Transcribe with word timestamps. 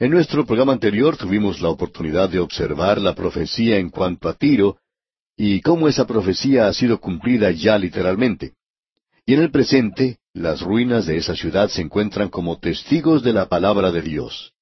En 0.00 0.10
nuestro 0.12 0.46
programa 0.46 0.72
anterior 0.72 1.18
tuvimos 1.18 1.60
la 1.60 1.68
oportunidad 1.68 2.30
de 2.30 2.38
observar 2.38 2.98
la 2.98 3.14
profecía 3.14 3.76
en 3.76 3.90
cuanto 3.90 4.30
a 4.30 4.34
Tiro 4.34 4.78
y 5.36 5.60
cómo 5.60 5.88
esa 5.88 6.06
profecía 6.06 6.68
ha 6.68 6.72
sido 6.72 6.98
cumplida 6.98 7.50
ya 7.50 7.76
literalmente. 7.76 8.54
Y 9.26 9.34
en 9.34 9.42
el 9.42 9.50
presente, 9.50 10.16
las 10.32 10.62
ruinas 10.62 11.04
de 11.04 11.18
esa 11.18 11.36
ciudad 11.36 11.68
se 11.68 11.82
encuentran 11.82 12.30
como 12.30 12.58
testigos 12.58 13.22
de 13.22 13.34
la 13.34 13.50
palabra 13.50 13.92
de 13.92 14.00
Dios. 14.00 14.54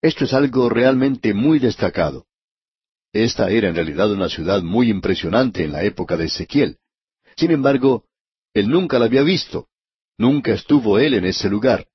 Esto 0.00 0.24
es 0.24 0.32
algo 0.32 0.70
realmente 0.70 1.34
muy 1.34 1.58
destacado. 1.58 2.24
Esta 3.12 3.50
era 3.50 3.68
en 3.68 3.74
realidad 3.74 4.10
una 4.10 4.30
ciudad 4.30 4.62
muy 4.62 4.88
impresionante 4.88 5.64
en 5.64 5.72
la 5.72 5.84
época 5.84 6.16
de 6.16 6.24
Ezequiel. 6.24 6.78
Sin 7.36 7.50
embargo, 7.50 8.06
él 8.54 8.70
nunca 8.70 8.98
la 8.98 9.04
había 9.04 9.22
visto. 9.22 9.68
Nunca 10.16 10.54
estuvo 10.54 10.98
él 10.98 11.12
en 11.12 11.26
ese 11.26 11.50
lugar. 11.50 11.88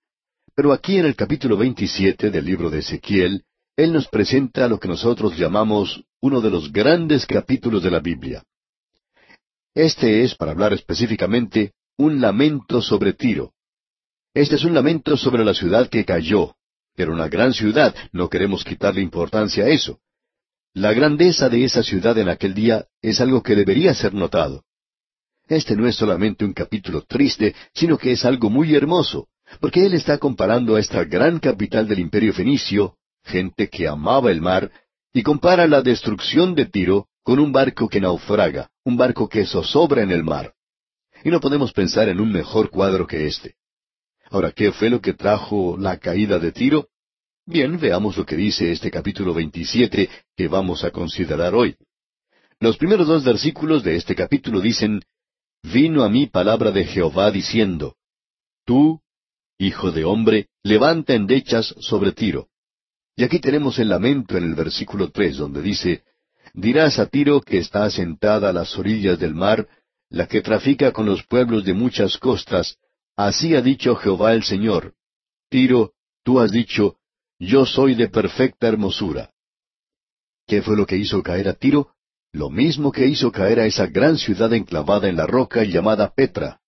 Pero 0.57 0.73
aquí 0.73 0.97
en 0.97 1.05
el 1.05 1.15
capítulo 1.15 1.55
27 1.55 2.31
del 2.31 2.43
libro 2.43 2.71
de 2.71 2.79
Ezequiel, 2.79 3.43
Él 3.75 3.93
nos 3.93 4.07
presenta 4.07 4.67
lo 4.67 4.79
que 4.79 4.87
nosotros 4.87 5.37
llamamos 5.37 6.03
uno 6.19 6.41
de 6.41 6.49
los 6.49 6.73
grandes 6.73 7.27
capítulos 7.27 7.83
de 7.83 7.91
la 7.91 7.99
Biblia. 7.99 8.43
Este 9.75 10.23
es, 10.23 10.33
para 10.33 10.53
hablar 10.53 10.73
específicamente, 10.73 11.73
un 11.95 12.19
lamento 12.19 12.81
sobre 12.81 13.13
Tiro. 13.13 13.53
Este 14.33 14.55
es 14.55 14.63
un 14.63 14.73
lamento 14.73 15.15
sobre 15.15 15.45
la 15.45 15.53
ciudad 15.53 15.89
que 15.89 16.03
cayó. 16.03 16.55
Era 16.95 17.11
una 17.11 17.27
gran 17.27 17.53
ciudad, 17.53 17.93
no 18.11 18.27
queremos 18.27 18.63
quitarle 18.63 19.01
importancia 19.01 19.65
a 19.65 19.69
eso. 19.69 19.99
La 20.73 20.91
grandeza 20.91 21.49
de 21.49 21.65
esa 21.65 21.83
ciudad 21.83 22.17
en 22.17 22.29
aquel 22.29 22.55
día 22.55 22.87
es 23.03 23.21
algo 23.21 23.43
que 23.43 23.55
debería 23.55 23.93
ser 23.93 24.15
notado. 24.15 24.63
Este 25.47 25.75
no 25.75 25.87
es 25.87 25.95
solamente 25.95 26.45
un 26.45 26.53
capítulo 26.53 27.03
triste, 27.03 27.53
sino 27.75 27.99
que 27.99 28.13
es 28.13 28.25
algo 28.25 28.49
muy 28.49 28.73
hermoso, 28.73 29.27
porque 29.59 29.85
él 29.85 29.93
está 29.93 30.17
comparando 30.17 30.75
a 30.75 30.79
esta 30.79 31.03
gran 31.03 31.39
capital 31.39 31.87
del 31.87 31.99
imperio 31.99 32.33
fenicio, 32.33 32.97
gente 33.23 33.69
que 33.69 33.87
amaba 33.87 34.31
el 34.31 34.41
mar, 34.41 34.71
y 35.13 35.23
compara 35.23 35.67
la 35.67 35.81
destrucción 35.81 36.53
de 36.55 36.65
Tiro 36.65 37.07
con 37.23 37.39
un 37.39 37.51
barco 37.51 37.89
que 37.89 37.99
naufraga, 37.99 38.69
un 38.83 38.97
barco 38.97 39.27
que 39.27 39.45
zozobra 39.45 40.01
en 40.01 40.11
el 40.11 40.23
mar. 40.23 40.53
Y 41.23 41.29
no 41.29 41.39
podemos 41.39 41.73
pensar 41.73 42.07
en 42.09 42.19
un 42.19 42.31
mejor 42.31 42.69
cuadro 42.69 43.07
que 43.07 43.27
este. 43.27 43.55
Ahora, 44.29 44.51
¿qué 44.51 44.71
fue 44.71 44.89
lo 44.89 45.01
que 45.01 45.13
trajo 45.13 45.77
la 45.77 45.97
caída 45.97 46.37
de 46.39 46.51
Tiro? 46.51 46.87
Bien, 47.45 47.79
veamos 47.79 48.17
lo 48.17 48.25
que 48.25 48.35
dice 48.35 48.71
este 48.71 48.91
capítulo 48.91 49.33
27 49.33 50.09
que 50.35 50.47
vamos 50.47 50.83
a 50.83 50.91
considerar 50.91 51.55
hoy. 51.55 51.75
Los 52.59 52.77
primeros 52.77 53.07
dos 53.07 53.23
versículos 53.23 53.83
de 53.83 53.95
este 53.95 54.15
capítulo 54.15 54.59
dicen, 54.59 55.01
Vino 55.63 56.03
a 56.03 56.09
mí 56.09 56.27
palabra 56.27 56.71
de 56.71 56.85
Jehová 56.85 57.31
diciendo, 57.31 57.95
Tú, 58.65 59.01
Hijo 59.59 59.91
de 59.91 60.05
hombre, 60.05 60.49
levanta 60.63 61.13
endechas 61.13 61.73
sobre 61.79 62.11
Tiro. 62.11 62.47
Y 63.15 63.23
aquí 63.23 63.39
tenemos 63.39 63.79
el 63.79 63.89
lamento 63.89 64.37
en 64.37 64.43
el 64.43 64.53
versículo 64.53 65.09
tres, 65.09 65.37
donde 65.37 65.61
dice, 65.61 66.03
Dirás 66.53 66.99
a 66.99 67.07
Tiro 67.07 67.41
que 67.41 67.57
está 67.57 67.85
asentada 67.85 68.49
a 68.49 68.53
las 68.53 68.77
orillas 68.77 69.17
del 69.19 69.33
mar, 69.33 69.67
la 70.09 70.27
que 70.27 70.41
trafica 70.41 70.91
con 70.91 71.05
los 71.05 71.23
pueblos 71.23 71.65
de 71.65 71.73
muchas 71.73 72.17
costas, 72.17 72.77
así 73.15 73.55
ha 73.55 73.61
dicho 73.61 73.95
Jehová 73.95 74.33
el 74.33 74.43
Señor. 74.43 74.93
Tiro, 75.49 75.93
tú 76.23 76.39
has 76.39 76.51
dicho, 76.51 76.97
Yo 77.39 77.65
soy 77.65 77.95
de 77.95 78.09
perfecta 78.09 78.67
hermosura. 78.67 79.31
¿Qué 80.45 80.61
fue 80.61 80.77
lo 80.77 80.85
que 80.85 80.97
hizo 80.97 81.21
caer 81.23 81.49
a 81.49 81.53
Tiro? 81.53 81.93
Lo 82.31 82.49
mismo 82.49 82.91
que 82.91 83.07
hizo 83.07 83.31
caer 83.31 83.59
a 83.59 83.65
esa 83.65 83.87
gran 83.87 84.17
ciudad 84.17 84.53
enclavada 84.53 85.09
en 85.09 85.15
la 85.15 85.25
roca 85.25 85.63
llamada 85.63 86.13
Petra. 86.13 86.61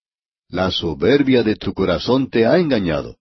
La 0.51 0.71
soberbia 0.71 1.43
de 1.43 1.55
tu 1.55 1.73
corazón 1.73 2.27
te 2.27 2.47
ha 2.47 2.57
engañado. 2.57 3.17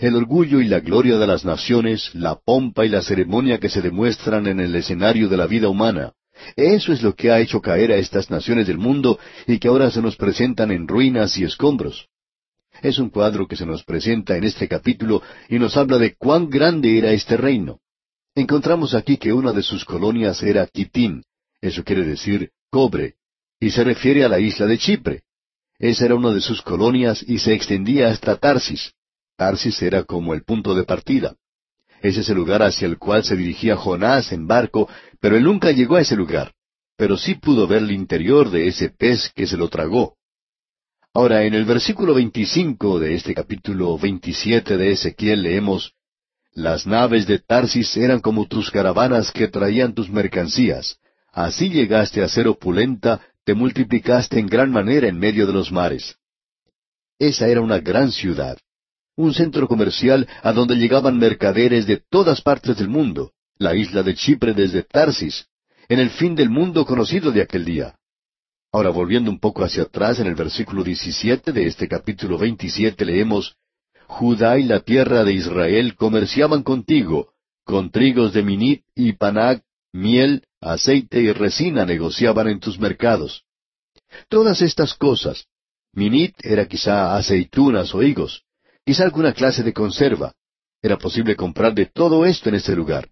El 0.00 0.16
orgullo 0.16 0.60
y 0.60 0.66
la 0.66 0.80
gloria 0.80 1.16
de 1.16 1.26
las 1.26 1.44
naciones, 1.44 2.12
la 2.12 2.40
pompa 2.44 2.84
y 2.84 2.88
la 2.88 3.02
ceremonia 3.02 3.58
que 3.58 3.68
se 3.68 3.80
demuestran 3.80 4.48
en 4.48 4.58
el 4.58 4.74
escenario 4.74 5.28
de 5.28 5.36
la 5.36 5.46
vida 5.46 5.68
humana. 5.68 6.12
Eso 6.56 6.92
es 6.92 7.04
lo 7.04 7.14
que 7.14 7.30
ha 7.30 7.38
hecho 7.38 7.60
caer 7.60 7.92
a 7.92 7.96
estas 7.96 8.30
naciones 8.30 8.66
del 8.66 8.78
mundo 8.78 9.16
y 9.46 9.60
que 9.60 9.68
ahora 9.68 9.92
se 9.92 10.02
nos 10.02 10.16
presentan 10.16 10.72
en 10.72 10.88
ruinas 10.88 11.38
y 11.38 11.44
escombros. 11.44 12.08
Es 12.82 12.98
un 12.98 13.10
cuadro 13.10 13.46
que 13.46 13.54
se 13.54 13.64
nos 13.64 13.84
presenta 13.84 14.36
en 14.36 14.42
este 14.42 14.66
capítulo 14.66 15.22
y 15.48 15.60
nos 15.60 15.76
habla 15.76 15.98
de 15.98 16.16
cuán 16.16 16.50
grande 16.50 16.98
era 16.98 17.12
este 17.12 17.36
reino. 17.36 17.78
Encontramos 18.34 18.92
aquí 18.94 19.18
que 19.18 19.32
una 19.32 19.52
de 19.52 19.62
sus 19.62 19.84
colonias 19.84 20.42
era 20.42 20.66
Quitín, 20.66 21.22
eso 21.60 21.84
quiere 21.84 22.04
decir 22.04 22.50
cobre, 22.70 23.14
y 23.60 23.70
se 23.70 23.84
refiere 23.84 24.24
a 24.24 24.28
la 24.28 24.40
isla 24.40 24.66
de 24.66 24.78
Chipre. 24.78 25.22
Esa 25.78 26.06
era 26.06 26.14
una 26.14 26.30
de 26.30 26.40
sus 26.40 26.62
colonias 26.62 27.22
y 27.26 27.38
se 27.38 27.52
extendía 27.52 28.08
hasta 28.08 28.36
Tarsis. 28.36 28.92
Tarsis 29.36 29.82
era 29.82 30.04
como 30.04 30.32
el 30.32 30.42
punto 30.42 30.74
de 30.74 30.84
partida. 30.84 31.36
Ese 32.00 32.20
es 32.20 32.28
el 32.28 32.36
lugar 32.36 32.62
hacia 32.62 32.86
el 32.86 32.98
cual 32.98 33.24
se 33.24 33.36
dirigía 33.36 33.76
Jonás 33.76 34.32
en 34.32 34.46
barco, 34.46 34.88
pero 35.20 35.36
él 35.36 35.44
nunca 35.44 35.72
llegó 35.72 35.96
a 35.96 36.00
ese 36.00 36.16
lugar. 36.16 36.52
Pero 36.96 37.18
sí 37.18 37.34
pudo 37.34 37.66
ver 37.66 37.82
el 37.82 37.90
interior 37.90 38.50
de 38.50 38.68
ese 38.68 38.88
pez 38.88 39.30
que 39.34 39.46
se 39.46 39.56
lo 39.56 39.68
tragó. 39.68 40.16
Ahora, 41.12 41.44
en 41.44 41.54
el 41.54 41.64
versículo 41.64 42.14
25 42.14 42.98
de 42.98 43.14
este 43.14 43.34
capítulo 43.34 43.98
27 43.98 44.76
de 44.76 44.92
Ezequiel 44.92 45.42
leemos, 45.42 45.92
Las 46.52 46.86
naves 46.86 47.26
de 47.26 47.38
Tarsis 47.38 47.96
eran 47.98 48.20
como 48.20 48.46
tus 48.46 48.70
caravanas 48.70 49.30
que 49.30 49.48
traían 49.48 49.94
tus 49.94 50.08
mercancías. 50.08 50.98
Así 51.32 51.68
llegaste 51.68 52.22
a 52.22 52.28
ser 52.28 52.48
opulenta 52.48 53.20
te 53.46 53.54
multiplicaste 53.54 54.40
en 54.40 54.48
gran 54.48 54.72
manera 54.72 55.06
en 55.06 55.20
medio 55.20 55.46
de 55.46 55.52
los 55.52 55.70
mares. 55.70 56.16
Esa 57.16 57.46
era 57.46 57.60
una 57.60 57.78
gran 57.78 58.10
ciudad, 58.10 58.58
un 59.14 59.32
centro 59.32 59.68
comercial 59.68 60.28
a 60.42 60.52
donde 60.52 60.74
llegaban 60.74 61.16
mercaderes 61.16 61.86
de 61.86 62.02
todas 62.10 62.42
partes 62.42 62.76
del 62.76 62.88
mundo, 62.88 63.30
la 63.56 63.76
isla 63.76 64.02
de 64.02 64.16
Chipre 64.16 64.52
desde 64.52 64.82
Tarsis, 64.82 65.46
en 65.88 66.00
el 66.00 66.10
fin 66.10 66.34
del 66.34 66.50
mundo 66.50 66.84
conocido 66.84 67.30
de 67.30 67.40
aquel 67.40 67.64
día. 67.64 67.94
Ahora 68.72 68.90
volviendo 68.90 69.30
un 69.30 69.38
poco 69.38 69.62
hacia 69.62 69.84
atrás 69.84 70.18
en 70.18 70.26
el 70.26 70.34
versículo 70.34 70.82
17 70.82 71.52
de 71.52 71.66
este 71.68 71.86
capítulo 71.86 72.38
27 72.38 73.04
leemos, 73.04 73.54
Judá 74.08 74.58
y 74.58 74.64
la 74.64 74.80
tierra 74.80 75.22
de 75.22 75.34
Israel 75.34 75.94
comerciaban 75.94 76.64
contigo, 76.64 77.32
con 77.64 77.92
trigos 77.92 78.32
de 78.32 78.42
Minit 78.42 78.82
y 78.96 79.12
Panac, 79.12 79.62
miel, 79.92 80.42
aceite 80.60 81.20
y 81.20 81.32
resina 81.32 81.84
negociaban 81.84 82.48
en 82.48 82.60
tus 82.60 82.78
mercados. 82.78 83.44
Todas 84.28 84.62
estas 84.62 84.94
cosas, 84.94 85.46
minit 85.92 86.34
era 86.42 86.66
quizá 86.66 87.16
aceitunas 87.16 87.94
o 87.94 88.02
higos, 88.02 88.42
quizá 88.84 89.04
alguna 89.04 89.32
clase 89.32 89.62
de 89.62 89.72
conserva. 89.72 90.32
Era 90.82 90.98
posible 90.98 91.36
comprar 91.36 91.74
de 91.74 91.86
todo 91.86 92.24
esto 92.24 92.48
en 92.48 92.56
este 92.56 92.74
lugar. 92.76 93.08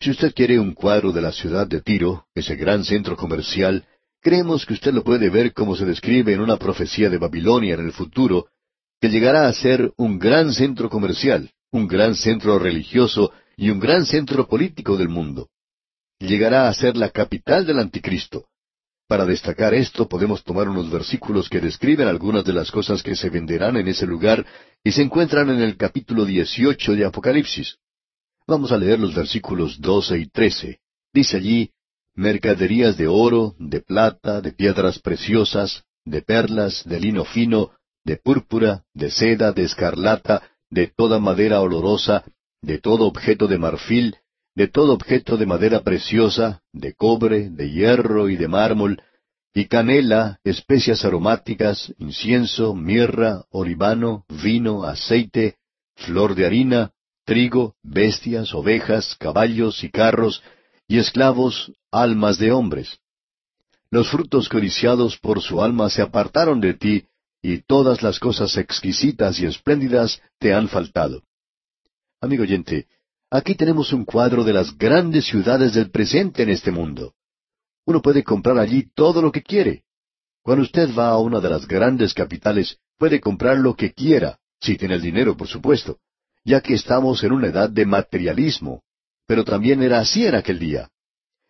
Si 0.00 0.10
usted 0.10 0.32
quiere 0.32 0.60
un 0.60 0.74
cuadro 0.74 1.12
de 1.12 1.20
la 1.20 1.32
ciudad 1.32 1.66
de 1.66 1.80
Tiro, 1.80 2.26
ese 2.34 2.54
gran 2.54 2.84
centro 2.84 3.16
comercial, 3.16 3.84
creemos 4.20 4.64
que 4.64 4.74
usted 4.74 4.92
lo 4.92 5.02
puede 5.02 5.28
ver 5.28 5.52
como 5.52 5.74
se 5.74 5.84
describe 5.84 6.32
en 6.32 6.40
una 6.40 6.56
profecía 6.56 7.10
de 7.10 7.18
Babilonia 7.18 7.74
en 7.74 7.80
el 7.80 7.92
futuro, 7.92 8.46
que 9.00 9.08
llegará 9.08 9.48
a 9.48 9.52
ser 9.52 9.92
un 9.96 10.18
gran 10.18 10.52
centro 10.52 10.88
comercial, 10.88 11.50
un 11.72 11.88
gran 11.88 12.14
centro 12.14 12.58
religioso 12.58 13.32
y 13.56 13.70
un 13.70 13.80
gran 13.80 14.06
centro 14.06 14.46
político 14.46 14.96
del 14.96 15.08
mundo 15.08 15.48
llegará 16.18 16.68
a 16.68 16.74
ser 16.74 16.96
la 16.96 17.10
capital 17.10 17.66
del 17.66 17.78
anticristo. 17.78 18.46
Para 19.06 19.24
destacar 19.24 19.72
esto 19.72 20.08
podemos 20.08 20.44
tomar 20.44 20.68
unos 20.68 20.90
versículos 20.90 21.48
que 21.48 21.60
describen 21.60 22.08
algunas 22.08 22.44
de 22.44 22.52
las 22.52 22.70
cosas 22.70 23.02
que 23.02 23.16
se 23.16 23.30
venderán 23.30 23.76
en 23.76 23.88
ese 23.88 24.06
lugar 24.06 24.44
y 24.84 24.92
se 24.92 25.02
encuentran 25.02 25.48
en 25.50 25.62
el 25.62 25.76
capítulo 25.76 26.24
18 26.24 26.94
de 26.94 27.06
Apocalipsis. 27.06 27.78
Vamos 28.46 28.70
a 28.72 28.76
leer 28.76 28.98
los 28.98 29.14
versículos 29.14 29.80
12 29.80 30.18
y 30.18 30.26
13. 30.26 30.80
Dice 31.12 31.36
allí, 31.38 31.70
mercaderías 32.14 32.96
de 32.96 33.06
oro, 33.06 33.54
de 33.58 33.80
plata, 33.80 34.40
de 34.40 34.52
piedras 34.52 34.98
preciosas, 34.98 35.84
de 36.04 36.20
perlas, 36.20 36.82
de 36.84 37.00
lino 37.00 37.24
fino, 37.24 37.70
de 38.04 38.16
púrpura, 38.16 38.84
de 38.92 39.10
seda, 39.10 39.52
de 39.52 39.64
escarlata, 39.64 40.42
de 40.70 40.86
toda 40.88 41.18
madera 41.18 41.60
olorosa, 41.60 42.24
de 42.60 42.78
todo 42.78 43.06
objeto 43.06 43.46
de 43.46 43.58
marfil, 43.58 44.16
de 44.58 44.66
todo 44.66 44.92
objeto 44.92 45.36
de 45.36 45.46
madera 45.46 45.84
preciosa, 45.84 46.62
de 46.72 46.92
cobre, 46.92 47.48
de 47.48 47.70
hierro 47.70 48.28
y 48.28 48.34
de 48.34 48.48
mármol, 48.48 49.00
y 49.54 49.66
canela, 49.66 50.40
especias 50.42 51.04
aromáticas, 51.04 51.94
incienso, 51.98 52.74
mirra, 52.74 53.44
olivano, 53.50 54.24
vino, 54.42 54.82
aceite, 54.82 55.58
flor 55.94 56.34
de 56.34 56.44
harina, 56.44 56.90
trigo, 57.24 57.76
bestias, 57.84 58.52
ovejas, 58.52 59.14
caballos 59.20 59.84
y 59.84 59.90
carros, 59.90 60.42
y 60.88 60.98
esclavos, 60.98 61.70
almas 61.92 62.36
de 62.38 62.50
hombres. 62.50 62.98
Los 63.92 64.10
frutos 64.10 64.48
codiciados 64.48 65.18
por 65.18 65.40
su 65.40 65.62
alma 65.62 65.88
se 65.88 66.02
apartaron 66.02 66.60
de 66.60 66.74
ti, 66.74 67.04
y 67.40 67.58
todas 67.58 68.02
las 68.02 68.18
cosas 68.18 68.56
exquisitas 68.56 69.38
y 69.38 69.46
espléndidas 69.46 70.20
te 70.40 70.52
han 70.52 70.66
faltado. 70.66 71.22
Amigo 72.20 72.42
oyente, 72.42 72.88
Aquí 73.30 73.54
tenemos 73.54 73.92
un 73.92 74.06
cuadro 74.06 74.42
de 74.42 74.54
las 74.54 74.76
grandes 74.76 75.26
ciudades 75.26 75.74
del 75.74 75.90
presente 75.90 76.42
en 76.42 76.48
este 76.48 76.70
mundo. 76.70 77.12
Uno 77.84 78.00
puede 78.00 78.24
comprar 78.24 78.58
allí 78.58 78.88
todo 78.94 79.20
lo 79.20 79.30
que 79.30 79.42
quiere. 79.42 79.84
Cuando 80.42 80.62
usted 80.62 80.88
va 80.96 81.08
a 81.10 81.18
una 81.18 81.40
de 81.40 81.50
las 81.50 81.66
grandes 81.66 82.14
capitales, 82.14 82.78
puede 82.96 83.20
comprar 83.20 83.58
lo 83.58 83.74
que 83.74 83.92
quiera, 83.92 84.38
si 84.60 84.76
tiene 84.76 84.94
el 84.94 85.02
dinero, 85.02 85.36
por 85.36 85.48
supuesto. 85.48 85.98
ya 86.44 86.62
que 86.62 86.72
estamos 86.72 87.22
en 87.24 87.32
una 87.32 87.48
edad 87.48 87.68
de 87.68 87.84
materialismo. 87.84 88.82
Pero 89.26 89.44
también 89.44 89.82
era 89.82 89.98
así 89.98 90.24
en 90.26 90.34
aquel 90.34 90.58
día. 90.58 90.88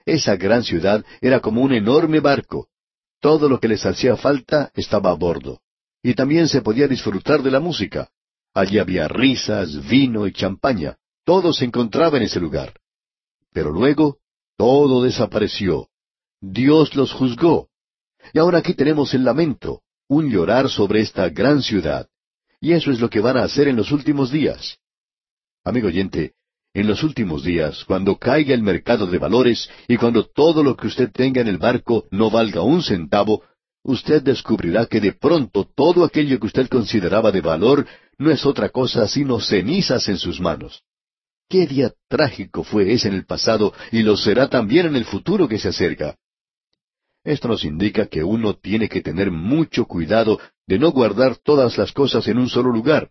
Esa 0.05 0.35
gran 0.35 0.65
ciudad 0.65 1.05
era 1.21 1.39
como 1.39 1.63
un 1.63 1.73
enorme 1.73 2.19
barco. 2.19 2.69
Todo 3.21 3.49
lo 3.49 3.61
que 3.61 3.69
les 3.69 3.87
hacía 3.87 4.17
falta 4.17 4.73
estaba 4.75 5.11
a 5.11 5.15
bordo. 5.15 5.61
Y 6.03 6.15
también 6.15 6.49
se 6.49 6.63
podía 6.63 6.89
disfrutar 6.89 7.43
de 7.43 7.53
la 7.53 7.61
música. 7.61 8.11
Allí 8.53 8.81
había 8.81 9.07
risas, 9.07 9.87
vino 9.89 10.27
y 10.27 10.33
champaña. 10.33 10.97
Todo 11.29 11.53
se 11.53 11.67
encontraba 11.67 12.17
en 12.17 12.23
ese 12.23 12.41
lugar. 12.41 12.73
Pero 13.53 13.71
luego 13.71 14.17
todo 14.57 15.03
desapareció. 15.03 15.89
Dios 16.41 16.97
los 16.97 17.13
juzgó. 17.13 17.69
Y 18.33 18.39
ahora 18.39 18.61
aquí 18.61 18.73
tenemos 18.73 19.13
el 19.13 19.25
lamento, 19.25 19.83
un 20.09 20.31
llorar 20.31 20.71
sobre 20.71 21.03
esta 21.03 21.29
gran 21.29 21.61
ciudad. 21.61 22.09
Y 22.63 22.73
eso 22.73 22.91
es 22.91 22.99
lo 22.99 23.11
que 23.11 23.21
van 23.21 23.37
a 23.37 23.43
hacer 23.43 23.69
en 23.69 23.77
los 23.77 23.93
últimos 23.93 24.31
días. 24.31 24.79
Amigo 25.65 25.89
oyente, 25.89 26.33
en 26.73 26.87
los 26.87 27.03
últimos 27.03 27.45
días, 27.45 27.85
cuando 27.85 28.17
caiga 28.17 28.55
el 28.55 28.63
mercado 28.63 29.07
de 29.07 29.19
valores 29.19 29.69
y 29.87 29.99
cuando 29.99 30.25
todo 30.25 30.63
lo 30.63 30.79
que 30.79 30.87
usted 30.87 31.13
tenga 31.13 31.43
en 31.43 31.49
el 31.49 31.59
barco 31.59 32.07
no 32.11 32.31
valga 32.31 32.63
un 32.63 32.83
centavo, 32.83 33.43
usted 33.83 34.23
descubrirá 34.23 34.87
que 34.87 34.99
de 34.99 35.13
pronto 35.13 35.69
todo 35.77 36.05
aquello 36.05 36.41
que 36.41 36.47
usted 36.47 36.69
consideraba 36.71 37.31
de 37.31 37.43
valor 37.43 37.87
no 38.17 38.31
es 38.31 38.47
otra 38.47 38.71
cosa 38.71 39.07
sino 39.07 39.41
cenizas 39.41 40.09
en 40.09 40.17
sus 40.17 40.41
manos. 40.41 40.83
Qué 41.49 41.67
día 41.67 41.95
trágico 42.09 42.63
fue 42.63 42.93
ese 42.93 43.09
en 43.09 43.15
el 43.15 43.25
pasado 43.25 43.73
y 43.91 44.03
lo 44.03 44.19
será 44.19 44.49
también 44.49 44.87
en 44.87 44.97
el 44.97 45.07
futuro 45.07 45.49
que 45.49 45.59
se 45.59 45.69
acerca. 45.69 46.17
Esto 47.25 47.49
nos 47.49 47.65
indica 47.65 48.07
que 48.07 48.23
uno 48.23 48.55
tiene 48.55 48.89
que 48.89 49.01
tener 49.01 49.31
mucho 49.31 49.87
cuidado 49.87 50.39
de 50.67 50.79
no 50.79 50.91
guardar 50.91 51.37
todas 51.37 51.79
las 51.79 51.93
cosas 51.93 52.29
en 52.29 52.39
un 52.39 52.51
solo 52.51 52.71
lugar. 52.71 53.11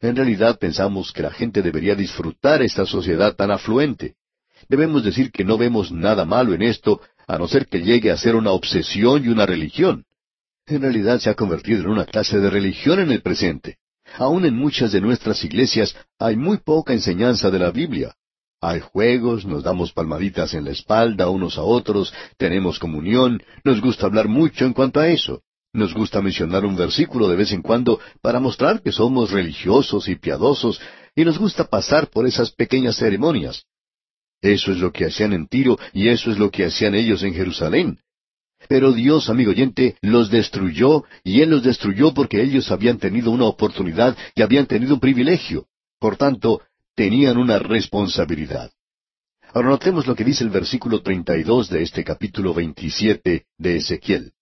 En 0.00 0.14
realidad 0.14 0.58
pensamos 0.60 1.12
que 1.12 1.22
la 1.22 1.32
gente 1.32 1.60
debería 1.60 1.96
disfrutar 1.96 2.62
esta 2.62 2.86
sociedad 2.86 3.34
tan 3.34 3.50
afluente. 3.50 4.14
Debemos 4.68 5.02
decir 5.02 5.32
que 5.32 5.44
no 5.44 5.58
vemos 5.58 5.90
nada 5.90 6.24
malo 6.24 6.54
en 6.54 6.62
esto, 6.62 7.00
a 7.26 7.38
no 7.38 7.48
ser 7.48 7.66
que 7.66 7.82
llegue 7.82 8.12
a 8.12 8.16
ser 8.16 8.36
una 8.36 8.52
obsesión 8.52 9.24
y 9.24 9.28
una 9.28 9.46
religión. 9.46 10.04
En 10.66 10.82
realidad 10.82 11.18
se 11.18 11.30
ha 11.30 11.34
convertido 11.34 11.80
en 11.80 11.88
una 11.88 12.04
clase 12.04 12.38
de 12.38 12.50
religión 12.50 13.00
en 13.00 13.10
el 13.10 13.22
presente. 13.22 13.78
Aún 14.16 14.44
en 14.44 14.56
muchas 14.56 14.92
de 14.92 15.00
nuestras 15.00 15.44
iglesias 15.44 15.94
hay 16.18 16.36
muy 16.36 16.58
poca 16.58 16.92
enseñanza 16.92 17.50
de 17.50 17.58
la 17.58 17.70
Biblia. 17.70 18.14
Hay 18.60 18.80
juegos, 18.80 19.44
nos 19.44 19.62
damos 19.62 19.92
palmaditas 19.92 20.54
en 20.54 20.64
la 20.64 20.72
espalda 20.72 21.30
unos 21.30 21.58
a 21.58 21.62
otros, 21.62 22.12
tenemos 22.36 22.78
comunión, 22.78 23.40
nos 23.62 23.80
gusta 23.80 24.06
hablar 24.06 24.26
mucho 24.26 24.64
en 24.64 24.72
cuanto 24.72 24.98
a 24.98 25.08
eso. 25.08 25.42
Nos 25.72 25.94
gusta 25.94 26.22
mencionar 26.22 26.64
un 26.64 26.74
versículo 26.74 27.28
de 27.28 27.36
vez 27.36 27.52
en 27.52 27.62
cuando 27.62 28.00
para 28.20 28.40
mostrar 28.40 28.82
que 28.82 28.90
somos 28.90 29.30
religiosos 29.30 30.08
y 30.08 30.16
piadosos, 30.16 30.80
y 31.14 31.24
nos 31.24 31.38
gusta 31.38 31.64
pasar 31.64 32.08
por 32.08 32.26
esas 32.26 32.50
pequeñas 32.50 32.96
ceremonias. 32.96 33.64
Eso 34.40 34.72
es 34.72 34.78
lo 34.78 34.92
que 34.92 35.06
hacían 35.06 35.32
en 35.32 35.46
Tiro 35.46 35.78
y 35.92 36.08
eso 36.08 36.30
es 36.30 36.38
lo 36.38 36.50
que 36.50 36.64
hacían 36.64 36.94
ellos 36.94 37.22
en 37.22 37.34
Jerusalén. 37.34 37.98
Pero 38.68 38.92
Dios, 38.92 39.30
amigo 39.30 39.50
oyente, 39.50 39.96
los 40.02 40.30
destruyó 40.30 41.04
y 41.24 41.40
Él 41.40 41.50
los 41.50 41.62
destruyó 41.62 42.12
porque 42.12 42.42
ellos 42.42 42.70
habían 42.70 42.98
tenido 42.98 43.30
una 43.30 43.44
oportunidad 43.44 44.16
y 44.34 44.42
habían 44.42 44.66
tenido 44.66 44.94
un 44.94 45.00
privilegio. 45.00 45.66
Por 45.98 46.16
tanto, 46.16 46.60
tenían 46.94 47.38
una 47.38 47.58
responsabilidad. 47.58 48.70
Ahora 49.54 49.70
notemos 49.70 50.06
lo 50.06 50.14
que 50.14 50.24
dice 50.24 50.44
el 50.44 50.50
versículo 50.50 51.00
32 51.00 51.70
de 51.70 51.82
este 51.82 52.04
capítulo 52.04 52.52
27 52.52 53.46
de 53.56 53.76
Ezequiel. 53.76 54.32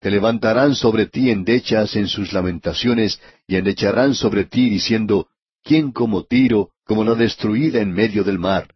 Te 0.00 0.10
levantarán 0.10 0.74
sobre 0.74 1.06
ti 1.06 1.30
endechas 1.30 1.94
en 1.96 2.08
sus 2.08 2.32
lamentaciones, 2.32 3.20
y 3.46 3.56
endecharán 3.56 4.14
sobre 4.14 4.44
ti 4.44 4.68
diciendo, 4.68 5.28
¿quién 5.62 5.92
como 5.92 6.24
Tiro, 6.24 6.70
como 6.84 7.04
la 7.04 7.14
destruida 7.14 7.80
en 7.80 7.92
medio 7.92 8.24
del 8.24 8.38
mar? 8.38 8.74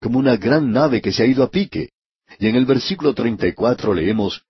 Como 0.00 0.18
una 0.18 0.36
gran 0.36 0.72
nave 0.72 1.00
que 1.00 1.12
se 1.12 1.22
ha 1.22 1.26
ido 1.26 1.44
a 1.44 1.50
pique. 1.50 1.90
Y 2.38 2.48
en 2.48 2.56
el 2.56 2.66
versículo 2.66 3.14
34 3.14 3.94
leemos, 3.94 4.42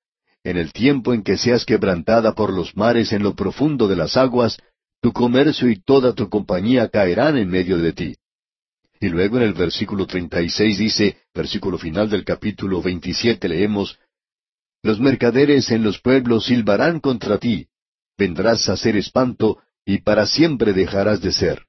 En 0.45 0.57
el 0.57 0.73
tiempo 0.73 1.13
en 1.13 1.23
que 1.23 1.37
seas 1.37 1.65
quebrantada 1.65 2.35
por 2.35 2.53
los 2.53 2.77
mares 2.77 3.13
en 3.13 3.23
lo 3.23 3.35
profundo 3.35 3.89
de 3.89 3.97
las 3.97 4.17
aguas, 4.17 4.59
tu 5.01 5.13
comercio 5.13 5.69
y 5.69 5.81
toda 5.81 6.15
tu 6.15 6.29
compañía 6.29 6.89
caerán 6.89 7.37
en 7.37 7.49
medio 7.49 7.79
de 7.79 7.93
ti. 7.93 8.17
Y 9.01 9.09
luego 9.09 9.37
en 9.37 9.43
el 9.43 9.53
versículo 9.53 10.07
36 10.07 10.79
dice, 10.79 11.19
versículo 11.35 11.79
final 11.79 12.09
del 12.09 12.25
capítulo 12.25 12.81
27 12.81 13.49
leemos, 13.49 13.99
los 14.83 15.01
mercaderes 15.01 15.71
en 15.71 15.83
los 15.83 16.01
pueblos 16.01 16.47
silbarán 16.47 17.01
contra 17.01 17.39
ti. 17.39 17.67
Vendrás 18.17 18.69
a 18.69 18.77
ser 18.77 18.97
espanto, 18.97 19.59
y 19.85 19.99
para 19.99 20.27
siempre 20.27 20.73
dejarás 20.73 21.21
de 21.21 21.33
ser. 21.33 21.67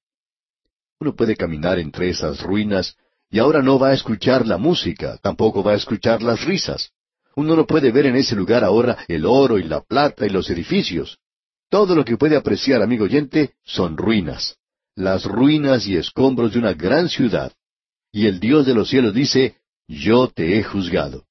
Uno 1.00 1.16
puede 1.16 1.36
caminar 1.36 1.80
entre 1.80 2.10
esas 2.10 2.42
ruinas, 2.42 2.96
y 3.30 3.40
ahora 3.40 3.62
no 3.62 3.78
va 3.78 3.90
a 3.90 3.94
escuchar 3.94 4.48
la 4.48 4.58
música, 4.58 5.18
tampoco 5.22 5.64
va 5.64 5.74
a 5.74 5.76
escuchar 5.76 6.22
las 6.22 6.46
risas. 6.46 6.92
Uno 7.36 7.56
no 7.56 7.68
puede 7.68 7.92
ver 7.92 8.08
en 8.08 8.16
ese 8.16 8.36
lugar 8.36 8.64
ahora 8.64 8.98
el 9.08 9.26
oro 9.26 9.60
y 9.60 9.64
la 9.64 9.82
plata 9.82 10.26
y 10.26 10.30
los 10.30 10.50
edificios. 10.50 11.20
Todo 11.70 11.94
lo 11.94 12.06
que 12.06 12.18
puede 12.18 12.38
apreciar, 12.38 12.82
amigo 12.82 13.04
oyente, 13.04 13.54
son 13.64 13.98
ruinas. 13.98 14.56
Las 14.96 15.26
ruinas 15.26 15.86
y 15.86 15.98
escombros 15.98 16.54
de 16.54 16.60
una 16.60 16.74
gran 16.74 17.10
ciudad. 17.10 17.52
Y 18.12 18.26
el 18.26 18.40
Dios 18.40 18.66
de 18.66 18.74
los 18.74 18.90
cielos 18.90 19.14
dice, 19.14 19.58
yo 19.88 20.30
te 20.30 20.58
he 20.58 20.64
juzgado. 20.64 21.26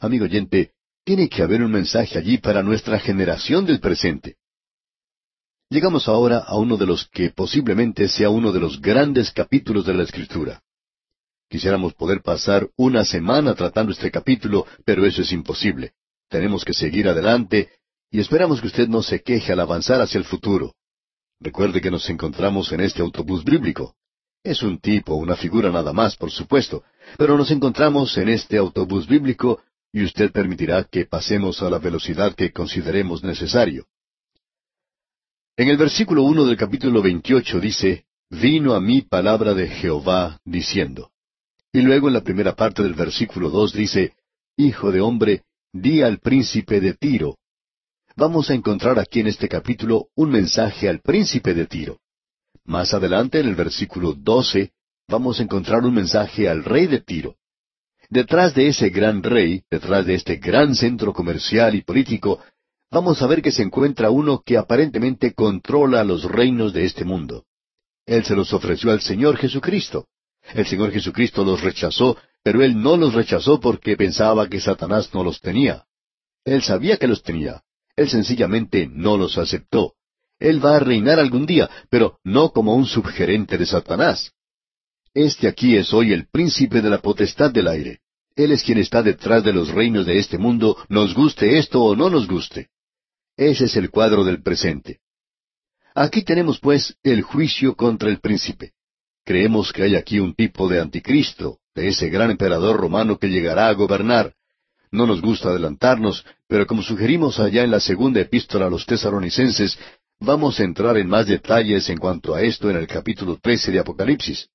Amigo 0.00 0.24
oyente, 0.24 0.72
tiene 1.04 1.28
que 1.28 1.42
haber 1.42 1.62
un 1.62 1.72
mensaje 1.72 2.18
allí 2.18 2.38
para 2.38 2.62
nuestra 2.62 2.98
generación 2.98 3.64
del 3.64 3.80
presente. 3.80 4.36
Llegamos 5.70 6.08
ahora 6.08 6.38
a 6.38 6.56
uno 6.58 6.76
de 6.76 6.86
los 6.86 7.08
que 7.08 7.30
posiblemente 7.30 8.08
sea 8.08 8.30
uno 8.30 8.52
de 8.52 8.60
los 8.60 8.80
grandes 8.80 9.30
capítulos 9.30 9.86
de 9.86 9.94
la 9.94 10.02
Escritura. 10.02 10.62
Quisiéramos 11.48 11.94
poder 11.94 12.20
pasar 12.22 12.68
una 12.76 13.04
semana 13.04 13.54
tratando 13.54 13.92
este 13.92 14.10
capítulo, 14.10 14.66
pero 14.84 15.06
eso 15.06 15.22
es 15.22 15.32
imposible. 15.32 15.92
Tenemos 16.28 16.64
que 16.64 16.74
seguir 16.74 17.08
adelante 17.08 17.70
y 18.10 18.20
esperamos 18.20 18.60
que 18.60 18.66
usted 18.66 18.88
no 18.88 19.02
se 19.02 19.22
queje 19.22 19.52
al 19.52 19.60
avanzar 19.60 20.00
hacia 20.02 20.18
el 20.18 20.24
futuro. 20.24 20.74
Recuerde 21.40 21.80
que 21.80 21.90
nos 21.90 22.08
encontramos 22.10 22.70
en 22.72 22.80
este 22.80 23.00
autobús 23.00 23.44
bíblico. 23.44 23.94
Es 24.42 24.62
un 24.62 24.78
tipo, 24.78 25.14
una 25.14 25.36
figura 25.36 25.70
nada 25.70 25.92
más, 25.92 26.16
por 26.16 26.30
supuesto, 26.30 26.84
pero 27.16 27.36
nos 27.36 27.50
encontramos 27.50 28.16
en 28.18 28.28
este 28.28 28.58
autobús 28.58 29.06
bíblico 29.06 29.62
y 29.90 30.04
usted 30.04 30.30
permitirá 30.30 30.84
que 30.84 31.06
pasemos 31.06 31.62
a 31.62 31.70
la 31.70 31.78
velocidad 31.78 32.34
que 32.34 32.52
consideremos 32.52 33.22
necesario. 33.22 33.86
En 35.56 35.68
el 35.68 35.76
versículo 35.76 36.22
uno 36.22 36.44
del 36.44 36.56
capítulo 36.56 37.02
veintiocho 37.02 37.58
dice, 37.58 38.04
Vino 38.30 38.74
a 38.74 38.80
mí 38.80 39.00
palabra 39.00 39.54
de 39.54 39.68
Jehová 39.68 40.40
diciendo. 40.44 41.10
Y 41.72 41.82
luego 41.82 42.08
en 42.08 42.14
la 42.14 42.22
primera 42.22 42.54
parte 42.54 42.82
del 42.82 42.94
versículo 42.94 43.50
dos 43.50 43.72
dice, 43.72 44.14
Hijo 44.56 44.90
de 44.90 45.00
hombre, 45.00 45.42
di 45.72 46.02
al 46.02 46.18
príncipe 46.18 46.80
de 46.80 46.94
Tiro. 46.94 47.36
Vamos 48.16 48.50
a 48.50 48.54
encontrar 48.54 48.98
aquí 48.98 49.20
en 49.20 49.28
este 49.28 49.48
capítulo 49.48 50.08
un 50.16 50.30
mensaje 50.30 50.88
al 50.88 51.00
príncipe 51.00 51.54
de 51.54 51.66
Tiro. 51.66 52.00
Más 52.64 52.92
adelante 52.94 53.40
en 53.40 53.48
el 53.48 53.54
versículo 53.54 54.14
doce 54.14 54.72
vamos 55.08 55.40
a 55.40 55.42
encontrar 55.42 55.84
un 55.84 55.94
mensaje 55.94 56.48
al 56.48 56.64
rey 56.64 56.86
de 56.86 57.00
Tiro. 57.00 57.36
Detrás 58.10 58.54
de 58.54 58.68
ese 58.68 58.88
gran 58.88 59.22
rey, 59.22 59.62
detrás 59.70 60.06
de 60.06 60.14
este 60.14 60.36
gran 60.36 60.74
centro 60.74 61.12
comercial 61.12 61.74
y 61.74 61.82
político, 61.82 62.40
vamos 62.90 63.20
a 63.20 63.26
ver 63.26 63.42
que 63.42 63.52
se 63.52 63.62
encuentra 63.62 64.10
uno 64.10 64.42
que 64.44 64.56
aparentemente 64.56 65.34
controla 65.34 66.02
los 66.04 66.24
reinos 66.24 66.72
de 66.72 66.86
este 66.86 67.04
mundo. 67.04 67.44
Él 68.06 68.24
se 68.24 68.34
los 68.34 68.52
ofreció 68.54 68.90
al 68.90 69.02
Señor 69.02 69.36
Jesucristo. 69.36 70.06
El 70.54 70.66
Señor 70.66 70.92
Jesucristo 70.92 71.44
los 71.44 71.60
rechazó, 71.60 72.16
pero 72.42 72.62
Él 72.62 72.80
no 72.80 72.96
los 72.96 73.14
rechazó 73.14 73.60
porque 73.60 73.96
pensaba 73.96 74.48
que 74.48 74.60
Satanás 74.60 75.10
no 75.12 75.22
los 75.22 75.40
tenía. 75.40 75.84
Él 76.44 76.62
sabía 76.62 76.96
que 76.96 77.08
los 77.08 77.22
tenía. 77.22 77.62
Él 77.96 78.08
sencillamente 78.08 78.88
no 78.90 79.16
los 79.16 79.36
aceptó. 79.38 79.94
Él 80.38 80.64
va 80.64 80.76
a 80.76 80.80
reinar 80.80 81.18
algún 81.18 81.46
día, 81.46 81.68
pero 81.90 82.18
no 82.22 82.50
como 82.50 82.74
un 82.74 82.86
subgerente 82.86 83.58
de 83.58 83.66
Satanás. 83.66 84.32
Este 85.12 85.48
aquí 85.48 85.76
es 85.76 85.92
hoy 85.92 86.12
el 86.12 86.28
príncipe 86.28 86.80
de 86.80 86.90
la 86.90 86.98
potestad 86.98 87.50
del 87.50 87.68
aire. 87.68 88.00
Él 88.36 88.52
es 88.52 88.62
quien 88.62 88.78
está 88.78 89.02
detrás 89.02 89.42
de 89.42 89.52
los 89.52 89.68
reinos 89.68 90.06
de 90.06 90.18
este 90.18 90.38
mundo, 90.38 90.76
nos 90.88 91.12
guste 91.12 91.58
esto 91.58 91.82
o 91.82 91.96
no 91.96 92.08
nos 92.08 92.28
guste. 92.28 92.68
Ese 93.36 93.64
es 93.64 93.76
el 93.76 93.90
cuadro 93.90 94.22
del 94.24 94.42
presente. 94.42 95.00
Aquí 95.94 96.22
tenemos 96.22 96.60
pues 96.60 96.96
el 97.02 97.22
juicio 97.22 97.74
contra 97.74 98.08
el 98.08 98.20
príncipe. 98.20 98.74
Creemos 99.28 99.74
que 99.74 99.82
hay 99.82 99.94
aquí 99.94 100.20
un 100.20 100.34
tipo 100.34 100.70
de 100.70 100.80
anticristo, 100.80 101.58
de 101.74 101.88
ese 101.88 102.08
gran 102.08 102.30
emperador 102.30 102.80
romano 102.80 103.18
que 103.18 103.28
llegará 103.28 103.68
a 103.68 103.74
gobernar. 103.74 104.32
No 104.90 105.06
nos 105.06 105.20
gusta 105.20 105.50
adelantarnos, 105.50 106.24
pero 106.46 106.66
como 106.66 106.80
sugerimos 106.80 107.38
allá 107.38 107.62
en 107.62 107.70
la 107.70 107.78
segunda 107.78 108.22
epístola 108.22 108.68
a 108.68 108.70
los 108.70 108.86
tesaronicenses, 108.86 109.78
vamos 110.18 110.58
a 110.58 110.64
entrar 110.64 110.96
en 110.96 111.10
más 111.10 111.26
detalles 111.26 111.90
en 111.90 111.98
cuanto 111.98 112.34
a 112.34 112.40
esto 112.40 112.70
en 112.70 112.76
el 112.76 112.86
capítulo 112.86 113.36
trece 113.38 113.70
de 113.70 113.80
Apocalipsis. 113.80 114.48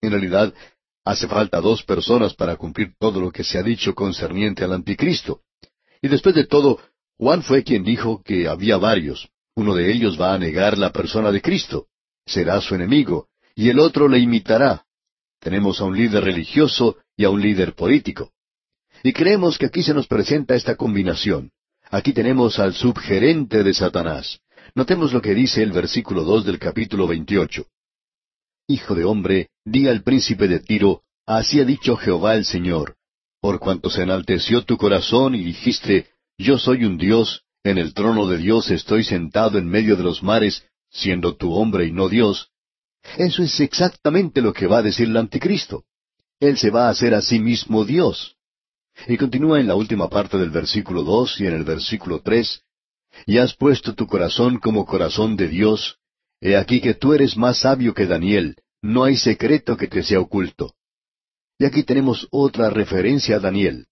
En 0.00 0.12
realidad, 0.12 0.54
hace 1.04 1.26
falta 1.26 1.60
dos 1.60 1.82
personas 1.82 2.32
para 2.32 2.54
cumplir 2.54 2.94
todo 3.00 3.20
lo 3.20 3.32
que 3.32 3.42
se 3.42 3.58
ha 3.58 3.62
dicho 3.64 3.92
concerniente 3.92 4.62
al 4.62 4.72
anticristo. 4.72 5.40
Y 6.00 6.06
después 6.06 6.36
de 6.36 6.46
todo, 6.46 6.78
Juan 7.18 7.42
fue 7.42 7.64
quien 7.64 7.82
dijo 7.82 8.22
que 8.22 8.46
había 8.46 8.76
varios. 8.76 9.28
Uno 9.56 9.74
de 9.74 9.90
ellos 9.90 10.16
va 10.16 10.32
a 10.32 10.38
negar 10.38 10.78
la 10.78 10.92
persona 10.92 11.32
de 11.32 11.42
Cristo. 11.42 11.88
será 12.24 12.60
su 12.60 12.76
enemigo, 12.76 13.26
y 13.54 13.68
el 13.68 13.78
otro 13.78 14.08
le 14.08 14.18
imitará. 14.18 14.84
Tenemos 15.40 15.80
a 15.80 15.84
un 15.84 15.96
líder 15.96 16.24
religioso 16.24 16.96
y 17.16 17.24
a 17.24 17.30
un 17.30 17.40
líder 17.40 17.74
político. 17.74 18.32
Y 19.02 19.12
creemos 19.12 19.58
que 19.58 19.66
aquí 19.66 19.82
se 19.82 19.94
nos 19.94 20.06
presenta 20.06 20.54
esta 20.54 20.76
combinación. 20.76 21.50
Aquí 21.90 22.12
tenemos 22.12 22.58
al 22.58 22.74
subgerente 22.74 23.62
de 23.64 23.74
Satanás. 23.74 24.40
Notemos 24.74 25.12
lo 25.12 25.20
que 25.20 25.34
dice 25.34 25.62
el 25.62 25.72
versículo 25.72 26.22
dos 26.22 26.44
del 26.44 26.58
capítulo 26.58 27.06
veintiocho. 27.06 27.66
Hijo 28.68 28.94
de 28.94 29.04
hombre, 29.04 29.50
di 29.64 29.88
al 29.88 30.02
príncipe 30.02 30.46
de 30.48 30.60
Tiro, 30.60 31.02
así 31.26 31.60
ha 31.60 31.64
dicho 31.64 31.96
Jehová 31.96 32.36
el 32.36 32.44
Señor, 32.44 32.94
por 33.40 33.58
cuanto 33.58 33.90
se 33.90 34.02
enalteció 34.02 34.64
tu 34.64 34.76
corazón 34.76 35.34
y 35.34 35.42
dijiste, 35.42 36.06
yo 36.38 36.58
soy 36.58 36.84
un 36.84 36.96
Dios, 36.96 37.42
en 37.64 37.76
el 37.76 37.92
trono 37.92 38.28
de 38.28 38.38
Dios 38.38 38.70
estoy 38.70 39.02
sentado 39.02 39.58
en 39.58 39.66
medio 39.68 39.96
de 39.96 40.04
los 40.04 40.22
mares, 40.22 40.64
siendo 40.90 41.34
tu 41.34 41.52
hombre 41.52 41.86
y 41.86 41.92
no 41.92 42.08
Dios. 42.08 42.51
Eso 43.16 43.42
es 43.42 43.60
exactamente 43.60 44.40
lo 44.40 44.52
que 44.52 44.66
va 44.66 44.78
a 44.78 44.82
decir 44.82 45.08
el 45.08 45.16
anticristo. 45.16 45.84
Él 46.40 46.56
se 46.56 46.70
va 46.70 46.86
a 46.86 46.90
hacer 46.90 47.14
a 47.14 47.22
sí 47.22 47.38
mismo 47.38 47.84
Dios. 47.84 48.36
Y 49.06 49.16
continúa 49.16 49.60
en 49.60 49.68
la 49.68 49.74
última 49.74 50.08
parte 50.08 50.38
del 50.38 50.50
versículo 50.50 51.02
dos 51.02 51.40
y 51.40 51.46
en 51.46 51.54
el 51.54 51.64
versículo 51.64 52.20
tres, 52.20 52.62
y 53.26 53.38
has 53.38 53.54
puesto 53.54 53.94
tu 53.94 54.06
corazón 54.06 54.58
como 54.58 54.86
corazón 54.86 55.36
de 55.36 55.48
Dios, 55.48 55.98
he 56.40 56.56
aquí 56.56 56.80
que 56.80 56.94
tú 56.94 57.12
eres 57.12 57.36
más 57.36 57.58
sabio 57.58 57.94
que 57.94 58.06
Daniel, 58.06 58.56
no 58.80 59.04
hay 59.04 59.16
secreto 59.16 59.76
que 59.76 59.88
te 59.88 60.02
sea 60.02 60.20
oculto. 60.20 60.74
Y 61.58 61.64
aquí 61.64 61.84
tenemos 61.84 62.26
otra 62.30 62.70
referencia 62.70 63.36
a 63.36 63.40
Daniel. 63.40 63.86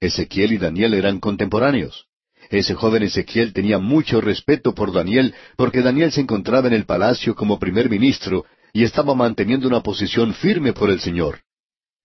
Ezequiel 0.00 0.52
y 0.52 0.58
Daniel 0.58 0.94
eran 0.94 1.20
contemporáneos. 1.20 2.08
Ese 2.50 2.74
joven 2.74 3.02
Ezequiel 3.02 3.52
tenía 3.52 3.78
mucho 3.78 4.20
respeto 4.20 4.74
por 4.74 4.92
Daniel 4.92 5.34
porque 5.56 5.82
Daniel 5.82 6.12
se 6.12 6.20
encontraba 6.20 6.68
en 6.68 6.74
el 6.74 6.84
palacio 6.84 7.34
como 7.34 7.58
primer 7.58 7.88
ministro 7.90 8.44
y 8.72 8.84
estaba 8.84 9.14
manteniendo 9.14 9.68
una 9.68 9.82
posición 9.82 10.34
firme 10.34 10.72
por 10.72 10.90
el 10.90 11.00
Señor. 11.00 11.40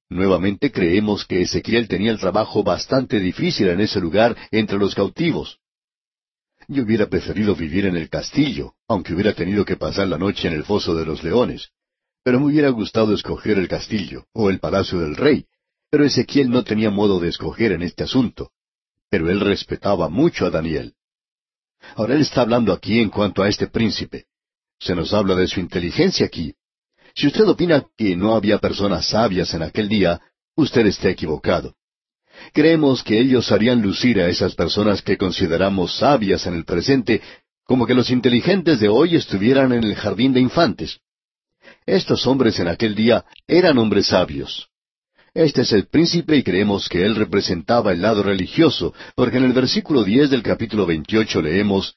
Nuevamente 0.10 0.72
creemos 0.72 1.26
que 1.26 1.42
Ezequiel 1.42 1.88
tenía 1.88 2.12
el 2.12 2.20
trabajo 2.20 2.64
bastante 2.64 3.20
difícil 3.20 3.68
en 3.68 3.80
ese 3.80 4.00
lugar 4.00 4.36
entre 4.52 4.78
los 4.78 4.96
cautivos. 4.96 5.60
Yo 6.68 6.84
hubiera 6.84 7.08
preferido 7.08 7.56
vivir 7.56 7.86
en 7.86 7.96
el 7.96 8.10
castillo, 8.10 8.74
aunque 8.88 9.14
hubiera 9.14 9.34
tenido 9.34 9.66
que 9.66 9.78
pasar 9.78 10.08
la 10.08 10.18
noche 10.18 10.48
en 10.48 10.54
el 10.54 10.64
foso 10.64 10.96
de 10.96 11.06
los 11.06 11.24
leones. 11.24 11.70
Pero 12.24 12.40
me 12.40 12.48
hubiera 12.48 12.70
gustado 12.70 13.14
escoger 13.14 13.58
el 13.58 13.68
castillo 13.68 14.26
o 14.34 14.50
el 14.50 14.60
palacio 14.60 15.00
del 15.00 15.16
rey, 15.16 15.46
pero 15.90 16.06
Ezequiel 16.06 16.50
no 16.50 16.64
tenía 16.64 16.92
modo 16.92 17.20
de 17.20 17.30
escoger 17.30 17.72
en 17.72 17.82
este 17.82 18.04
asunto. 18.04 18.52
Pero 19.10 19.30
él 19.30 19.40
respetaba 19.40 20.10
mucho 20.10 20.46
a 20.46 20.50
Daniel. 20.50 20.94
Ahora 21.96 22.16
él 22.16 22.22
está 22.22 22.42
hablando 22.42 22.74
aquí 22.74 23.00
en 23.00 23.10
cuanto 23.10 23.42
a 23.42 23.50
este 23.50 23.68
príncipe. 23.68 24.26
Se 24.80 24.96
nos 24.96 25.14
habla 25.14 25.36
de 25.36 25.48
su 25.48 25.60
inteligencia 25.60 26.26
aquí. 26.26 26.54
Si 27.16 27.28
usted 27.28 27.48
opina 27.48 27.86
que 27.98 28.16
no 28.16 28.36
había 28.36 28.60
personas 28.60 29.08
sabias 29.08 29.54
en 29.54 29.64
aquel 29.64 29.90
día, 29.90 30.22
usted 30.56 30.86
está 30.86 31.10
equivocado. 31.10 31.76
Creemos 32.54 33.04
que 33.04 33.20
ellos 33.20 33.52
harían 33.52 33.82
lucir 33.82 34.22
a 34.22 34.30
esas 34.30 34.56
personas 34.56 35.02
que 35.02 35.18
consideramos 35.18 35.98
sabias 35.98 36.46
en 36.48 36.54
el 36.54 36.64
presente, 36.64 37.22
como 37.66 37.86
que 37.86 37.94
los 37.94 38.10
inteligentes 38.10 38.80
de 38.80 38.88
hoy 38.90 39.16
estuvieran 39.16 39.74
en 39.74 39.84
el 39.84 39.96
jardín 39.96 40.34
de 40.34 40.40
infantes. 40.40 41.00
Estos 41.86 42.26
hombres 42.28 42.60
en 42.60 42.68
aquel 42.68 42.96
día 42.96 43.26
eran 43.48 43.78
hombres 43.78 44.08
sabios. 44.08 44.70
Este 45.40 45.62
es 45.62 45.72
el 45.72 45.88
príncipe 45.88 46.36
y 46.36 46.44
creemos 46.44 46.90
que 46.90 47.06
él 47.06 47.16
representaba 47.16 47.94
el 47.94 48.02
lado 48.02 48.24
religioso, 48.24 48.94
porque 49.16 49.38
en 49.38 49.46
el 49.46 49.54
versículo 49.54 50.04
diez 50.04 50.30
del 50.30 50.44
capítulo 50.44 50.86
veintiocho 50.86 51.42
leemos 51.42 51.96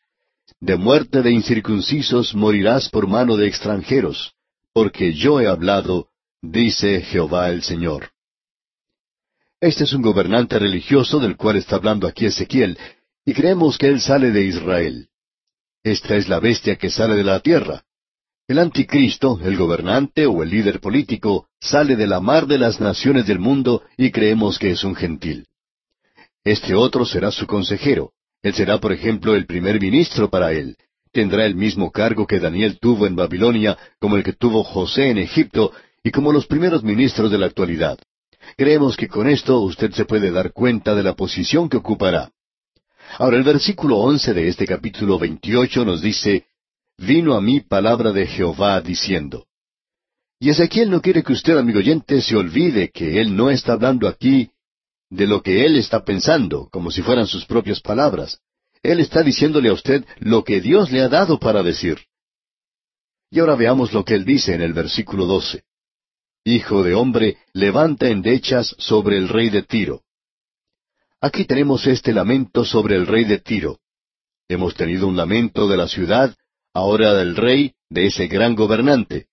De 0.61 0.77
muerte 0.77 1.23
de 1.23 1.33
incircuncisos 1.33 2.37
morirás 2.37 2.89
por 2.89 3.09
mano 3.09 3.37
de 3.37 3.49
extranjeros, 3.49 4.35
porque 4.73 5.13
yo 5.15 5.41
he 5.41 5.49
hablado, 5.49 6.07
dice 6.41 7.01
Jehová 7.01 7.51
el 7.51 7.65
Señor. 7.65 8.11
Este 9.61 9.83
es 9.83 9.93
un 9.93 10.03
gobernante 10.03 10.57
religioso 10.61 11.19
del 11.19 11.37
cual 11.37 11.57
está 11.57 11.75
hablando 11.75 12.07
aquí 12.07 12.27
Ezequiel, 12.27 12.79
y 13.25 13.35
creemos 13.35 13.77
que 13.77 13.89
él 13.89 14.01
sale 14.01 14.31
de 14.31 14.45
Israel. 14.45 15.09
Esta 15.83 16.15
es 16.15 16.29
la 16.29 16.39
bestia 16.39 16.77
que 16.77 16.91
sale 16.91 17.17
de 17.17 17.25
la 17.25 17.41
tierra. 17.41 17.83
El 18.49 18.59
anticristo, 18.59 19.39
el 19.43 19.57
gobernante 19.57 20.27
o 20.27 20.43
el 20.43 20.51
líder 20.51 20.81
político, 20.81 21.49
sale 21.61 21.95
de 21.97 22.07
la 22.07 22.21
mar 22.21 22.47
de 22.47 22.59
las 22.59 22.81
naciones 22.81 23.27
del 23.27 23.39
mundo 23.39 23.83
y 23.97 24.11
creemos 24.11 24.59
que 24.59 24.73
es 24.73 24.83
un 24.83 24.97
gentil. 24.97 25.47
Este 26.45 26.75
otro 26.75 27.07
será 27.07 27.31
su 27.31 27.47
consejero. 27.47 28.13
Él 28.43 28.55
será, 28.55 28.79
por 28.79 28.93
ejemplo, 28.93 29.37
el 29.37 29.47
primer 29.47 29.81
ministro 29.81 30.29
para 30.29 30.53
él. 30.53 30.77
Tendrá 31.13 31.47
el 31.47 31.55
mismo 31.55 31.93
cargo 31.93 32.27
que 32.27 32.41
Daniel 32.41 32.79
tuvo 32.81 33.07
en 33.07 33.15
Babilonia, 33.15 33.79
como 34.01 34.17
el 34.17 34.25
que 34.25 34.33
tuvo 34.33 34.65
José 34.65 35.11
en 35.11 35.19
Egipto, 35.19 35.73
y 36.03 36.11
como 36.11 36.33
los 36.33 36.47
primeros 36.47 36.83
ministros 36.83 37.31
de 37.31 37.39
la 37.39 37.47
actualidad. 37.47 37.99
Creemos 38.57 38.97
que 38.97 39.07
con 39.07 39.29
esto 39.29 39.61
usted 39.61 39.93
se 39.93 40.05
puede 40.05 40.33
dar 40.33 40.53
cuenta 40.53 40.97
de 40.97 41.05
la 41.05 41.15
posición 41.15 41.69
que 41.69 41.77
ocupará. 41.77 42.33
Ahora 43.19 43.37
el 43.37 43.45
versículo 43.45 43.99
once 43.99 44.35
de 44.35 44.49
este 44.49 44.67
capítulo 44.67 45.19
veintiocho 45.19 45.85
nos 45.85 46.03
dice, 46.03 46.47
vino 46.99 47.35
a 47.35 47.41
mí 47.41 47.61
palabra 47.61 48.13
de 48.13 48.27
Jehová 48.27 48.81
diciendo. 48.81 49.47
Y 50.39 50.51
Ezequiel 50.51 50.91
no 50.91 51.01
quiere 51.01 51.23
que 51.23 51.33
usted, 51.33 51.57
amigo 51.57 51.79
oyente, 51.79 52.21
se 52.21 52.37
olvide 52.37 52.91
que 52.91 53.21
él 53.21 53.37
no 53.37 53.51
está 53.51 53.75
hablando 53.75 54.09
aquí 54.09 54.51
de 55.09 55.27
lo 55.27 55.43
que 55.43 55.65
él 55.65 55.77
está 55.77 56.05
pensando, 56.05 56.69
como 56.73 56.91
si 56.91 57.03
fueran 57.03 57.27
sus 57.27 57.45
propias 57.45 57.81
palabras. 57.81 58.41
Él 58.83 58.99
está 58.99 59.23
diciéndole 59.23 59.69
a 59.69 59.75
usted 59.75 60.05
lo 60.19 60.43
que 60.43 60.61
Dios 60.61 60.91
le 60.91 61.03
ha 61.03 61.09
dado 61.09 61.39
para 61.39 61.63
decir. 61.63 61.99
Y 63.31 63.39
ahora 63.39 63.55
veamos 63.55 63.93
lo 63.93 64.05
que 64.05 64.15
él 64.15 64.25
dice 64.25 64.55
en 64.55 64.63
el 64.63 64.73
versículo 64.73 65.27
doce. 65.27 65.63
Hijo 66.45 66.83
de 66.83 66.95
hombre, 66.95 67.39
levanta 67.53 68.09
endechas 68.09 68.75
sobre 68.79 69.17
el 69.17 69.29
rey 69.29 69.49
de 69.49 69.63
Tiro. 69.63 70.03
Aquí 71.21 71.45
tenemos 71.45 71.87
este 71.87 72.13
lamento 72.13 72.65
sobre 72.65 72.97
el 72.97 73.07
rey 73.07 73.25
de 73.25 73.39
Tiro. 73.39 73.79
Hemos 74.49 74.75
tenido 74.75 75.07
un 75.07 75.17
lamento 75.17 75.69
de 75.69 75.77
la 75.77 75.87
ciudad 75.87 76.35
ahora 76.75 77.15
del 77.15 77.37
rey, 77.37 77.73
de 77.91 78.07
ese 78.07 78.27
gran 78.27 78.55
gobernante. 78.55 79.27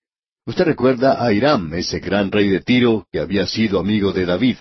Usted 0.46 0.64
recuerda 0.64 1.24
a 1.24 1.32
Hiram, 1.32 1.72
ese 1.74 2.00
gran 2.00 2.30
rey 2.30 2.48
de 2.48 2.60
Tiro, 2.60 3.06
que 3.10 3.20
había 3.20 3.46
sido 3.46 3.78
amigo 3.78 4.12
de 4.12 4.26
David. 4.26 4.56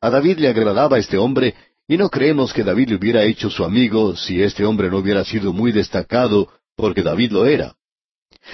A 0.00 0.10
David 0.10 0.38
le 0.38 0.48
agradaba 0.48 0.98
este 0.98 1.18
hombre, 1.18 1.54
y 1.88 1.96
no 1.96 2.08
creemos 2.08 2.52
que 2.52 2.64
David 2.64 2.90
le 2.90 2.96
hubiera 2.96 3.22
hecho 3.24 3.50
su 3.50 3.64
amigo 3.64 4.16
si 4.16 4.42
este 4.42 4.64
hombre 4.64 4.90
no 4.90 4.98
hubiera 4.98 5.24
sido 5.24 5.52
muy 5.52 5.72
destacado, 5.72 6.48
porque 6.74 7.02
David 7.02 7.32
lo 7.32 7.46
era. 7.46 7.74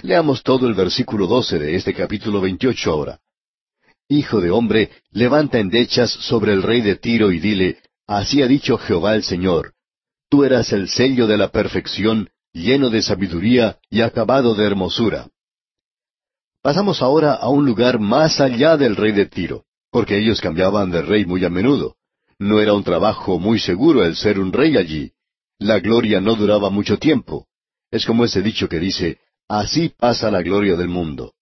Leamos 0.03 0.43
todo 0.43 0.67
el 0.67 0.75
versículo 0.75 1.27
doce 1.27 1.59
de 1.59 1.75
este 1.75 1.95
capítulo 1.95 2.41
veintiocho 2.41 2.93
ahora. 2.93 3.21
Hijo 4.09 4.41
de 4.41 4.51
hombre, 4.51 4.91
levanta 5.11 5.59
endechas 5.59 6.11
sobre 6.11 6.53
el 6.53 6.63
rey 6.63 6.81
de 6.81 6.97
Tiro 6.97 7.33
y 7.33 7.41
dile, 7.41 7.79
Así 8.07 8.43
ha 8.43 8.47
dicho 8.47 8.77
Jehová 8.77 9.15
el 9.15 9.23
Señor, 9.23 9.75
Tú 10.29 10.45
eras 10.45 10.73
el 10.73 10.89
sello 10.89 11.27
de 11.27 11.37
la 11.37 11.49
perfección, 11.49 12.31
lleno 12.53 12.91
de 12.91 13.03
sabiduría 13.03 13.79
y 13.91 14.03
acabado 14.03 14.55
de 14.55 14.67
hermosura. 14.67 15.29
Pasamos 16.63 17.03
ahora 17.03 17.35
a 17.35 17.49
un 17.49 17.67
lugar 17.67 17.99
más 17.99 18.41
allá 18.41 18.77
del 18.77 18.95
rey 18.95 19.13
de 19.13 19.27
Tiro, 19.27 19.65
porque 19.91 20.19
ellos 20.19 20.41
cambiaban 20.41 20.91
de 20.91 21.03
rey 21.03 21.25
muy 21.25 21.45
a 21.45 21.51
menudo. 21.51 21.97
No 22.39 22.61
era 22.61 22.75
un 22.75 22.85
trabajo 22.85 23.39
muy 23.39 23.59
seguro 23.59 24.05
el 24.05 24.17
ser 24.17 24.39
un 24.39 24.53
rey 24.53 24.77
allí. 24.77 25.13
La 25.59 25.81
gloria 25.81 26.21
no 26.21 26.35
duraba 26.35 26.71
mucho 26.71 26.99
tiempo. 26.99 27.47
Es 27.91 28.07
como 28.07 28.25
ese 28.25 28.43
dicho 28.43 28.69
que 28.69 28.79
dice, 28.79 29.19
así 29.49 29.91
pasa 29.91 30.31
la 30.31 30.43
gloria 30.43 30.77
del 30.77 30.89
mundo. 30.89 31.35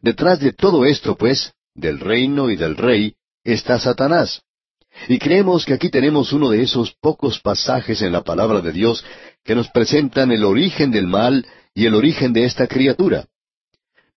Detrás 0.00 0.40
de 0.40 0.52
todo 0.52 0.84
esto, 0.84 1.16
pues, 1.16 1.52
del 1.74 2.00
reino 2.00 2.50
y 2.50 2.56
del 2.56 2.76
rey, 2.76 3.14
está 3.44 3.78
Satanás. 3.78 4.42
Y 5.08 5.18
creemos 5.18 5.64
que 5.64 5.74
aquí 5.74 5.90
tenemos 5.90 6.32
uno 6.32 6.50
de 6.50 6.62
esos 6.62 6.92
pocos 7.00 7.40
pasajes 7.40 8.02
en 8.02 8.12
la 8.12 8.22
palabra 8.22 8.60
de 8.60 8.72
Dios 8.72 9.04
que 9.44 9.54
nos 9.54 9.68
presentan 9.70 10.30
el 10.30 10.44
origen 10.44 10.90
del 10.90 11.06
mal 11.06 11.46
y 11.74 11.86
el 11.86 11.94
origen 11.94 12.32
de 12.32 12.44
esta 12.44 12.66
criatura. 12.66 13.26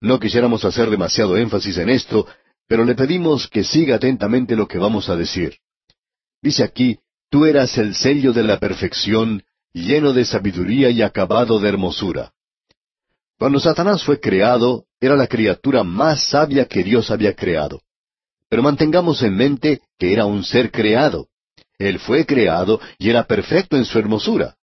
No 0.01 0.19
quisiéramos 0.19 0.65
hacer 0.65 0.89
demasiado 0.89 1.37
énfasis 1.37 1.77
en 1.77 1.89
esto, 1.89 2.27
pero 2.67 2.83
le 2.85 2.95
pedimos 2.95 3.47
que 3.47 3.63
siga 3.63 3.95
atentamente 3.95 4.55
lo 4.55 4.67
que 4.67 4.77
vamos 4.77 5.09
a 5.09 5.15
decir. 5.15 5.57
Dice 6.41 6.63
aquí, 6.63 6.99
tú 7.29 7.45
eras 7.45 7.77
el 7.77 7.95
sello 7.95 8.33
de 8.33 8.43
la 8.43 8.59
perfección, 8.59 9.43
lleno 9.73 10.13
de 10.13 10.25
sabiduría 10.25 10.89
y 10.89 11.01
acabado 11.01 11.59
de 11.59 11.69
hermosura. 11.69 12.33
Cuando 13.37 13.59
Satanás 13.59 14.03
fue 14.03 14.19
creado, 14.19 14.85
era 14.99 15.15
la 15.15 15.27
criatura 15.27 15.83
más 15.83 16.29
sabia 16.29 16.65
que 16.65 16.83
Dios 16.83 17.11
había 17.11 17.35
creado. 17.35 17.81
Pero 18.49 18.63
mantengamos 18.63 19.21
en 19.23 19.35
mente 19.35 19.81
que 19.97 20.13
era 20.13 20.25
un 20.25 20.43
ser 20.43 20.71
creado. 20.71 21.27
Él 21.77 21.99
fue 21.99 22.25
creado 22.25 22.79
y 22.97 23.09
era 23.09 23.25
perfecto 23.25 23.77
en 23.77 23.85
su 23.85 23.99
hermosura. 23.99 24.55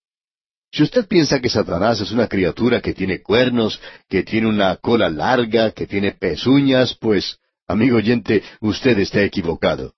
Si 0.70 0.82
usted 0.82 1.06
piensa 1.06 1.40
que 1.40 1.50
Satanás 1.50 2.00
es 2.00 2.12
una 2.12 2.28
criatura 2.28 2.80
que 2.80 2.94
tiene 2.94 3.20
cuernos, 3.20 3.78
que 4.08 4.22
tiene 4.22 4.48
una 4.48 4.76
cola 4.76 5.10
larga, 5.10 5.72
que 5.72 5.86
tiene 5.86 6.12
pezuñas, 6.12 6.96
pues, 6.98 7.38
amigo 7.68 7.98
oyente, 7.98 8.42
usted 8.60 8.98
está 8.98 9.22
equivocado. 9.22 9.92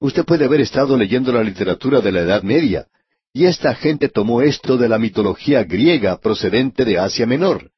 Usted 0.00 0.24
puede 0.24 0.44
haber 0.44 0.60
estado 0.60 0.96
leyendo 0.96 1.32
la 1.32 1.42
literatura 1.42 2.00
de 2.00 2.12
la 2.12 2.20
Edad 2.20 2.42
Media, 2.42 2.86
y 3.32 3.44
esta 3.44 3.74
gente 3.74 4.08
tomó 4.08 4.42
esto 4.42 4.76
de 4.76 4.88
la 4.88 4.98
mitología 4.98 5.62
griega 5.62 6.18
procedente 6.18 6.84
de 6.84 6.98
Asia 6.98 7.26
Menor. 7.26 7.70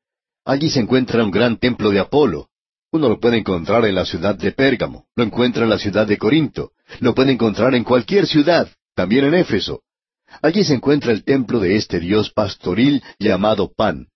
Allí 0.44 0.70
se 0.70 0.80
encuentra 0.80 1.22
un 1.24 1.30
gran 1.30 1.58
templo 1.58 1.90
de 1.90 2.00
Apolo. 2.00 2.49
Uno 2.92 3.08
lo 3.08 3.20
puede 3.20 3.38
encontrar 3.38 3.84
en 3.84 3.94
la 3.94 4.04
ciudad 4.04 4.34
de 4.34 4.50
Pérgamo, 4.50 5.06
lo 5.14 5.22
encuentra 5.22 5.62
en 5.62 5.70
la 5.70 5.78
ciudad 5.78 6.06
de 6.08 6.18
Corinto, 6.18 6.72
lo 6.98 7.14
puede 7.14 7.32
encontrar 7.32 7.74
en 7.74 7.84
cualquier 7.84 8.26
ciudad, 8.26 8.68
también 8.96 9.24
en 9.26 9.34
Éfeso. 9.34 9.82
Allí 10.42 10.64
se 10.64 10.74
encuentra 10.74 11.12
el 11.12 11.24
templo 11.24 11.60
de 11.60 11.76
este 11.76 12.00
dios 12.00 12.30
pastoril 12.30 13.02
llamado 13.18 13.72
Pan. 13.72 14.08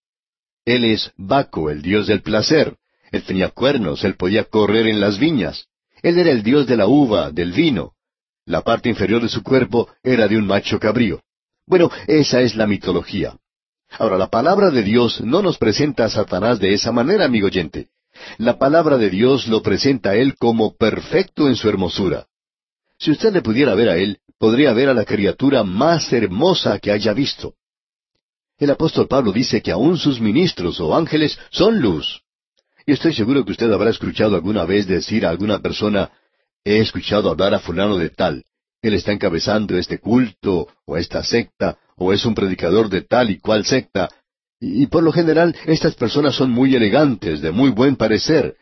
Él 0.65 0.85
es 0.85 1.13
Baco, 1.17 1.71
el 1.71 1.83
dios 1.83 2.07
del 2.07 2.23
placer. 2.23 2.77
Él 3.13 3.23
tenía 3.23 3.51
cuernos, 3.51 4.03
él 4.03 4.17
podía 4.17 4.45
correr 4.45 4.89
en 4.89 5.01
las 5.01 5.19
viñas. 5.19 5.67
Él 6.03 6.19
era 6.19 6.31
el 6.31 6.43
dios 6.43 6.67
de 6.67 6.77
la 6.77 6.87
uva, 6.87 7.31
del 7.31 7.53
vino. 7.53 7.93
La 8.45 8.63
parte 8.63 8.89
inferior 8.89 9.23
de 9.23 9.29
su 9.29 9.43
cuerpo 9.43 9.89
era 10.03 10.27
de 10.27 10.37
un 10.37 10.47
macho 10.47 10.81
cabrío. 10.81 11.23
Bueno, 11.67 11.91
esa 12.07 12.41
es 12.41 12.57
la 12.57 12.67
mitología. 12.67 13.37
Ahora, 13.99 14.19
la 14.19 14.29
palabra 14.29 14.71
de 14.71 14.83
Dios 14.83 15.21
no 15.21 15.43
nos 15.43 15.59
presenta 15.59 16.07
a 16.07 16.11
Satanás 16.11 16.59
de 16.59 16.75
esa 16.75 16.91
manera, 16.91 17.25
amigo 17.25 17.47
oyente. 17.47 17.89
La 18.39 18.59
palabra 18.59 18.99
de 18.99 19.11
Dios 19.11 19.47
lo 19.49 19.63
presenta 19.63 20.11
a 20.11 20.15
él 20.17 20.35
como 20.39 20.77
perfecto 20.77 21.49
en 21.49 21.57
su 21.57 21.69
hermosura. 21.69 22.27
Si 22.99 23.11
usted 23.11 23.33
le 23.33 23.43
pudiera 23.43 23.75
ver 23.75 23.89
a 23.89 23.97
él, 23.97 24.19
podría 24.39 24.73
ver 24.73 24.89
a 24.89 24.95
la 24.95 25.05
criatura 25.05 25.65
más 25.65 26.13
hermosa 26.13 26.79
que 26.79 26.91
haya 26.91 27.13
visto. 27.13 27.55
El 28.59 28.71
apóstol 28.71 29.09
Pablo 29.09 29.33
dice 29.33 29.61
que 29.63 29.73
aun 29.73 29.99
sus 29.99 30.21
ministros 30.21 30.81
o 30.81 30.95
ángeles 30.95 31.39
son 31.51 31.81
luz. 31.81 32.23
Y 32.87 32.93
estoy 32.93 33.15
seguro 33.15 33.45
que 33.45 33.53
usted 33.53 33.71
habrá 33.73 33.91
escuchado 33.91 34.35
alguna 34.35 34.65
vez 34.65 34.87
decir 34.87 35.27
a 35.27 35.31
alguna 35.31 35.61
persona, 35.61 36.11
he 36.65 36.79
escuchado 36.79 37.31
hablar 37.31 37.55
a 37.55 37.59
fulano 37.59 37.97
de 37.99 38.11
tal, 38.11 38.45
él 38.85 38.93
está 38.93 39.13
encabezando 39.13 39.79
este 39.79 39.99
culto 39.99 40.69
o 40.85 40.99
esta 40.99 41.25
secta, 41.25 41.79
o 41.97 42.13
es 42.13 42.27
un 42.27 42.35
predicador 42.35 42.91
de 42.91 43.01
tal 43.01 43.31
y 43.31 43.39
cual 43.39 43.65
secta, 43.65 44.11
y, 44.65 44.87
por 44.87 45.03
lo 45.03 45.13
general 45.13 45.55
estas 45.67 45.95
personas 45.95 46.35
son 46.35 46.51
muy 46.51 46.75
elegantes, 46.75 47.41
de 47.41 47.51
muy 47.53 47.71
buen 47.71 47.97
parecer. 47.97 48.57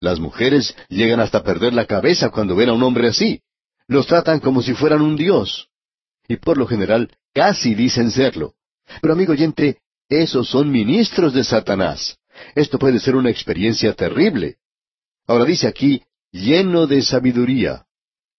Las 0.00 0.20
mujeres 0.20 0.76
llegan 0.88 1.20
hasta 1.20 1.42
perder 1.42 1.72
la 1.72 1.86
cabeza 1.86 2.30
cuando 2.30 2.54
ven 2.54 2.68
a 2.68 2.74
un 2.74 2.82
hombre 2.82 3.08
así. 3.08 3.40
Los 3.88 4.06
tratan 4.06 4.40
como 4.40 4.62
si 4.62 4.74
fueran 4.74 5.00
un 5.00 5.16
dios. 5.16 5.68
Y 6.28 6.36
por 6.36 6.58
lo 6.58 6.66
general 6.66 7.10
casi 7.32 7.74
dicen 7.74 8.10
serlo. 8.10 8.54
Pero 9.00 9.14
amigo 9.14 9.32
oyente, 9.32 9.78
esos 10.08 10.48
son 10.48 10.70
ministros 10.70 11.32
de 11.32 11.44
Satanás. 11.44 12.18
Esto 12.54 12.78
puede 12.78 13.00
ser 13.00 13.16
una 13.16 13.30
experiencia 13.30 13.94
terrible. 13.94 14.56
Ahora 15.26 15.44
dice 15.44 15.66
aquí, 15.66 16.02
lleno 16.30 16.86
de 16.86 17.02
sabiduría. 17.02 17.86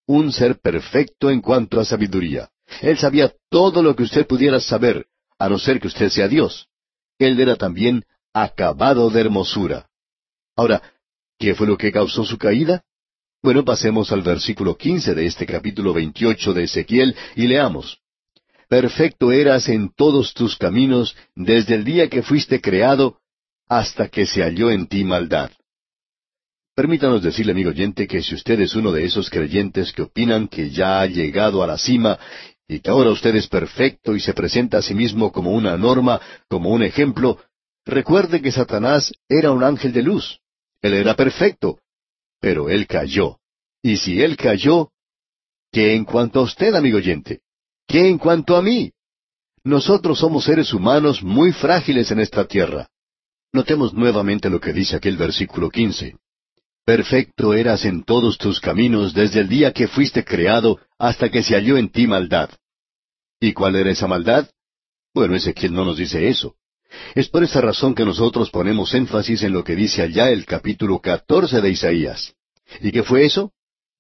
Un 0.06 0.32
ser 0.32 0.60
perfecto 0.60 1.32
en 1.32 1.42
cuanto 1.42 1.80
a 1.80 1.86
sabiduría. 1.86 2.50
Él 2.82 2.98
sabía 2.98 3.34
todo 3.50 3.82
lo 3.82 3.96
que 3.96 4.04
usted 4.04 4.28
pudiera 4.28 4.60
saber, 4.60 5.08
a 5.40 5.50
no 5.50 5.58
ser 5.58 5.80
que 5.80 5.88
usted 5.88 6.10
sea 6.10 6.28
Dios. 6.28 6.68
Él 7.20 7.40
era 7.40 7.56
también 7.56 8.04
acabado 8.34 9.10
de 9.10 9.22
hermosura. 9.22 9.88
Ahora, 10.56 10.82
¿qué 11.40 11.56
fue 11.56 11.68
lo 11.68 11.78
que 11.78 11.92
causó 11.92 12.24
su 12.24 12.38
caída? 12.38 12.84
Bueno, 13.42 13.64
pasemos 13.64 14.12
al 14.12 14.22
versículo 14.22 14.76
quince 14.76 15.14
de 15.14 15.26
este 15.26 15.46
capítulo 15.46 15.94
veintiocho 15.94 16.54
de 16.54 16.64
Ezequiel 16.64 17.16
y 17.36 17.48
leamos. 17.48 18.00
Perfecto 18.68 19.32
eras 19.32 19.70
en 19.70 19.94
todos 19.96 20.34
tus 20.34 20.58
caminos 20.58 21.16
desde 21.36 21.76
el 21.76 21.86
día 21.86 22.10
que 22.10 22.22
fuiste 22.22 22.60
creado 22.60 23.20
hasta 23.70 24.10
que 24.10 24.26
se 24.26 24.42
halló 24.42 24.72
en 24.72 24.88
ti 24.88 25.04
maldad. 25.04 25.52
Permítanos 26.76 27.24
decirle, 27.24 27.54
amigo 27.54 27.72
oyente, 27.72 28.08
que 28.08 28.22
si 28.22 28.36
usted 28.36 28.60
es 28.60 28.76
uno 28.76 28.92
de 28.92 29.06
esos 29.06 29.30
creyentes 29.30 29.92
que 29.92 30.04
opinan 30.04 30.48
que 30.48 30.70
ya 30.70 31.02
ha 31.02 31.08
llegado 31.08 31.64
a 31.64 31.68
la 31.68 31.78
cima 31.78 32.20
y 32.68 32.80
que 32.80 32.90
ahora 32.90 33.12
usted 33.12 33.36
es 33.36 33.48
perfecto 33.48 34.16
y 34.16 34.20
se 34.20 34.34
presenta 34.34 34.80
a 34.80 34.82
sí 34.82 34.94
mismo 34.94 35.32
como 35.32 35.52
una 35.52 35.78
norma, 35.78 36.20
como 36.50 36.70
un 36.70 36.84
ejemplo, 36.84 37.40
recuerde 37.86 38.42
que 38.42 38.52
Satanás 38.52 39.14
era 39.30 39.52
un 39.52 39.64
ángel 39.64 39.94
de 39.94 40.04
luz. 40.04 40.40
Él 40.82 40.94
era 40.94 41.16
perfecto, 41.16 41.80
pero 42.40 42.70
él 42.70 42.86
cayó. 42.86 43.40
Y 43.82 43.98
si 43.98 44.22
él 44.22 44.36
cayó, 44.36 44.92
¿qué 45.72 45.96
en 45.96 46.04
cuanto 46.04 46.40
a 46.40 46.44
usted, 46.44 46.76
amigo 46.76 46.98
oyente? 46.98 47.42
¿Qué 47.88 48.10
en 48.10 48.18
cuanto 48.18 48.58
a 48.58 48.62
mí? 48.62 48.92
Nosotros 49.64 50.20
somos 50.20 50.44
seres 50.44 50.74
humanos 50.74 51.24
muy 51.24 51.54
frágiles 51.54 52.12
en 52.12 52.20
esta 52.20 52.46
tierra. 52.46 52.90
Notemos 53.54 53.94
nuevamente 53.94 54.50
lo 54.50 54.60
que 54.60 54.74
dice 54.74 54.98
aquel 54.98 55.16
versículo 55.16 55.70
quince. 55.70 56.18
Perfecto 56.86 57.54
eras 57.54 57.84
en 57.86 58.04
todos 58.04 58.38
tus 58.38 58.62
caminos 58.62 59.14
desde 59.14 59.42
el 59.42 59.50
día 59.50 59.74
que 59.74 59.88
fuiste 59.88 60.24
creado 60.24 60.80
hasta 60.98 61.30
que 61.30 61.44
se 61.44 61.54
halló 61.54 61.78
en 61.78 61.90
ti 61.90 62.08
maldad. 62.08 62.50
¿Y 63.40 63.54
cuál 63.54 63.76
era 63.76 63.92
esa 63.92 64.08
maldad? 64.08 64.50
Bueno, 65.14 65.36
Ezequiel 65.36 65.74
no 65.74 65.86
nos 65.86 65.98
dice 65.98 66.28
eso. 66.28 66.56
Es 67.16 67.30
por 67.30 67.44
esa 67.44 67.62
razón 67.62 67.94
que 67.94 68.06
nosotros 68.06 68.50
ponemos 68.50 68.94
énfasis 68.94 69.44
en 69.44 69.54
lo 69.54 69.64
que 69.64 69.76
dice 69.76 70.02
allá 70.02 70.30
el 70.30 70.46
capítulo 70.46 71.00
catorce 71.00 71.62
de 71.62 71.70
Isaías. 71.70 72.34
¿Y 72.82 72.92
qué 72.92 73.04
fue 73.04 73.26
eso? 73.26 73.52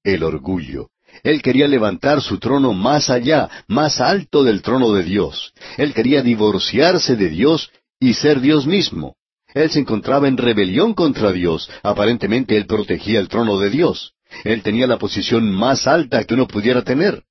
El 0.04 0.24
orgullo. 0.24 0.90
Él 1.24 1.42
quería 1.42 1.68
levantar 1.68 2.22
su 2.22 2.40
trono 2.40 2.74
más 2.74 3.10
allá, 3.10 3.50
más 3.68 4.00
alto 4.00 4.44
del 4.44 4.62
trono 4.62 4.94
de 4.94 5.04
Dios. 5.04 5.54
Él 5.78 5.94
quería 5.94 6.22
divorciarse 6.22 7.16
de 7.16 7.30
Dios 7.30 7.72
y 8.00 8.14
ser 8.14 8.40
Dios 8.40 8.66
mismo. 8.68 9.16
Él 9.54 9.70
se 9.72 9.80
encontraba 9.80 10.28
en 10.28 10.38
rebelión 10.38 10.94
contra 10.94 11.32
Dios. 11.32 11.70
Aparentemente 11.84 12.58
él 12.58 12.66
protegía 12.66 13.20
el 13.20 13.28
trono 13.28 13.58
de 13.60 13.70
Dios. 13.70 14.14
Él 14.44 14.62
tenía 14.62 14.88
la 14.88 14.98
posición 14.98 15.52
más 15.52 15.88
alta 15.88 16.24
que 16.26 16.34
uno 16.34 16.48
pudiera 16.48 16.84
tener. 16.84 17.24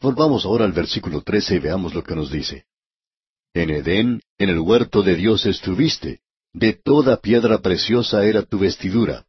Volvamos 0.00 0.44
ahora 0.44 0.64
al 0.64 0.72
versículo 0.72 1.22
trece 1.22 1.56
y 1.56 1.58
veamos 1.58 1.94
lo 1.94 2.02
que 2.04 2.14
nos 2.14 2.30
dice. 2.30 2.64
En 3.54 3.70
Edén, 3.70 4.22
en 4.38 4.48
el 4.50 4.60
huerto 4.60 5.02
de 5.02 5.16
Dios 5.16 5.46
estuviste. 5.46 6.20
De 6.52 6.72
toda 6.72 7.18
piedra 7.18 7.58
preciosa 7.58 8.24
era 8.24 8.42
tu 8.42 8.58
vestidura. 8.58 9.26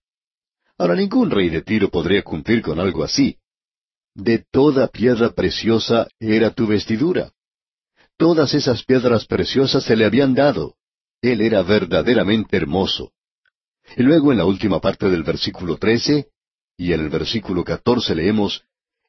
Ahora 0.77 0.95
ningún 0.95 1.29
rey 1.29 1.49
de 1.49 1.61
Tiro 1.61 1.89
podría 1.89 2.23
cumplir 2.23 2.61
con 2.61 2.79
algo 2.79 3.03
así. 3.03 3.37
De 4.15 4.45
toda 4.51 4.87
piedra 4.87 5.31
preciosa 5.31 6.07
era 6.19 6.51
tu 6.51 6.67
vestidura. 6.67 7.31
Todas 8.17 8.53
esas 8.53 8.83
piedras 8.83 9.25
preciosas 9.25 9.83
se 9.83 9.95
le 9.95 10.05
habían 10.05 10.33
dado. 10.33 10.75
Él 11.21 11.41
era 11.41 11.61
verdaderamente 11.63 12.57
hermoso. 12.57 13.11
Y 13.97 14.03
luego 14.03 14.31
en 14.31 14.37
la 14.37 14.45
última 14.45 14.79
parte 14.79 15.09
del 15.09 15.23
versículo 15.23 15.77
trece 15.77 16.29
y 16.77 16.93
en 16.93 17.01
el 17.01 17.09
versículo 17.09 17.63
catorce 17.63 18.15
leemos, 18.15 18.63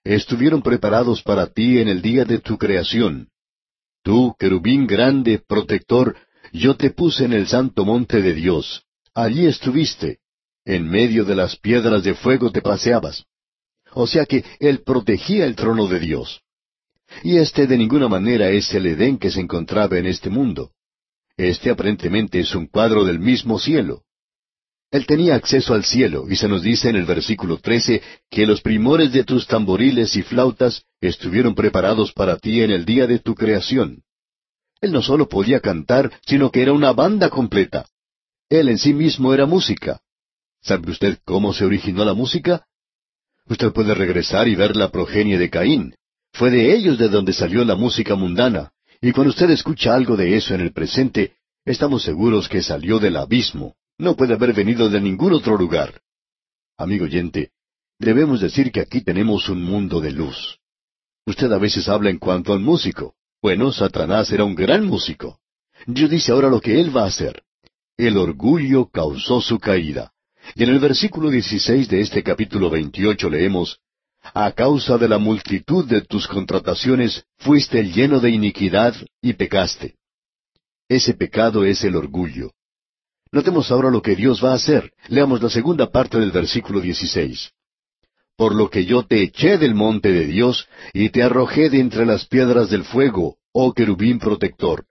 Estuvieron 0.04 0.62
preparados 0.62 1.22
para 1.22 1.46
ti 1.46 1.78
en 1.78 1.88
el 1.88 2.00
día 2.00 2.24
de 2.24 2.38
tu 2.38 2.56
creación. 2.56 3.28
Tú, 4.02 4.34
querubín 4.38 4.86
grande, 4.86 5.42
protector, 5.46 6.16
yo 6.52 6.76
te 6.76 6.90
puse 6.90 7.24
en 7.24 7.34
el 7.34 7.46
santo 7.46 7.84
monte 7.84 8.22
de 8.22 8.32
Dios. 8.32 8.84
Allí 9.14 9.46
estuviste. 9.46 10.18
En 10.64 10.88
medio 10.88 11.24
de 11.24 11.34
las 11.34 11.56
piedras 11.56 12.02
de 12.02 12.14
fuego 12.14 12.50
te 12.50 12.62
paseabas. 12.62 13.24
O 13.92 14.06
sea 14.06 14.24
que 14.24 14.44
Él 14.58 14.82
protegía 14.82 15.44
el 15.44 15.56
trono 15.56 15.86
de 15.86 16.00
Dios. 16.00 16.42
Y 17.22 17.36
este 17.36 17.66
de 17.66 17.76
ninguna 17.76 18.08
manera 18.08 18.50
es 18.50 18.72
el 18.72 18.86
Edén 18.86 19.18
que 19.18 19.30
se 19.30 19.40
encontraba 19.40 19.98
en 19.98 20.06
este 20.06 20.30
mundo. 20.30 20.70
Este 21.36 21.70
aparentemente 21.70 22.40
es 22.40 22.54
un 22.54 22.66
cuadro 22.66 23.04
del 23.04 23.18
mismo 23.18 23.58
cielo. 23.58 24.04
Él 24.90 25.06
tenía 25.06 25.36
acceso 25.36 25.74
al 25.74 25.84
cielo, 25.84 26.26
y 26.28 26.34
se 26.34 26.48
nos 26.48 26.62
dice 26.62 26.88
en 26.88 26.96
el 26.96 27.04
versículo 27.04 27.58
trece 27.58 28.02
que 28.28 28.44
los 28.44 28.60
primores 28.60 29.12
de 29.12 29.22
tus 29.22 29.46
tamboriles 29.46 30.16
y 30.16 30.22
flautas 30.22 30.84
estuvieron 31.00 31.54
preparados 31.54 32.12
para 32.12 32.36
ti 32.36 32.60
en 32.62 32.72
el 32.72 32.84
día 32.84 33.06
de 33.06 33.20
tu 33.20 33.36
creación. 33.36 34.02
Él 34.80 34.92
no 34.92 35.02
solo 35.02 35.28
podía 35.28 35.60
cantar, 35.60 36.10
sino 36.26 36.50
que 36.50 36.62
era 36.62 36.72
una 36.72 36.92
banda 36.92 37.30
completa. 37.30 37.86
Él 38.48 38.68
en 38.68 38.78
sí 38.78 38.92
mismo 38.92 39.32
era 39.32 39.46
música. 39.46 40.00
¿Sabe 40.60 40.90
usted 40.90 41.18
cómo 41.24 41.54
se 41.54 41.64
originó 41.64 42.04
la 42.04 42.14
música? 42.14 42.66
Usted 43.46 43.72
puede 43.72 43.94
regresar 43.94 44.48
y 44.48 44.56
ver 44.56 44.76
la 44.76 44.90
progenie 44.90 45.38
de 45.38 45.50
Caín. 45.50 45.94
Fue 46.32 46.50
de 46.50 46.74
ellos 46.74 46.98
de 46.98 47.08
donde 47.08 47.32
salió 47.32 47.64
la 47.64 47.76
música 47.76 48.16
mundana, 48.16 48.72
y 49.00 49.12
cuando 49.12 49.30
usted 49.30 49.50
escucha 49.50 49.94
algo 49.94 50.16
de 50.16 50.36
eso 50.36 50.54
en 50.54 50.60
el 50.60 50.72
presente, 50.72 51.34
estamos 51.64 52.02
seguros 52.02 52.48
que 52.48 52.62
salió 52.62 52.98
del 52.98 53.16
abismo. 53.16 53.76
No 54.00 54.16
puede 54.16 54.32
haber 54.32 54.54
venido 54.54 54.88
de 54.88 54.98
ningún 54.98 55.34
otro 55.34 55.58
lugar. 55.58 56.00
Amigo 56.78 57.04
oyente, 57.04 57.50
debemos 57.98 58.40
decir 58.40 58.72
que 58.72 58.80
aquí 58.80 59.02
tenemos 59.02 59.50
un 59.50 59.62
mundo 59.62 60.00
de 60.00 60.10
luz. 60.10 60.56
Usted 61.26 61.52
a 61.52 61.58
veces 61.58 61.86
habla 61.86 62.08
en 62.08 62.18
cuanto 62.18 62.54
al 62.54 62.60
músico. 62.60 63.14
Bueno, 63.42 63.70
Satanás 63.72 64.32
era 64.32 64.44
un 64.44 64.54
gran 64.54 64.86
músico. 64.86 65.40
Dios 65.86 66.08
dice 66.08 66.32
ahora 66.32 66.48
lo 66.48 66.62
que 66.62 66.80
él 66.80 66.96
va 66.96 67.02
a 67.02 67.08
hacer. 67.08 67.42
El 67.98 68.16
orgullo 68.16 68.86
causó 68.86 69.42
su 69.42 69.58
caída. 69.58 70.14
Y 70.54 70.62
en 70.62 70.70
el 70.70 70.78
versículo 70.78 71.28
16 71.28 71.86
de 71.90 72.00
este 72.00 72.22
capítulo 72.22 72.70
28 72.70 73.28
leemos, 73.28 73.80
a 74.32 74.50
causa 74.52 74.96
de 74.96 75.08
la 75.08 75.18
multitud 75.18 75.86
de 75.86 76.00
tus 76.00 76.26
contrataciones 76.26 77.26
fuiste 77.36 77.84
lleno 77.84 78.18
de 78.18 78.30
iniquidad 78.30 78.94
y 79.20 79.34
pecaste. 79.34 79.96
Ese 80.88 81.12
pecado 81.12 81.66
es 81.66 81.84
el 81.84 81.96
orgullo. 81.96 82.50
Notemos 83.32 83.70
ahora 83.70 83.90
lo 83.90 84.02
que 84.02 84.16
Dios 84.16 84.42
va 84.44 84.52
a 84.52 84.56
hacer. 84.56 84.92
Leamos 85.08 85.40
la 85.42 85.50
segunda 85.50 85.90
parte 85.90 86.18
del 86.18 86.32
versículo 86.32 86.80
16. 86.80 87.50
Por 88.36 88.54
lo 88.54 88.70
que 88.70 88.84
yo 88.84 89.04
te 89.04 89.22
eché 89.22 89.58
del 89.58 89.74
monte 89.74 90.10
de 90.10 90.26
Dios 90.26 90.66
y 90.92 91.10
te 91.10 91.22
arrojé 91.22 91.70
de 91.70 91.78
entre 91.78 92.06
las 92.06 92.26
piedras 92.26 92.70
del 92.70 92.84
fuego, 92.84 93.36
oh 93.52 93.72
querubín 93.72 94.18
protector. 94.18 94.84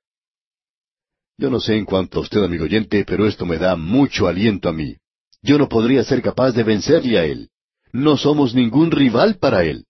Yo 1.38 1.50
no 1.50 1.60
sé 1.60 1.76
en 1.76 1.86
cuanto 1.86 2.20
a 2.20 2.22
usted, 2.22 2.44
amigo 2.44 2.66
oyente, 2.66 3.04
pero 3.06 3.26
esto 3.26 3.46
me 3.46 3.58
da 3.58 3.76
mucho 3.76 4.28
aliento 4.28 4.70
a 4.70 4.74
mí. 4.74 4.98
Yo 5.42 5.58
no 5.58 5.68
podría 5.68 6.04
ser 6.04 6.22
capaz 6.22 6.52
de 6.52 6.64
vencerle 6.64 7.18
a 7.18 7.26
él. 7.26 7.50
No 7.92 8.18
somos 8.18 8.54
ningún 8.54 8.92
rival 8.92 9.38
para 9.40 9.64
él. 9.64 9.86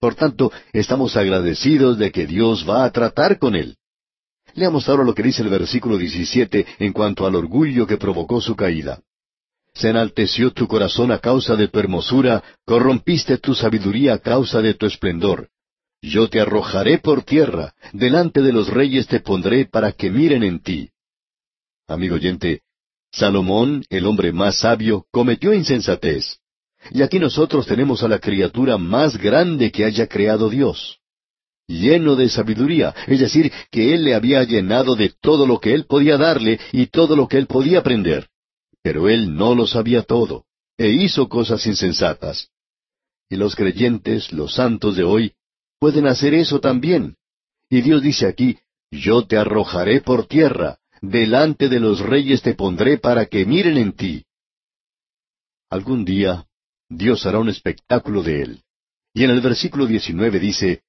Por 0.00 0.14
tanto, 0.14 0.52
estamos 0.72 1.16
agradecidos 1.16 1.98
de 1.98 2.12
que 2.12 2.26
Dios 2.26 2.68
va 2.68 2.84
a 2.84 2.92
tratar 2.92 3.38
con 3.38 3.56
él. 3.56 3.77
Leamos 4.54 4.88
ahora 4.88 5.04
lo 5.04 5.14
que 5.14 5.22
dice 5.22 5.42
el 5.42 5.48
versículo 5.48 5.96
17 5.98 6.66
en 6.78 6.92
cuanto 6.92 7.26
al 7.26 7.34
orgullo 7.34 7.86
que 7.86 7.96
provocó 7.96 8.40
su 8.40 8.56
caída. 8.56 9.00
Se 9.74 9.90
enalteció 9.90 10.52
tu 10.52 10.66
corazón 10.66 11.12
a 11.12 11.18
causa 11.18 11.54
de 11.54 11.68
tu 11.68 11.78
hermosura, 11.78 12.42
corrompiste 12.64 13.38
tu 13.38 13.54
sabiduría 13.54 14.14
a 14.14 14.18
causa 14.18 14.60
de 14.60 14.74
tu 14.74 14.86
esplendor. 14.86 15.48
Yo 16.02 16.28
te 16.28 16.40
arrojaré 16.40 16.98
por 16.98 17.22
tierra, 17.22 17.74
delante 17.92 18.42
de 18.42 18.52
los 18.52 18.68
reyes 18.68 19.06
te 19.06 19.20
pondré 19.20 19.66
para 19.66 19.92
que 19.92 20.10
miren 20.10 20.42
en 20.42 20.62
ti. 20.62 20.90
Amigo 21.86 22.16
oyente, 22.16 22.62
Salomón, 23.12 23.84
el 23.88 24.06
hombre 24.06 24.32
más 24.32 24.58
sabio, 24.58 25.06
cometió 25.10 25.52
insensatez. 25.52 26.38
Y 26.90 27.02
aquí 27.02 27.18
nosotros 27.18 27.66
tenemos 27.66 28.02
a 28.02 28.08
la 28.08 28.18
criatura 28.18 28.78
más 28.78 29.16
grande 29.16 29.72
que 29.72 29.84
haya 29.84 30.06
creado 30.06 30.48
Dios. 30.48 30.98
Lleno 31.68 32.16
de 32.16 32.30
sabiduría, 32.30 32.94
es 33.06 33.20
decir, 33.20 33.52
que 33.70 33.94
Él 33.94 34.04
le 34.04 34.14
había 34.14 34.42
llenado 34.42 34.96
de 34.96 35.12
todo 35.20 35.46
lo 35.46 35.60
que 35.60 35.74
Él 35.74 35.84
podía 35.84 36.16
darle 36.16 36.58
y 36.72 36.86
todo 36.86 37.14
lo 37.14 37.28
que 37.28 37.36
Él 37.36 37.46
podía 37.46 37.80
aprender. 37.80 38.28
Pero 38.82 39.08
Él 39.08 39.34
no 39.36 39.54
lo 39.54 39.66
sabía 39.66 40.02
todo, 40.02 40.46
e 40.78 40.88
hizo 40.88 41.28
cosas 41.28 41.66
insensatas. 41.66 42.48
Y 43.28 43.36
los 43.36 43.54
creyentes, 43.54 44.32
los 44.32 44.54
santos 44.54 44.96
de 44.96 45.04
hoy, 45.04 45.34
pueden 45.78 46.06
hacer 46.06 46.32
eso 46.32 46.58
también. 46.58 47.16
Y 47.68 47.82
Dios 47.82 48.02
dice 48.02 48.26
aquí, 48.26 48.58
yo 48.90 49.26
te 49.26 49.36
arrojaré 49.36 50.00
por 50.00 50.26
tierra, 50.26 50.78
delante 51.02 51.68
de 51.68 51.80
los 51.80 52.00
reyes 52.00 52.40
te 52.40 52.54
pondré 52.54 52.96
para 52.96 53.26
que 53.26 53.44
miren 53.44 53.76
en 53.76 53.92
ti. 53.92 54.24
Algún 55.68 56.06
día 56.06 56.46
Dios 56.88 57.26
hará 57.26 57.38
un 57.38 57.50
espectáculo 57.50 58.22
de 58.22 58.42
él. 58.42 58.62
Y 59.12 59.24
en 59.24 59.30
el 59.30 59.42
versículo 59.42 59.86
19 59.86 60.38
dice, 60.38 60.82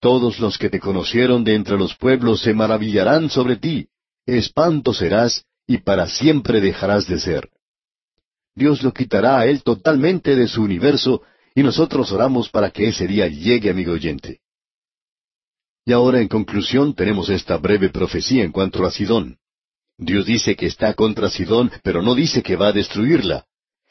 Todos 0.00 0.38
los 0.40 0.58
que 0.58 0.68
te 0.68 0.80
conocieron 0.80 1.44
de 1.44 1.54
entre 1.54 1.76
los 1.76 1.94
pueblos 1.96 2.40
se 2.40 2.54
maravillarán 2.54 3.30
sobre 3.30 3.56
ti, 3.56 3.88
espanto 4.26 4.92
serás, 4.92 5.44
y 5.66 5.78
para 5.78 6.08
siempre 6.08 6.60
dejarás 6.60 7.06
de 7.08 7.18
ser. 7.18 7.50
Dios 8.54 8.82
lo 8.82 8.92
quitará 8.92 9.38
a 9.38 9.46
él 9.46 9.62
totalmente 9.62 10.34
de 10.34 10.48
su 10.48 10.62
universo, 10.62 11.22
y 11.54 11.62
nosotros 11.62 12.12
oramos 12.12 12.50
para 12.50 12.70
que 12.70 12.88
ese 12.88 13.06
día 13.06 13.28
llegue, 13.28 13.70
amigo 13.70 13.92
oyente. 13.92 14.40
Y 15.84 15.92
ahora, 15.92 16.20
en 16.20 16.28
conclusión, 16.28 16.94
tenemos 16.94 17.28
esta 17.28 17.56
breve 17.58 17.90
profecía 17.90 18.44
en 18.44 18.52
cuanto 18.52 18.84
a 18.84 18.90
Sidón. 18.90 19.38
Dios 19.96 20.26
dice 20.26 20.56
que 20.56 20.66
está 20.66 20.92
contra 20.94 21.30
Sidón, 21.30 21.70
pero 21.82 22.02
no 22.02 22.14
dice 22.14 22.42
que 22.42 22.56
va 22.56 22.68
a 22.68 22.72
destruirla. 22.72 23.46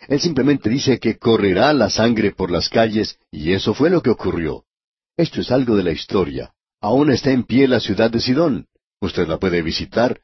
Él 0.07 0.19
simplemente 0.19 0.69
dice 0.69 0.99
que 0.99 1.17
correrá 1.17 1.73
la 1.73 1.89
sangre 1.89 2.31
por 2.31 2.51
las 2.51 2.69
calles, 2.69 3.17
y 3.31 3.53
eso 3.53 3.73
fue 3.73 3.89
lo 3.89 4.01
que 4.01 4.09
ocurrió. 4.09 4.64
Esto 5.17 5.41
es 5.41 5.51
algo 5.51 5.77
de 5.77 5.83
la 5.83 5.91
historia. 5.91 6.51
Aún 6.81 7.09
está 7.09 7.31
en 7.31 7.43
pie 7.43 7.67
la 7.67 7.79
ciudad 7.79 8.11
de 8.11 8.19
Sidón. 8.19 8.67
Usted 8.99 9.27
la 9.27 9.37
puede 9.37 9.61
visitar. 9.61 10.19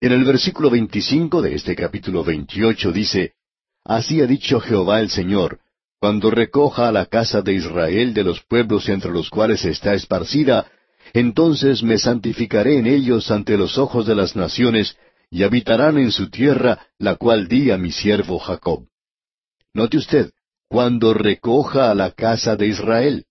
En 0.00 0.12
el 0.12 0.24
versículo 0.24 0.68
25 0.68 1.40
de 1.40 1.54
este 1.54 1.74
capítulo 1.74 2.22
28 2.22 2.92
dice, 2.92 3.32
Así 3.82 4.20
ha 4.20 4.26
dicho 4.26 4.60
Jehová 4.60 5.00
el 5.00 5.08
Señor, 5.08 5.60
cuando 5.98 6.30
recoja 6.30 6.88
a 6.88 6.92
la 6.92 7.06
casa 7.06 7.40
de 7.40 7.54
Israel 7.54 8.12
de 8.12 8.24
los 8.24 8.42
pueblos 8.42 8.88
entre 8.90 9.10
los 9.10 9.30
cuales 9.30 9.64
está 9.64 9.94
esparcida, 9.94 10.70
entonces 11.14 11.82
me 11.82 11.96
santificaré 11.96 12.78
en 12.78 12.86
ellos 12.86 13.30
ante 13.30 13.56
los 13.56 13.78
ojos 13.78 14.06
de 14.06 14.14
las 14.14 14.36
naciones, 14.36 14.96
y 15.30 15.44
habitarán 15.44 15.98
en 15.98 16.12
su 16.12 16.28
tierra, 16.28 16.86
la 16.98 17.16
cual 17.16 17.48
di 17.48 17.70
a 17.70 17.78
mi 17.78 17.90
siervo 17.90 18.38
Jacob. 18.38 18.86
Note 19.72 19.96
usted, 19.96 20.30
cuando 20.68 21.14
recoja 21.14 21.90
a 21.90 21.94
la 21.94 22.10
casa 22.10 22.56
de 22.56 22.66
Israel. 22.66 23.24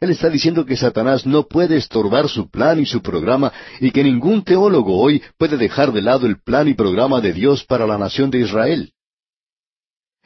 Él 0.00 0.10
está 0.10 0.30
diciendo 0.30 0.64
que 0.64 0.76
Satanás 0.76 1.26
no 1.26 1.48
puede 1.48 1.76
estorbar 1.76 2.28
su 2.28 2.50
plan 2.50 2.78
y 2.78 2.86
su 2.86 3.02
programa 3.02 3.52
y 3.80 3.90
que 3.90 4.04
ningún 4.04 4.44
teólogo 4.44 4.98
hoy 4.98 5.22
puede 5.36 5.56
dejar 5.56 5.92
de 5.92 6.02
lado 6.02 6.26
el 6.26 6.40
plan 6.40 6.68
y 6.68 6.74
programa 6.74 7.20
de 7.20 7.32
Dios 7.32 7.64
para 7.64 7.86
la 7.86 7.98
nación 7.98 8.30
de 8.30 8.40
Israel. 8.40 8.92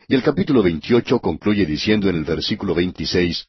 Y 0.09 0.15
el 0.15 0.23
capítulo 0.23 0.63
28 0.63 1.21
concluye 1.21 1.65
diciendo 1.65 2.09
en 2.11 2.17
el 2.17 2.25
versículo 2.25 2.75
26, 2.75 3.47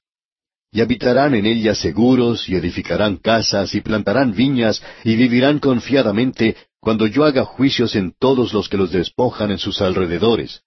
Y 0.72 0.82
habitarán 0.82 1.36
en 1.36 1.46
ella 1.46 1.76
seguros, 1.76 2.48
y 2.48 2.56
edificarán 2.56 3.18
casas, 3.18 3.76
y 3.76 3.82
plantarán 3.82 4.34
viñas, 4.34 4.82
y 5.04 5.16
vivirán 5.16 5.60
confiadamente, 5.60 6.56
cuando 6.80 7.08
yo 7.08 7.26
haga 7.26 7.44
juicios 7.44 7.96
en 7.96 8.14
todos 8.18 8.54
los 8.54 8.70
que 8.70 8.78
los 8.78 8.92
despojan 8.92 9.52
en 9.52 9.58
sus 9.58 9.82
alrededores 9.82 10.62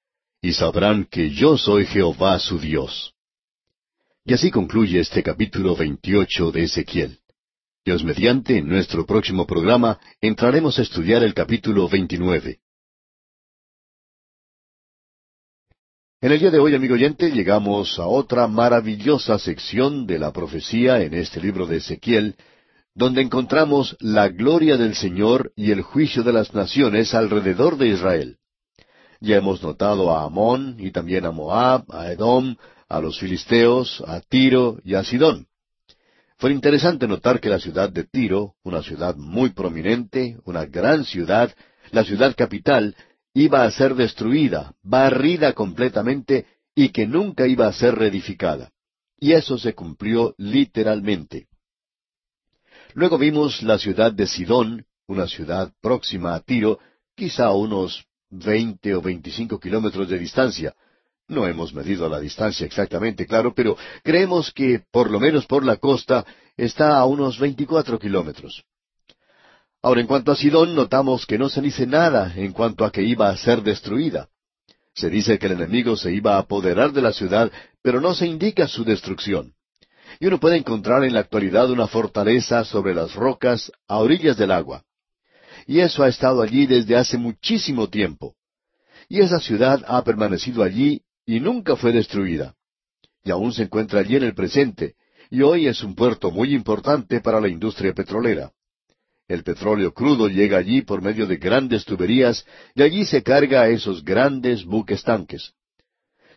y 0.46 0.52
sabrán 0.52 1.06
que 1.10 1.30
yo 1.30 1.58
soy 1.58 1.86
Jehová 1.86 2.38
su 2.38 2.58
Dios. 2.58 3.15
Y 4.28 4.34
así 4.34 4.50
concluye 4.50 4.98
este 4.98 5.22
capítulo 5.22 5.76
28 5.76 6.50
de 6.50 6.64
Ezequiel. 6.64 7.20
Dios 7.84 8.02
mediante, 8.02 8.58
en 8.58 8.68
nuestro 8.68 9.06
próximo 9.06 9.46
programa 9.46 10.00
entraremos 10.20 10.80
a 10.80 10.82
estudiar 10.82 11.22
el 11.22 11.32
capítulo 11.32 11.88
29. 11.88 12.58
En 16.22 16.32
el 16.32 16.40
día 16.40 16.50
de 16.50 16.58
hoy, 16.58 16.74
amigo 16.74 16.94
oyente, 16.94 17.30
llegamos 17.30 18.00
a 18.00 18.08
otra 18.08 18.48
maravillosa 18.48 19.38
sección 19.38 20.08
de 20.08 20.18
la 20.18 20.32
profecía 20.32 21.00
en 21.02 21.14
este 21.14 21.40
libro 21.40 21.68
de 21.68 21.76
Ezequiel, 21.76 22.34
donde 22.96 23.22
encontramos 23.22 23.96
la 24.00 24.28
gloria 24.28 24.76
del 24.76 24.96
Señor 24.96 25.52
y 25.54 25.70
el 25.70 25.82
juicio 25.82 26.24
de 26.24 26.32
las 26.32 26.52
naciones 26.52 27.14
alrededor 27.14 27.78
de 27.78 27.90
Israel. 27.90 28.38
Ya 29.20 29.36
hemos 29.36 29.62
notado 29.62 30.10
a 30.10 30.24
Amón 30.24 30.78
y 30.80 30.90
también 30.90 31.26
a 31.26 31.30
Moab, 31.30 31.84
a 31.90 32.10
Edom, 32.10 32.56
a 32.88 33.00
los 33.00 33.18
filisteos, 33.18 34.02
a 34.06 34.20
Tiro 34.20 34.78
y 34.84 34.94
a 34.94 35.04
Sidón. 35.04 35.46
Fue 36.38 36.52
interesante 36.52 37.08
notar 37.08 37.40
que 37.40 37.48
la 37.48 37.58
ciudad 37.58 37.90
de 37.90 38.04
Tiro, 38.04 38.54
una 38.62 38.82
ciudad 38.82 39.16
muy 39.16 39.50
prominente, 39.50 40.38
una 40.44 40.66
gran 40.66 41.04
ciudad, 41.04 41.54
la 41.92 42.04
ciudad 42.04 42.34
capital, 42.36 42.94
iba 43.32 43.64
a 43.64 43.70
ser 43.70 43.94
destruida, 43.94 44.74
barrida 44.82 45.52
completamente 45.54 46.46
y 46.74 46.90
que 46.90 47.06
nunca 47.06 47.46
iba 47.46 47.66
a 47.66 47.72
ser 47.72 47.94
reedificada. 47.94 48.70
Y 49.18 49.32
eso 49.32 49.56
se 49.56 49.74
cumplió 49.74 50.34
literalmente. 50.36 51.46
Luego 52.92 53.18
vimos 53.18 53.62
la 53.62 53.78
ciudad 53.78 54.12
de 54.12 54.26
Sidón, 54.26 54.84
una 55.06 55.26
ciudad 55.26 55.72
próxima 55.80 56.34
a 56.34 56.40
Tiro, 56.40 56.78
quizá 57.14 57.50
unos 57.52 58.04
veinte 58.28 58.94
o 58.94 59.00
veinticinco 59.00 59.58
kilómetros 59.58 60.08
de 60.08 60.18
distancia. 60.18 60.74
No 61.28 61.46
hemos 61.46 61.74
medido 61.74 62.08
la 62.08 62.20
distancia 62.20 62.66
exactamente, 62.66 63.26
claro, 63.26 63.52
pero 63.54 63.76
creemos 64.02 64.52
que, 64.52 64.82
por 64.90 65.10
lo 65.10 65.18
menos 65.18 65.46
por 65.46 65.64
la 65.64 65.76
costa, 65.76 66.24
está 66.56 66.98
a 66.98 67.04
unos 67.04 67.38
veinticuatro 67.38 67.98
kilómetros. 67.98 68.62
Ahora, 69.82 70.00
en 70.00 70.06
cuanto 70.06 70.32
a 70.32 70.36
Sidón, 70.36 70.74
notamos 70.74 71.26
que 71.26 71.38
no 71.38 71.48
se 71.48 71.60
dice 71.60 71.86
nada 71.86 72.32
en 72.36 72.52
cuanto 72.52 72.84
a 72.84 72.92
que 72.92 73.02
iba 73.02 73.28
a 73.28 73.36
ser 73.36 73.62
destruida. 73.62 74.28
Se 74.94 75.10
dice 75.10 75.38
que 75.38 75.46
el 75.46 75.52
enemigo 75.52 75.96
se 75.96 76.12
iba 76.12 76.36
a 76.36 76.38
apoderar 76.38 76.92
de 76.92 77.02
la 77.02 77.12
ciudad, 77.12 77.50
pero 77.82 78.00
no 78.00 78.14
se 78.14 78.26
indica 78.26 78.66
su 78.66 78.84
destrucción. 78.84 79.52
Y 80.18 80.26
uno 80.26 80.40
puede 80.40 80.56
encontrar 80.56 81.04
en 81.04 81.12
la 81.12 81.20
actualidad 81.20 81.70
una 81.70 81.86
fortaleza 81.86 82.64
sobre 82.64 82.94
las 82.94 83.14
rocas 83.14 83.70
a 83.86 83.98
orillas 83.98 84.36
del 84.36 84.52
agua 84.52 84.86
y 85.66 85.80
eso 85.80 86.02
ha 86.02 86.08
estado 86.08 86.40
allí 86.40 86.66
desde 86.66 86.96
hace 86.96 87.18
muchísimo 87.18 87.88
tiempo. 87.88 88.36
Y 89.08 89.20
esa 89.20 89.40
ciudad 89.40 89.84
ha 89.86 90.02
permanecido 90.02 90.62
allí 90.62 91.02
y 91.26 91.40
nunca 91.40 91.76
fue 91.76 91.92
destruida. 91.92 92.54
Y 93.24 93.30
aún 93.32 93.52
se 93.52 93.64
encuentra 93.64 94.00
allí 94.00 94.16
en 94.16 94.22
el 94.22 94.34
presente, 94.34 94.94
y 95.28 95.42
hoy 95.42 95.66
es 95.66 95.82
un 95.82 95.94
puerto 95.96 96.30
muy 96.30 96.54
importante 96.54 97.20
para 97.20 97.40
la 97.40 97.48
industria 97.48 97.92
petrolera. 97.92 98.52
El 99.28 99.42
petróleo 99.42 99.92
crudo 99.92 100.28
llega 100.28 100.56
allí 100.56 100.82
por 100.82 101.02
medio 101.02 101.26
de 101.26 101.36
grandes 101.36 101.84
tuberías 101.84 102.46
y 102.76 102.82
allí 102.82 103.04
se 103.04 103.24
carga 103.24 103.62
a 103.62 103.68
esos 103.68 104.04
grandes 104.04 104.64
buques 104.64 105.02
tanques. 105.02 105.52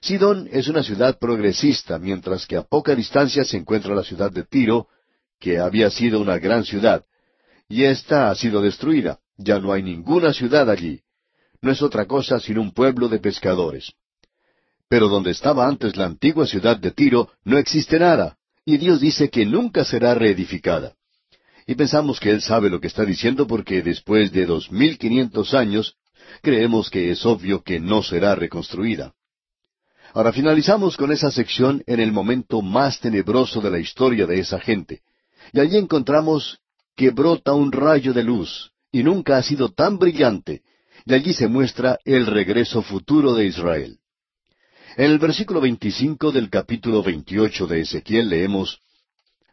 Sidón 0.02 0.50
es 0.52 0.68
una 0.68 0.82
ciudad 0.82 1.20
progresista, 1.20 2.00
mientras 2.00 2.48
que 2.48 2.56
a 2.56 2.64
poca 2.64 2.96
distancia 2.96 3.44
se 3.44 3.58
encuentra 3.58 3.94
la 3.94 4.04
ciudad 4.04 4.32
de 4.32 4.44
Tiro, 4.44 4.88
que 5.40 5.60
había 5.60 5.92
sido 5.92 6.20
una 6.20 6.40
gran 6.40 6.66
ciudad, 6.66 7.06
y 7.68 7.84
ésta 7.84 8.32
ha 8.32 8.36
sido 8.36 8.62
destruida. 8.62 9.20
Ya 9.38 9.60
no 9.60 9.72
hay 9.72 9.84
ninguna 9.84 10.34
ciudad 10.34 10.70
allí. 10.70 11.02
No 11.62 11.72
es 11.72 11.82
otra 11.82 12.06
cosa 12.06 12.40
sino 12.40 12.62
un 12.62 12.72
pueblo 12.72 13.08
de 13.08 13.20
pescadores. 13.20 13.94
Pero 14.90 15.08
donde 15.08 15.32
estaba 15.32 15.68
antes 15.68 15.96
la 15.96 16.06
antigua 16.06 16.48
ciudad 16.48 16.78
de 16.78 16.92
Tiro 16.92 17.30
no 17.44 17.58
existe 17.58 18.00
nada, 18.00 18.38
y 18.66 18.78
Dios 18.78 19.00
dice 19.00 19.30
que 19.30 19.46
nunca 19.46 19.86
será 19.86 20.16
reedificada. 20.16 20.96
Y 21.68 21.76
pensamos 21.76 22.20
que 22.20 22.32
Él 22.32 22.42
sabe 22.42 22.72
lo 22.72 22.82
que 22.82 22.88
está 22.88 23.06
diciendo 23.06 23.46
porque 23.46 23.84
después 23.84 24.32
de 24.32 24.48
dos 24.48 24.72
mil 24.72 24.98
quinientos 24.98 25.54
años 25.54 25.96
creemos 26.42 26.90
que 26.90 27.12
es 27.12 27.24
obvio 27.26 27.62
que 27.62 27.80
no 27.80 28.02
será 28.02 28.34
reconstruida. 28.34 29.14
Ahora 30.14 30.34
finalizamos 30.34 30.98
con 30.98 31.12
esa 31.12 31.30
sección 31.30 31.84
en 31.86 32.00
el 32.00 32.12
momento 32.12 32.64
más 32.64 33.00
tenebroso 33.00 33.62
de 33.62 33.70
la 33.70 33.78
historia 33.78 34.26
de 34.26 34.40
esa 34.40 34.60
gente. 34.60 35.02
Y 35.54 35.60
allí 35.60 35.78
encontramos 35.78 36.58
que 36.96 37.12
brota 37.12 37.54
un 37.54 37.72
rayo 37.72 38.12
de 38.12 38.24
luz, 38.24 38.72
y 38.92 39.04
nunca 39.04 39.38
ha 39.38 39.44
sido 39.44 39.70
tan 39.70 40.00
brillante, 40.00 40.64
y 41.06 41.14
allí 41.14 41.34
se 41.34 41.48
muestra 41.48 42.00
el 42.06 42.26
regreso 42.26 42.82
futuro 42.82 43.36
de 43.36 43.46
Israel. 43.46 43.99
En 44.98 45.12
el 45.12 45.20
versículo 45.20 45.62
25 45.62 46.32
del 46.32 46.50
capítulo 46.50 47.04
28 47.04 47.68
de 47.68 47.82
Ezequiel 47.82 48.30
leemos, 48.30 48.80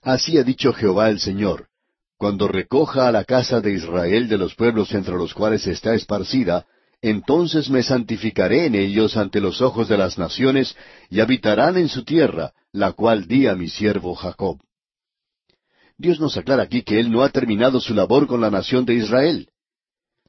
Así 0.02 0.38
ha 0.38 0.42
dicho 0.42 0.72
Jehová 0.72 1.10
el 1.10 1.20
Señor, 1.20 1.68
cuando 2.16 2.48
recoja 2.48 3.06
a 3.06 3.12
la 3.12 3.24
casa 3.24 3.60
de 3.60 3.72
Israel 3.72 4.28
de 4.28 4.38
los 4.38 4.54
pueblos 4.54 4.92
entre 4.92 5.14
los 5.14 5.34
cuales 5.34 5.66
está 5.66 5.94
esparcida, 5.94 6.66
entonces 7.02 7.68
me 7.68 7.82
santificaré 7.82 8.66
en 8.66 8.74
ellos 8.74 9.16
ante 9.16 9.40
los 9.40 9.60
ojos 9.60 9.88
de 9.88 9.98
las 9.98 10.16
naciones, 10.16 10.74
y 11.10 11.20
habitarán 11.20 11.76
en 11.76 11.88
su 11.88 12.04
tierra, 12.04 12.52
la 12.72 12.92
cual 12.92 13.26
di 13.26 13.46
a 13.46 13.54
mi 13.54 13.68
siervo 13.68 14.14
Jacob. 14.14 14.58
Dios 15.98 16.18
nos 16.18 16.36
aclara 16.36 16.62
aquí 16.62 16.82
que 16.82 16.98
Él 16.98 17.10
no 17.10 17.22
ha 17.22 17.28
terminado 17.28 17.80
su 17.80 17.94
labor 17.94 18.26
con 18.26 18.40
la 18.40 18.50
nación 18.50 18.84
de 18.84 18.94
Israel. 18.94 19.48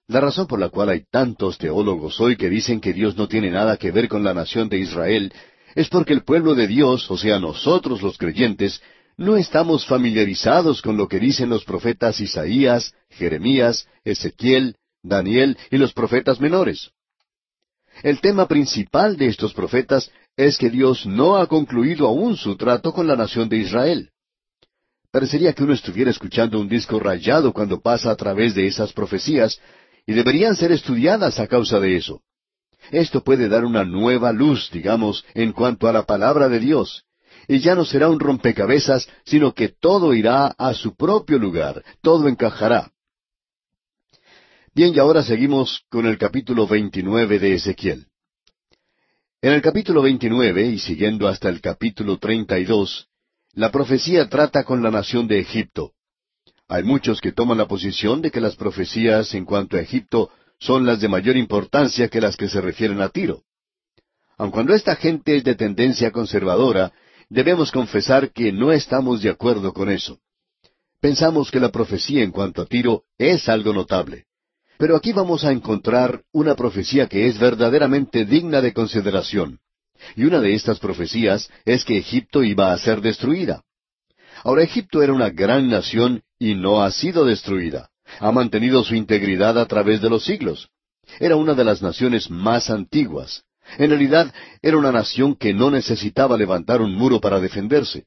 La 0.08 0.22
razón 0.22 0.48
por 0.48 0.60
la 0.60 0.70
cual 0.70 0.90
hay 0.90 1.04
tantos 1.12 1.58
teólogos 1.58 2.22
hoy 2.22 2.38
que 2.38 2.50
dicen 2.50 2.80
que 2.80 2.94
Dios 2.94 3.18
no 3.18 3.28
tiene 3.28 3.52
nada 3.52 3.76
que 3.76 3.92
ver 3.92 4.08
con 4.08 4.24
la 4.24 4.34
nación 4.34 4.70
de 4.70 4.80
Israel 4.80 5.34
es 5.76 5.90
porque 5.90 6.14
el 6.14 6.24
pueblo 6.24 6.56
de 6.56 6.66
Dios, 6.66 7.12
o 7.12 7.18
sea, 7.18 7.40
nosotros 7.40 8.02
los 8.02 8.18
creyentes, 8.18 8.82
no 9.18 9.36
estamos 9.36 9.86
familiarizados 9.86 10.82
con 10.82 10.96
lo 10.96 11.10
que 11.10 11.20
dicen 11.20 11.50
los 11.50 11.66
profetas 11.66 12.22
Isaías, 12.22 12.94
Jeremías, 13.10 13.88
Ezequiel, 14.06 14.78
Daniel 15.04 15.58
y 15.72 15.78
los 15.78 15.92
profetas 15.92 16.40
menores. 16.40 16.92
El 18.02 18.22
tema 18.22 18.48
principal 18.48 19.18
de 19.18 19.28
estos 19.28 19.54
profetas 19.54 20.10
es 20.38 20.58
que 20.58 20.70
Dios 20.70 21.06
no 21.06 21.36
ha 21.36 21.48
concluido 21.48 22.08
aún 22.08 22.38
su 22.38 22.56
trato 22.56 22.94
con 22.94 23.08
la 23.08 23.18
nación 23.18 23.50
de 23.50 23.58
Israel. 23.58 24.12
Parecería 25.12 25.52
que 25.52 25.64
uno 25.64 25.74
estuviera 25.74 26.12
escuchando 26.12 26.60
un 26.62 26.70
disco 26.70 27.00
rayado 27.00 27.52
cuando 27.52 27.82
pasa 27.82 28.12
a 28.12 28.16
través 28.16 28.54
de 28.56 28.68
esas 28.68 28.94
profecías, 28.94 29.60
y 30.08 30.14
deberían 30.14 30.56
ser 30.56 30.72
estudiadas 30.72 31.40
a 31.40 31.48
causa 31.48 31.80
de 31.80 31.98
eso. 31.98 32.24
Esto 32.92 33.24
puede 33.24 33.50
dar 33.50 33.66
una 33.66 33.84
nueva 33.84 34.32
luz, 34.32 34.70
digamos, 34.72 35.26
en 35.34 35.52
cuanto 35.52 35.88
a 35.88 35.92
la 35.92 36.06
palabra 36.06 36.48
de 36.48 36.60
Dios, 36.60 37.04
y 37.48 37.60
ya 37.60 37.76
no 37.76 37.84
será 37.84 38.10
un 38.10 38.20
rompecabezas, 38.20 39.10
sino 39.26 39.54
que 39.54 39.68
todo 39.70 40.14
irá 40.14 40.48
a 40.48 40.74
su 40.74 40.96
propio 40.96 41.38
lugar, 41.38 41.84
todo 42.02 42.30
encajará. 42.30 42.92
Bien, 44.74 44.94
y 44.96 45.00
ahora 45.00 45.24
seguimos 45.24 45.84
con 45.90 46.06
el 46.06 46.18
capítulo 46.18 46.68
29 46.68 47.40
de 47.40 47.54
Ezequiel. 47.56 48.08
En 49.42 49.54
el 49.54 49.62
capítulo 49.62 50.02
29 50.02 50.68
y 50.68 50.80
siguiendo 50.80 51.28
hasta 51.28 51.50
el 51.50 51.60
capítulo 51.60 52.18
32, 52.18 53.08
la 53.54 53.72
profecía 53.72 54.30
trata 54.30 54.64
con 54.64 54.82
la 54.82 54.92
nación 54.92 55.28
de 55.28 55.40
Egipto. 55.40 55.94
Hay 56.70 56.84
muchos 56.84 57.22
que 57.22 57.32
toman 57.32 57.58
la 57.58 57.68
posición 57.68 58.22
de 58.22 58.30
que 58.30 58.42
las 58.42 58.56
profecías 58.58 59.34
en 59.34 59.46
cuanto 59.46 59.78
a 59.78 59.82
Egipto 59.82 60.30
son 60.60 60.86
las 60.86 61.00
de 61.00 61.08
mayor 61.08 61.38
importancia 61.38 62.10
que 62.10 62.20
las 62.20 62.36
que 62.36 62.50
se 62.50 62.60
refieren 62.60 63.00
a 63.02 63.10
Tiro. 63.10 63.44
Aun 64.38 64.52
cuando 64.52 64.74
esta 64.74 64.96
gente 64.96 65.38
es 65.38 65.44
de 65.44 65.56
tendencia 65.56 66.12
conservadora, 66.12 66.92
debemos 67.30 67.72
confesar 67.72 68.32
que 68.32 68.52
no 68.52 68.72
estamos 68.72 69.22
de 69.22 69.30
acuerdo 69.30 69.74
con 69.74 69.90
eso. 69.90 70.20
Pensamos 71.00 71.52
que 71.52 71.60
la 71.60 71.72
profecía 71.72 72.24
en 72.24 72.32
cuanto 72.32 72.64
a 72.64 72.66
Tiro 72.66 73.04
es 73.18 73.48
algo 73.48 73.72
notable. 73.72 74.26
Pero 74.78 74.96
aquí 74.96 75.14
vamos 75.14 75.46
a 75.46 75.52
encontrar 75.52 76.24
una 76.34 76.56
profecía 76.56 77.08
que 77.08 77.28
es 77.28 77.40
verdaderamente 77.40 78.26
digna 78.26 78.62
de 78.62 78.74
consideración. 78.74 79.60
Y 80.16 80.26
una 80.26 80.42
de 80.42 80.54
estas 80.54 80.80
profecías 80.80 81.50
es 81.66 81.86
que 81.86 81.98
Egipto 81.98 82.44
iba 82.44 82.74
a 82.74 82.78
ser 82.78 83.02
destruida. 83.02 83.64
Ahora 84.44 84.64
Egipto 84.64 85.02
era 85.02 85.14
una 85.14 85.30
gran 85.30 85.70
nación 85.70 86.22
y 86.40 86.56
no 86.56 86.82
ha 86.82 86.92
sido 86.92 87.26
destruida. 87.26 87.90
Ha 88.20 88.32
mantenido 88.32 88.84
su 88.84 88.96
integridad 88.96 89.58
a 89.60 89.66
través 89.66 90.02
de 90.02 90.10
los 90.10 90.24
siglos. 90.24 90.70
Era 91.20 91.36
una 91.36 91.54
de 91.54 91.64
las 91.64 91.82
naciones 91.82 92.30
más 92.30 92.70
antiguas. 92.70 93.44
En 93.78 93.90
realidad 93.90 94.34
era 94.62 94.78
una 94.78 94.92
nación 94.92 95.36
que 95.36 95.54
no 95.54 95.70
necesitaba 95.70 96.38
levantar 96.38 96.82
un 96.82 96.94
muro 96.94 97.20
para 97.20 97.40
defenderse. 97.40 98.06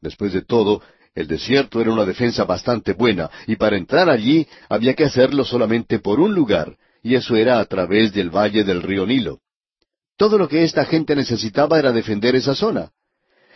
Después 0.00 0.32
de 0.32 0.42
todo, 0.42 0.82
el 1.14 1.26
desierto 1.26 1.80
era 1.80 1.92
una 1.92 2.04
defensa 2.04 2.44
bastante 2.44 2.92
buena, 2.92 3.28
y 3.46 3.56
para 3.56 3.76
entrar 3.76 4.08
allí 4.08 4.46
había 4.68 4.94
que 4.94 5.04
hacerlo 5.04 5.44
solamente 5.44 5.98
por 5.98 6.20
un 6.20 6.34
lugar, 6.34 6.76
y 7.02 7.16
eso 7.16 7.34
era 7.36 7.58
a 7.58 7.64
través 7.64 8.12
del 8.12 8.30
valle 8.30 8.62
del 8.62 8.82
río 8.82 9.04
Nilo. 9.04 9.40
Todo 10.16 10.38
lo 10.38 10.48
que 10.48 10.62
esta 10.62 10.84
gente 10.84 11.16
necesitaba 11.16 11.78
era 11.78 11.92
defender 11.92 12.36
esa 12.36 12.54
zona. 12.54 12.90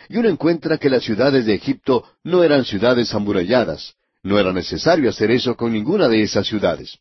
Y 0.09 0.17
uno 0.17 0.29
encuentra 0.29 0.79
que 0.79 0.91
las 0.91 1.05
ciudades 1.05 1.47
de 1.47 1.55
Egipto 1.55 2.05
no 2.25 2.43
eran 2.43 2.65
ciudades 2.65 3.15
amuralladas, 3.15 3.95
no 4.25 4.39
era 4.39 4.53
necesario 4.53 5.11
hacer 5.11 5.31
eso 5.31 5.55
con 5.55 5.73
ninguna 5.73 6.09
de 6.09 6.23
esas 6.23 6.47
ciudades. 6.49 6.99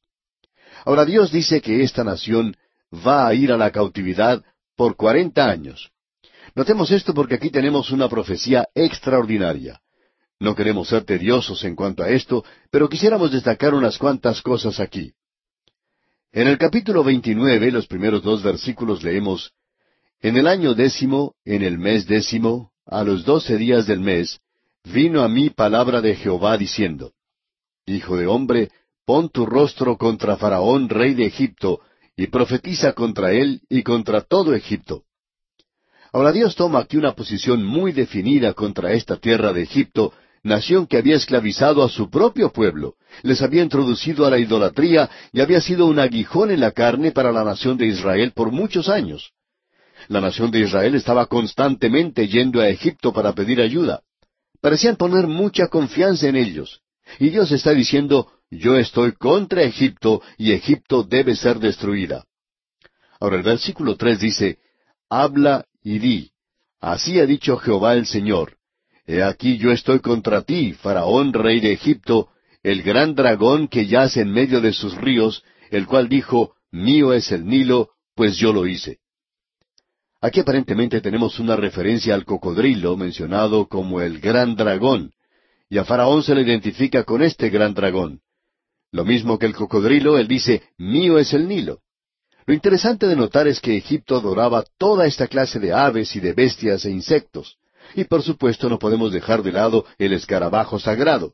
Ahora 0.86 1.06
Dios 1.06 1.32
dice 1.32 1.62
que 1.62 1.82
esta 1.82 2.04
nación 2.04 2.56
va 2.94 3.26
a 3.26 3.34
ir 3.34 3.52
a 3.52 3.58
la 3.58 3.72
cautividad 3.72 4.44
por 4.76 4.96
cuarenta 4.96 5.50
años. 5.50 5.90
Notemos 6.54 6.92
esto 6.92 7.14
porque 7.14 7.36
aquí 7.36 7.50
tenemos 7.50 7.92
una 7.92 8.10
profecía 8.10 8.68
extraordinaria. 8.76 9.80
No 10.40 10.54
queremos 10.54 10.90
ser 10.90 11.06
tediosos 11.06 11.64
en 11.64 11.76
cuanto 11.76 12.04
a 12.04 12.10
esto, 12.10 12.44
pero 12.70 12.90
quisiéramos 12.90 13.32
destacar 13.32 13.74
unas 13.74 13.98
cuantas 13.98 14.42
cosas 14.42 14.82
aquí. 14.82 15.14
En 16.34 16.48
el 16.48 16.58
capítulo 16.58 17.04
29, 17.04 17.72
los 17.72 17.88
primeros 17.88 18.22
dos 18.22 18.44
versículos 18.44 19.02
leemos, 19.02 19.54
En 20.20 20.36
el 20.36 20.48
año 20.48 20.74
décimo, 20.74 21.36
en 21.46 21.64
el 21.64 21.78
mes 21.78 22.06
décimo, 22.06 22.72
a 22.86 23.04
los 23.04 23.24
doce 23.24 23.58
días 23.58 23.88
del 23.88 24.02
mes, 24.02 24.42
vino 24.84 25.24
a 25.24 25.30
mí 25.30 25.50
palabra 25.50 26.02
de 26.02 26.16
Jehová 26.16 26.58
diciendo, 26.58 27.14
Hijo 27.86 28.18
de 28.18 28.28
hombre, 28.28 28.70
pon 29.06 29.30
tu 29.30 29.46
rostro 29.46 29.98
contra 29.98 30.38
Faraón, 30.38 30.90
rey 30.90 31.14
de 31.14 31.26
Egipto, 31.26 31.82
y 32.16 32.28
profetiza 32.28 32.94
contra 32.94 33.32
él 33.32 33.62
y 33.70 33.84
contra 33.84 34.22
todo 34.22 34.54
Egipto. 34.54 35.04
Ahora 36.12 36.32
Dios 36.32 36.56
toma 36.56 36.80
aquí 36.80 36.98
una 36.98 37.14
posición 37.14 37.64
muy 37.64 37.92
definida 37.92 38.54
contra 38.54 38.94
esta 38.94 39.18
tierra 39.18 39.52
de 39.52 39.64
Egipto, 39.64 40.14
nación 40.44 40.86
que 40.86 40.98
había 40.98 41.16
esclavizado 41.16 41.84
a 41.84 41.90
su 41.90 42.10
propio 42.10 42.52
pueblo, 42.52 42.96
les 43.24 43.42
había 43.42 43.64
introducido 43.64 44.26
a 44.26 44.30
la 44.30 44.38
idolatría 44.38 45.10
y 45.32 45.42
había 45.42 45.60
sido 45.60 45.88
un 45.88 46.00
aguijón 46.00 46.52
en 46.52 46.60
la 46.60 46.72
carne 46.72 47.12
para 47.12 47.32
la 47.32 47.44
nación 47.44 47.78
de 47.78 47.88
Israel 47.88 48.32
por 48.36 48.52
muchos 48.52 48.90
años. 48.90 49.32
La 50.08 50.22
nación 50.22 50.52
de 50.52 50.60
Israel 50.60 50.96
estaba 50.96 51.26
constantemente 51.26 52.28
yendo 52.28 52.60
a 52.60 52.68
Egipto 52.68 53.12
para 53.14 53.34
pedir 53.34 53.62
ayuda. 53.62 54.04
Parecían 54.64 54.96
poner 54.96 55.28
mucha 55.28 55.68
confianza 55.68 56.30
en 56.30 56.38
ellos. 56.38 56.80
Y 57.20 57.32
Dios 57.32 57.52
está 57.52 57.74
diciendo, 57.74 58.32
yo 58.50 58.78
estoy 58.78 59.12
contra 59.12 59.62
Egipto 59.62 60.22
y 60.38 60.54
Egipto 60.54 61.04
debe 61.04 61.36
ser 61.36 61.60
destruida. 61.60 62.24
Ahora 63.20 63.36
el 63.36 63.44
versículo 63.44 63.98
tres 63.98 64.22
dice, 64.22 64.60
habla 65.10 65.66
y 65.84 66.00
di, 66.00 66.32
así 66.80 67.20
ha 67.20 67.26
dicho 67.26 67.58
Jehová 67.58 67.96
el 67.96 68.06
Señor, 68.06 68.56
he 69.06 69.22
aquí 69.22 69.58
yo 69.58 69.70
estoy 69.70 70.00
contra 70.00 70.44
ti, 70.44 70.72
Faraón 70.72 71.34
rey 71.34 71.60
de 71.60 71.74
Egipto, 71.74 72.30
el 72.64 72.84
gran 72.84 73.16
dragón 73.16 73.68
que 73.68 73.86
yace 73.86 74.22
en 74.22 74.32
medio 74.32 74.62
de 74.62 74.72
sus 74.72 74.96
ríos, 74.96 75.44
el 75.72 75.88
cual 75.88 76.08
dijo, 76.08 76.56
mío 76.72 77.12
es 77.12 77.34
el 77.34 77.46
Nilo, 77.46 77.90
pues 78.16 78.38
yo 78.38 78.54
lo 78.54 78.66
hice. 78.66 79.00
Aquí 80.24 80.40
aparentemente 80.40 81.02
tenemos 81.02 81.38
una 81.38 81.58
referencia 81.58 82.16
al 82.16 82.24
cocodrilo 82.24 82.96
mencionado 82.96 83.68
como 83.68 84.00
el 84.00 84.22
gran 84.22 84.56
dragón, 84.56 85.12
y 85.70 85.78
a 85.78 85.84
Faraón 85.84 86.24
se 86.24 86.34
le 86.34 86.44
identifica 86.44 87.04
con 87.04 87.22
este 87.22 87.50
gran 87.50 87.74
dragón. 87.74 88.22
Lo 88.94 89.04
mismo 89.04 89.38
que 89.38 89.48
el 89.48 89.54
cocodrilo, 89.54 90.18
él 90.18 90.30
dice, 90.30 90.64
mío 90.78 91.20
es 91.20 91.34
el 91.34 91.50
Nilo. 91.50 91.82
Lo 92.46 92.54
interesante 92.54 93.06
de 93.06 93.18
notar 93.18 93.50
es 93.50 93.60
que 93.60 93.76
Egipto 93.76 94.16
adoraba 94.16 94.64
toda 94.78 95.08
esta 95.08 95.28
clase 95.28 95.60
de 95.60 95.74
aves 95.74 96.16
y 96.16 96.22
de 96.22 96.32
bestias 96.32 96.86
e 96.86 96.92
insectos. 96.92 97.58
Y 97.94 98.06
por 98.06 98.24
supuesto 98.24 98.70
no 98.70 98.80
podemos 98.80 99.12
dejar 99.12 99.44
de 99.44 99.52
lado 99.52 99.84
el 99.98 100.14
escarabajo 100.14 100.80
sagrado. 100.80 101.34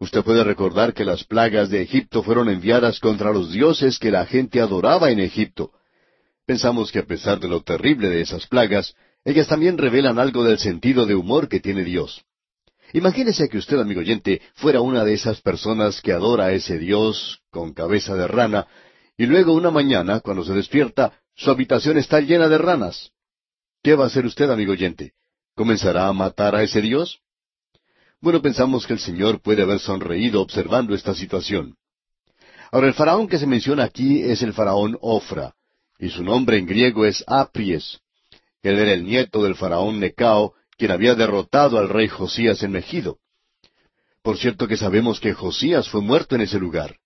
Usted 0.00 0.24
puede 0.24 0.42
recordar 0.42 0.94
que 0.94 1.04
las 1.04 1.22
plagas 1.22 1.70
de 1.70 1.80
Egipto 1.80 2.24
fueron 2.24 2.48
enviadas 2.48 2.98
contra 2.98 3.30
los 3.30 3.52
dioses 3.52 4.00
que 4.00 4.10
la 4.10 4.26
gente 4.26 4.60
adoraba 4.60 5.12
en 5.12 5.20
Egipto. 5.20 5.70
Pensamos 6.46 6.92
que 6.92 7.00
a 7.00 7.06
pesar 7.06 7.40
de 7.40 7.48
lo 7.48 7.62
terrible 7.62 8.08
de 8.08 8.20
esas 8.20 8.46
plagas, 8.46 8.94
ellas 9.24 9.48
también 9.48 9.76
revelan 9.76 10.20
algo 10.20 10.44
del 10.44 10.58
sentido 10.58 11.04
de 11.04 11.16
humor 11.16 11.48
que 11.48 11.58
tiene 11.58 11.82
Dios. 11.82 12.24
Imagínese 12.92 13.48
que 13.48 13.58
usted, 13.58 13.80
amigo 13.80 14.00
oyente, 14.00 14.40
fuera 14.54 14.80
una 14.80 15.04
de 15.04 15.14
esas 15.14 15.40
personas 15.40 16.00
que 16.00 16.12
adora 16.12 16.46
a 16.46 16.52
ese 16.52 16.78
Dios 16.78 17.40
con 17.50 17.74
cabeza 17.74 18.14
de 18.14 18.28
rana, 18.28 18.68
y 19.18 19.26
luego 19.26 19.54
una 19.54 19.72
mañana, 19.72 20.20
cuando 20.20 20.44
se 20.44 20.52
despierta, 20.52 21.20
su 21.34 21.50
habitación 21.50 21.98
está 21.98 22.20
llena 22.20 22.48
de 22.48 22.58
ranas. 22.58 23.10
¿Qué 23.82 23.96
va 23.96 24.04
a 24.04 24.06
hacer 24.06 24.24
usted, 24.24 24.48
amigo 24.48 24.70
oyente? 24.70 25.14
¿Comenzará 25.56 26.06
a 26.06 26.12
matar 26.12 26.54
a 26.54 26.62
ese 26.62 26.80
Dios? 26.80 27.18
Bueno, 28.20 28.40
pensamos 28.40 28.86
que 28.86 28.92
el 28.92 29.00
Señor 29.00 29.40
puede 29.40 29.62
haber 29.62 29.80
sonreído 29.80 30.40
observando 30.40 30.94
esta 30.94 31.12
situación. 31.12 31.76
Ahora, 32.70 32.86
el 32.86 32.94
faraón 32.94 33.26
que 33.26 33.38
se 33.38 33.46
menciona 33.48 33.82
aquí 33.82 34.22
es 34.22 34.42
el 34.42 34.52
faraón 34.52 34.96
Ofra, 35.00 35.55
y 35.98 36.10
su 36.10 36.22
nombre 36.22 36.58
en 36.58 36.66
griego 36.66 37.04
es 37.04 37.24
Apries. 37.26 37.98
Él 38.62 38.78
era 38.78 38.92
el 38.92 39.04
nieto 39.04 39.42
del 39.42 39.54
faraón 39.54 40.00
Necao, 40.00 40.54
quien 40.76 40.90
había 40.90 41.14
derrotado 41.14 41.78
al 41.78 41.88
rey 41.88 42.08
Josías 42.08 42.62
en 42.62 42.72
Megido. 42.72 43.18
Por 44.22 44.38
cierto 44.38 44.66
que 44.66 44.76
sabemos 44.76 45.20
que 45.20 45.32
Josías 45.32 45.88
fue 45.88 46.00
muerto 46.00 46.34
en 46.34 46.42
ese 46.42 46.58
lugar. 46.58 46.96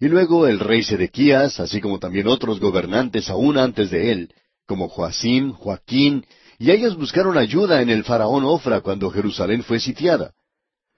Y 0.00 0.08
luego 0.08 0.46
el 0.46 0.58
rey 0.58 0.82
Sedequías, 0.82 1.60
así 1.60 1.80
como 1.80 1.98
también 1.98 2.26
otros 2.26 2.60
gobernantes 2.60 3.30
aún 3.30 3.58
antes 3.58 3.90
de 3.90 4.12
él, 4.12 4.34
como 4.66 4.88
Joacim, 4.88 5.52
Joaquín, 5.52 6.26
y 6.58 6.70
ellos 6.70 6.96
buscaron 6.96 7.36
ayuda 7.38 7.82
en 7.82 7.90
el 7.90 8.04
faraón 8.04 8.44
Ofra 8.44 8.80
cuando 8.80 9.10
Jerusalén 9.10 9.62
fue 9.62 9.78
sitiada. 9.80 10.32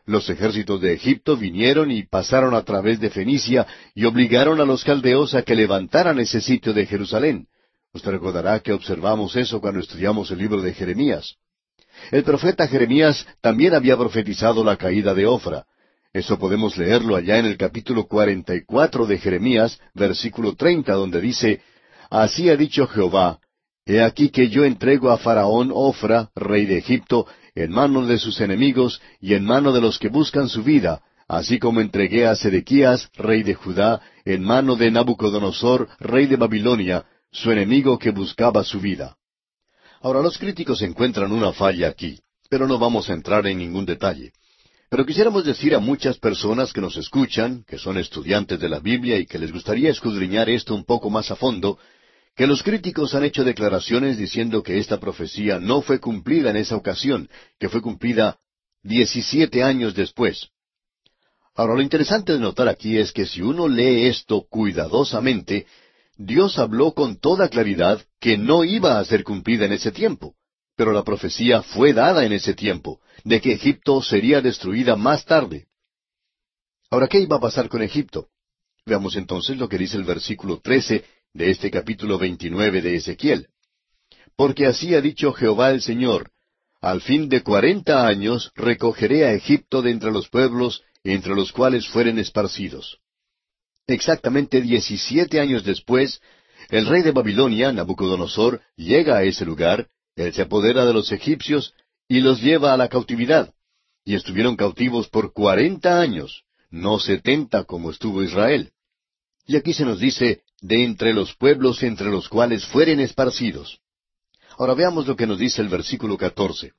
Los 0.09 0.31
ejércitos 0.31 0.81
de 0.81 0.94
Egipto 0.94 1.37
vinieron 1.37 1.90
y 1.90 2.03
pasaron 2.03 2.55
a 2.55 2.62
través 2.62 2.99
de 2.99 3.11
Fenicia 3.11 3.66
y 3.94 4.07
obligaron 4.07 4.59
a 4.59 4.64
los 4.64 4.83
caldeos 4.83 5.35
a 5.35 5.42
que 5.42 5.55
levantaran 5.55 6.18
ese 6.18 6.40
sitio 6.40 6.73
de 6.73 6.87
Jerusalén. 6.87 7.47
Usted 7.92 8.12
recordará 8.12 8.59
que 8.61 8.73
observamos 8.73 9.37
eso 9.37 9.61
cuando 9.61 9.81
estudiamos 9.81 10.31
el 10.31 10.38
libro 10.38 10.62
de 10.62 10.73
Jeremías. 10.73 11.35
El 12.11 12.25
profeta 12.25 12.66
Jeremías 12.66 13.27
también 13.42 13.75
había 13.75 13.99
profetizado 13.99 14.64
la 14.64 14.79
caída 14.79 15.12
de 15.12 15.27
Ofra. 15.27 15.66
Eso 16.14 16.38
podemos 16.38 16.79
leerlo 16.79 17.14
allá 17.14 17.38
en 17.38 17.44
el 17.44 17.59
capítulo 17.59 18.07
cuarenta 18.07 18.55
y 18.55 18.64
cuatro 18.64 19.05
de 19.05 19.18
Jeremías, 19.18 19.79
versículo 19.92 20.55
treinta, 20.55 20.94
donde 20.94 21.21
dice 21.21 21.61
Así 22.09 22.49
ha 22.49 22.57
dicho 22.57 22.87
Jehová, 22.87 23.40
He 23.85 24.03
aquí 24.03 24.31
que 24.31 24.49
yo 24.49 24.64
entrego 24.64 25.11
a 25.11 25.16
Faraón 25.18 25.71
Ofra, 25.73 26.31
rey 26.35 26.66
de 26.66 26.77
Egipto, 26.77 27.27
en 27.59 27.73
mano 27.73 28.07
de 28.07 28.18
sus 28.18 28.40
enemigos 28.40 29.01
y 29.21 29.35
en 29.35 29.44
mano 29.44 29.73
de 29.73 29.81
los 29.81 29.99
que 29.99 30.09
buscan 30.09 30.49
su 30.49 30.62
vida, 30.62 31.03
así 31.27 31.59
como 31.59 31.81
entregué 31.81 32.25
a 32.25 32.37
Sedequías, 32.37 33.11
rey 33.16 33.42
de 33.42 33.55
Judá, 33.55 34.01
en 34.25 34.44
mano 34.44 34.77
de 34.77 34.92
Nabucodonosor, 34.92 35.88
rey 35.99 36.27
de 36.27 36.37
Babilonia, 36.37 37.05
su 37.33 37.51
enemigo 37.51 37.99
que 37.99 38.12
buscaba 38.12 38.62
su 38.62 38.81
vida. 38.81 39.16
Ahora 40.01 40.23
los 40.23 40.38
críticos 40.38 40.83
encuentran 40.83 41.33
una 41.33 41.53
falla 41.53 41.88
aquí, 41.88 42.21
pero 42.49 42.68
no 42.68 42.79
vamos 42.79 43.11
a 43.11 43.14
entrar 43.14 43.44
en 43.49 43.59
ningún 43.59 43.85
detalle. 43.85 44.33
Pero 44.88 45.05
quisiéramos 45.05 45.44
decir 45.44 45.75
a 45.75 45.81
muchas 45.81 46.16
personas 46.16 46.73
que 46.73 46.81
nos 46.81 46.97
escuchan, 46.97 47.64
que 47.66 47.77
son 47.77 47.99
estudiantes 47.99 48.61
de 48.61 48.68
la 48.68 48.79
Biblia 48.79 49.18
y 49.18 49.27
que 49.27 49.38
les 49.38 49.53
gustaría 49.53 49.90
escudriñar 49.90 50.49
esto 50.49 50.77
un 50.77 50.85
poco 50.85 51.11
más 51.11 51.31
a 51.33 51.37
fondo, 51.37 51.77
que 52.38 52.46
los 52.46 52.62
críticos 52.62 53.16
han 53.16 53.24
hecho 53.24 53.42
declaraciones 53.42 54.16
diciendo 54.16 54.62
que 54.62 54.79
esta 54.79 55.01
profecía 55.01 55.59
no 55.59 55.83
fue 55.83 55.98
cumplida 55.98 56.51
en 56.51 56.57
esa 56.57 56.77
ocasión, 56.77 57.29
que 57.59 57.68
fue 57.68 57.83
cumplida 57.83 58.38
diecisiete 58.81 59.64
años 59.64 59.96
después. 59.96 60.46
Ahora, 61.57 61.74
lo 61.74 61.83
interesante 61.83 62.35
de 62.35 62.38
notar 62.38 62.68
aquí 62.68 62.96
es 62.96 63.11
que 63.11 63.27
si 63.27 63.42
uno 63.42 63.66
lee 63.66 64.07
esto 64.07 64.46
cuidadosamente, 64.48 65.66
Dios 66.16 66.61
habló 66.61 66.92
con 66.92 67.16
toda 67.16 67.48
claridad 67.48 68.01
que 68.20 68.38
no 68.38 68.62
iba 68.62 69.01
a 69.01 69.05
ser 69.05 69.24
cumplida 69.24 69.64
en 69.64 69.72
ese 69.72 69.90
tiempo, 69.90 70.37
pero 70.77 70.92
la 70.92 71.03
profecía 71.03 71.62
fue 71.62 71.92
dada 71.92 72.24
en 72.24 72.33
ese 72.33 72.55
tiempo, 72.55 73.01
de 73.24 73.40
que 73.40 73.55
Egipto 73.55 74.01
sería 74.01 74.40
destruida 74.40 74.94
más 74.94 75.24
tarde. 75.24 75.66
Ahora, 76.88 77.09
¿qué 77.09 77.18
iba 77.18 77.38
a 77.38 77.40
pasar 77.40 77.68
con 77.68 77.83
Egipto? 77.83 78.29
Veamos 78.87 79.16
entonces 79.16 79.57
lo 79.59 79.68
que 79.68 79.77
dice 79.77 79.96
el 79.96 80.05
versículo 80.05 80.61
trece 80.61 81.05
de 81.38 81.51
este 81.51 81.70
capítulo 81.70 82.18
29 82.18 82.83
de 82.83 82.96
Ezequiel. 82.96 83.46
Porque 84.37 84.66
así 84.66 84.96
ha 84.96 85.01
dicho 85.01 85.33
Jehová 85.33 85.70
el 85.70 85.81
Señor, 85.81 86.33
al 86.81 87.01
fin 87.01 87.29
de 87.29 87.44
cuarenta 87.44 88.09
años 88.09 88.51
recogeré 88.57 89.24
a 89.24 89.33
Egipto 89.33 89.81
de 89.81 89.92
entre 89.92 90.11
los 90.11 90.29
pueblos 90.29 90.83
entre 91.05 91.37
los 91.37 91.53
cuales 91.53 91.87
fueren 91.87 92.18
esparcidos. 92.18 92.98
Exactamente 93.87 94.61
diecisiete 94.61 95.38
años 95.38 95.62
después, 95.62 96.20
el 96.70 96.87
rey 96.87 97.03
de 97.03 97.12
Babilonia, 97.12 97.72
Nabucodonosor, 97.72 98.61
llega 98.77 99.18
a 99.18 99.22
ese 99.22 99.44
lugar, 99.44 99.88
él 100.16 100.33
se 100.35 100.42
apodera 100.42 100.85
de 100.87 100.92
los 100.92 101.12
egipcios 101.12 101.72
y 102.09 102.20
los 102.20 102.42
lleva 102.42 102.74
a 102.74 102.77
la 102.77 102.88
cautividad. 102.88 103.55
Y 104.05 104.16
estuvieron 104.16 104.57
cautivos 104.57 105.09
por 105.09 105.33
cuarenta 105.33 106.01
años, 106.01 106.42
no 106.70 106.98
setenta 106.98 107.62
como 107.62 107.92
estuvo 107.92 108.24
Israel. 108.24 108.72
Y 109.46 109.57
aquí 109.57 109.72
se 109.72 109.85
nos 109.85 110.01
dice, 110.01 110.42
de 110.61 110.85
entre 110.85 111.12
los 111.12 111.35
pueblos 111.35 111.83
entre 111.83 112.11
los 112.11 112.29
cuales 112.29 112.66
fueren 112.66 113.01
esparcidos. 113.01 113.81
Ahora 114.57 114.75
veamos 114.75 115.07
lo 115.07 115.16
que 115.16 115.27
nos 115.27 115.38
dice 115.38 115.62
el 115.62 115.68
versículo 115.68 116.16
catorce. 116.16 116.73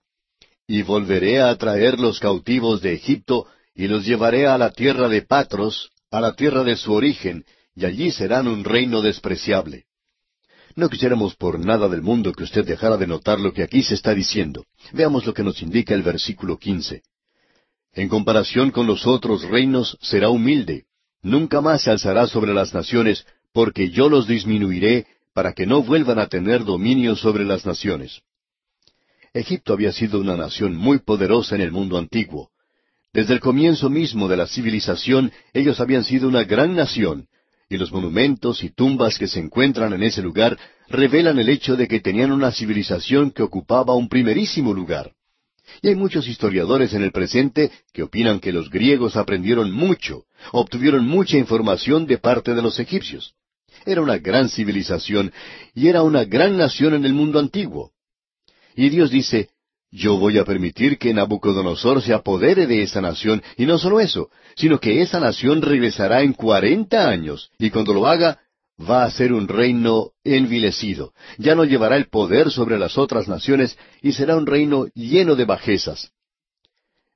Y 0.68 0.82
volveré 0.82 1.42
a 1.42 1.56
traer 1.56 2.00
los 2.00 2.20
cautivos 2.20 2.82
de 2.82 2.94
Egipto, 2.94 3.48
y 3.74 3.88
los 3.88 4.06
llevaré 4.06 4.48
a 4.48 4.58
la 4.58 4.72
tierra 4.72 5.08
de 5.08 5.22
Patros, 5.22 5.89
a 6.12 6.20
la 6.20 6.36
tierra 6.36 6.63
de 6.63 6.76
su 6.76 6.94
origen, 6.94 7.46
y 7.76 7.86
allí 7.86 8.12
serán 8.12 8.48
un 8.48 8.63
reino 8.63 9.02
despreciable. 9.02 9.86
No 10.76 10.89
quisiéramos 10.89 11.36
por 11.36 11.60
nada 11.60 11.88
del 11.88 12.02
mundo 12.02 12.34
que 12.34 12.44
usted 12.44 12.65
dejara 12.65 12.98
de 12.98 13.08
notar 13.08 13.39
lo 13.39 13.54
que 13.54 13.63
aquí 13.63 13.82
se 13.82 13.96
está 13.96 14.13
diciendo. 14.13 14.65
Veamos 14.92 15.26
lo 15.26 15.34
que 15.34 15.44
nos 15.44 15.62
indica 15.62 15.94
el 15.94 16.04
versículo 16.04 16.58
quince. 16.58 17.04
En 17.94 18.08
comparación 18.08 18.72
con 18.72 18.86
los 18.86 19.08
otros 19.08 19.44
reinos 19.44 19.98
será 20.02 20.30
humilde, 20.30 20.86
nunca 21.22 21.62
más 21.62 21.84
se 21.84 21.92
alzará 21.92 22.28
sobre 22.28 22.54
las 22.54 22.74
naciones, 22.74 23.26
porque 23.54 23.90
yo 23.90 24.10
los 24.10 24.28
disminuiré 24.28 25.08
para 25.34 25.54
que 25.54 25.66
no 25.66 25.84
vuelvan 25.84 26.20
a 26.20 26.28
tener 26.28 26.66
dominio 26.66 27.16
sobre 27.16 27.46
las 27.46 27.66
naciones. 27.66 28.22
Egipto 29.34 29.74
había 29.74 29.92
sido 29.92 30.20
una 30.20 30.36
nación 30.36 30.76
muy 30.76 31.00
poderosa 31.00 31.56
en 31.56 31.62
el 31.62 31.72
mundo 31.72 31.98
antiguo. 31.98 32.50
Desde 33.14 33.34
el 33.34 33.40
comienzo 33.40 33.90
mismo 33.90 34.28
de 34.28 34.38
la 34.38 34.48
civilización 34.48 35.32
ellos 35.54 35.80
habían 35.80 36.04
sido 36.04 36.28
una 36.28 36.44
gran 36.44 36.76
nación, 36.76 37.28
y 37.70 37.78
los 37.78 37.92
monumentos 37.92 38.64
y 38.64 38.70
tumbas 38.70 39.18
que 39.18 39.28
se 39.28 39.40
encuentran 39.40 39.94
en 39.94 40.04
ese 40.04 40.22
lugar 40.22 40.58
revelan 40.88 41.38
el 41.38 41.50
hecho 41.50 41.76
de 41.76 41.88
que 41.88 42.00
tenían 42.00 42.32
una 42.32 42.52
civilización 42.52 43.32
que 43.32 43.44
ocupaba 43.44 43.96
un 43.96 44.10
primerísimo 44.10 44.74
lugar. 44.74 45.14
Y 45.82 45.90
hay 45.90 45.96
muchos 45.96 46.28
historiadores 46.28 46.94
en 46.94 47.04
el 47.04 47.12
presente 47.12 47.72
que 47.94 48.04
opinan 48.04 48.40
que 48.40 48.52
los 48.52 48.70
griegos 48.72 49.16
aprendieron 49.16 49.72
mucho, 49.72 50.26
obtuvieron 50.52 51.08
mucha 51.08 51.38
información 51.38 52.08
de 52.08 52.18
parte 52.18 52.56
de 52.56 52.62
los 52.64 52.80
egipcios. 52.80 53.36
Era 53.86 54.02
una 54.02 54.18
gran 54.18 54.50
civilización 54.50 55.32
y 55.74 55.88
era 55.88 56.04
una 56.04 56.26
gran 56.26 56.58
nación 56.58 56.94
en 56.94 57.06
el 57.06 57.13
mundo 57.13 57.39
antiguo. 57.39 57.92
Y 58.76 58.89
Dios 58.89 59.12
dice, 59.12 59.50
yo 59.92 60.18
voy 60.18 60.38
a 60.38 60.46
permitir 60.46 60.98
que 60.98 61.13
Nabucodonosor 61.13 62.02
se 62.02 62.13
apodere 62.13 62.68
de 62.68 62.84
esa 62.84 63.02
nación, 63.02 63.42
y 63.58 63.65
no 63.65 63.80
solo 63.80 64.00
eso, 64.00 64.30
sino 64.56 64.80
que 64.80 65.02
esa 65.02 65.20
nación 65.20 65.62
regresará 65.62 66.22
en 66.22 66.34
cuarenta 66.34 67.10
años, 67.10 67.52
y 67.58 67.72
cuando 67.72 67.94
lo 67.94 68.06
haga, 68.06 68.39
va 68.80 69.04
a 69.04 69.12
ser 69.12 69.34
un 69.34 69.48
reino 69.48 70.12
envilecido, 70.24 71.13
ya 71.38 71.56
no 71.56 71.65
llevará 71.65 71.98
el 71.98 72.08
poder 72.08 72.52
sobre 72.52 72.78
las 72.78 72.98
otras 72.98 73.28
naciones, 73.28 73.78
y 74.02 74.12
será 74.12 74.36
un 74.36 74.46
reino 74.46 74.86
lleno 74.94 75.36
de 75.36 75.46
bajezas. 75.46 76.12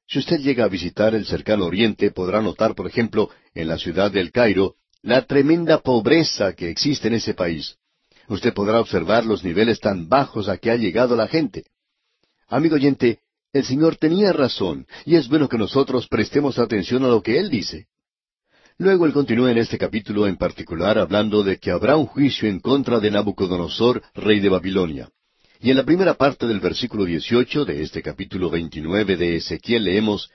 Si 0.07 0.19
usted 0.19 0.39
llega 0.39 0.65
a 0.65 0.69
visitar 0.69 1.15
el 1.15 1.25
cercano 1.25 1.65
oriente, 1.65 2.11
podrá 2.11 2.41
notar, 2.41 2.75
por 2.75 2.87
ejemplo, 2.87 3.29
en 3.53 3.67
la 3.67 3.77
ciudad 3.77 4.11
del 4.11 4.31
Cairo, 4.31 4.75
la 5.03 5.25
tremenda 5.25 5.79
pobreza 5.79 6.53
que 6.53 6.69
existe 6.69 7.09
en 7.09 7.15
ese 7.15 7.33
país. 7.33 7.75
Usted 8.29 8.53
podrá 8.53 8.79
observar 8.79 9.25
los 9.25 9.43
niveles 9.43 9.81
tan 9.81 10.07
bajos 10.07 10.47
a 10.47 10.57
que 10.57 10.71
ha 10.71 10.77
llegado 10.77 11.15
la 11.17 11.27
gente. 11.27 11.65
Amigo 12.47 12.75
oyente, 12.75 13.19
el 13.51 13.65
Señor 13.65 13.97
tenía 13.97 14.31
razón, 14.31 14.87
y 15.05 15.15
es 15.15 15.27
bueno 15.27 15.49
que 15.49 15.57
nosotros 15.57 16.07
prestemos 16.07 16.57
atención 16.57 17.03
a 17.03 17.09
lo 17.09 17.21
que 17.21 17.37
Él 17.37 17.49
dice. 17.49 17.87
Luego 18.77 19.05
Él 19.05 19.11
continúa 19.11 19.51
en 19.51 19.57
este 19.57 19.77
capítulo 19.77 20.25
en 20.25 20.37
particular 20.37 20.97
hablando 20.97 21.43
de 21.43 21.57
que 21.57 21.69
habrá 21.69 21.97
un 21.97 22.05
juicio 22.05 22.47
en 22.47 22.61
contra 22.61 22.99
de 23.01 23.11
Nabucodonosor, 23.11 24.01
rey 24.15 24.39
de 24.39 24.49
Babilonia. 24.49 25.09
Y 25.59 25.69
en 25.69 25.77
la 25.77 25.83
primera 25.83 26.13
parte 26.13 26.47
del 26.47 26.61
versículo 26.61 27.03
18 27.03 27.65
de 27.65 27.83
este 27.83 28.01
capítulo 28.01 28.49
29 28.49 29.17
de 29.17 29.35
Ezequiel 29.35 29.83
leemos, 29.83 30.31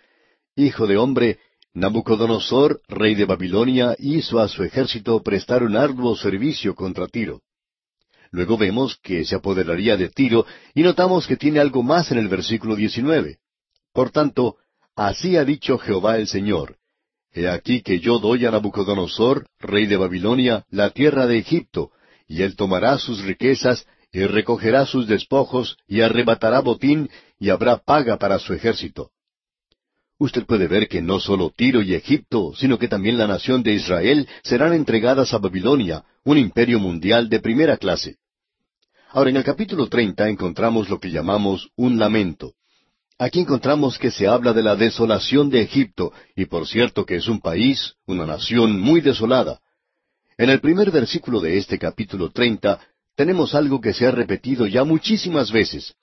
Hijo 0.56 0.86
de 0.86 0.96
hombre, 0.96 1.38
Nabucodonosor, 1.78 2.80
rey 2.88 3.14
de 3.14 3.24
Babilonia, 3.24 3.94
hizo 4.00 4.40
a 4.40 4.48
su 4.48 4.64
ejército 4.64 5.22
prestar 5.22 5.62
un 5.62 5.76
arduo 5.76 6.16
servicio 6.16 6.74
contra 6.74 7.06
Tiro. 7.06 7.42
Luego 8.32 8.58
vemos 8.58 8.98
que 9.00 9.24
se 9.24 9.36
apoderaría 9.36 9.96
de 9.96 10.08
Tiro 10.08 10.44
y 10.74 10.82
notamos 10.82 11.28
que 11.28 11.36
tiene 11.36 11.60
algo 11.60 11.84
más 11.84 12.10
en 12.10 12.18
el 12.18 12.26
versículo 12.26 12.74
19. 12.74 13.38
Por 13.92 14.10
tanto, 14.10 14.56
así 14.96 15.36
ha 15.36 15.44
dicho 15.44 15.78
Jehová 15.78 16.16
el 16.16 16.26
Señor. 16.26 16.78
He 17.32 17.48
aquí 17.48 17.80
que 17.82 18.00
yo 18.00 18.18
doy 18.18 18.44
a 18.44 18.50
Nabucodonosor, 18.50 19.46
rey 19.60 19.86
de 19.86 19.98
Babilonia, 19.98 20.66
la 20.70 20.90
tierra 20.90 21.28
de 21.28 21.38
Egipto, 21.38 21.92
y 22.26 22.42
él 22.42 22.56
tomará 22.56 22.98
sus 22.98 23.22
riquezas, 23.22 23.86
y 24.10 24.24
recogerá 24.24 24.84
sus 24.84 25.06
despojos, 25.06 25.76
y 25.86 26.00
arrebatará 26.00 26.58
botín, 26.58 27.08
y 27.38 27.50
habrá 27.50 27.76
paga 27.76 28.18
para 28.18 28.40
su 28.40 28.52
ejército. 28.52 29.12
Usted 30.18 30.46
puede 30.46 30.66
ver 30.66 30.88
que 30.88 31.00
no 31.00 31.20
solo 31.20 31.52
Tiro 31.56 31.80
y 31.80 31.94
Egipto, 31.94 32.52
sino 32.56 32.76
que 32.76 32.88
también 32.88 33.18
la 33.18 33.28
nación 33.28 33.62
de 33.62 33.74
Israel 33.74 34.28
serán 34.42 34.72
entregadas 34.72 35.32
a 35.32 35.38
Babilonia, 35.38 36.04
un 36.24 36.38
imperio 36.38 36.80
mundial 36.80 37.28
de 37.28 37.38
primera 37.38 37.76
clase. 37.76 38.16
Ahora, 39.10 39.30
en 39.30 39.36
el 39.36 39.44
capítulo 39.44 39.88
treinta 39.88 40.28
encontramos 40.28 40.88
lo 40.88 40.98
que 40.98 41.10
llamamos 41.10 41.70
un 41.76 41.98
lamento. 41.98 42.54
Aquí 43.16 43.40
encontramos 43.40 43.96
que 43.96 44.10
se 44.10 44.26
habla 44.26 44.52
de 44.52 44.62
la 44.62 44.76
desolación 44.76 45.50
de 45.50 45.62
Egipto, 45.62 46.12
y 46.34 46.46
por 46.46 46.66
cierto 46.66 47.06
que 47.06 47.16
es 47.16 47.28
un 47.28 47.40
país, 47.40 47.94
una 48.06 48.26
nación 48.26 48.78
muy 48.80 49.00
desolada. 49.00 49.60
En 50.36 50.50
el 50.50 50.60
primer 50.60 50.90
versículo 50.90 51.40
de 51.40 51.58
este 51.58 51.78
capítulo 51.78 52.30
treinta 52.30 52.80
tenemos 53.16 53.54
algo 53.54 53.80
que 53.80 53.92
se 53.92 54.06
ha 54.06 54.10
repetido 54.10 54.66
ya 54.66 54.84
muchísimas 54.84 55.50
veces, 55.50 55.94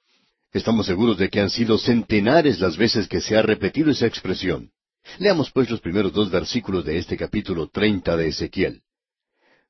Estamos 0.56 0.86
seguros 0.86 1.18
de 1.18 1.30
que 1.30 1.42
han 1.42 1.50
sido 1.50 1.78
centenares 1.78 2.62
las 2.62 2.78
veces 2.78 3.10
que 3.10 3.20
se 3.20 3.36
ha 3.36 3.42
repetido 3.42 3.92
esa 3.92 4.08
expresión. 4.08 4.72
Leamos 5.20 5.52
pues 5.52 5.70
los 5.70 5.82
primeros 5.82 6.14
dos 6.14 6.32
versículos 6.32 6.86
de 6.86 6.98
este 6.98 7.18
capítulo 7.18 7.68
treinta 7.68 8.16
de 8.16 8.30
Ezequiel. 8.30 8.82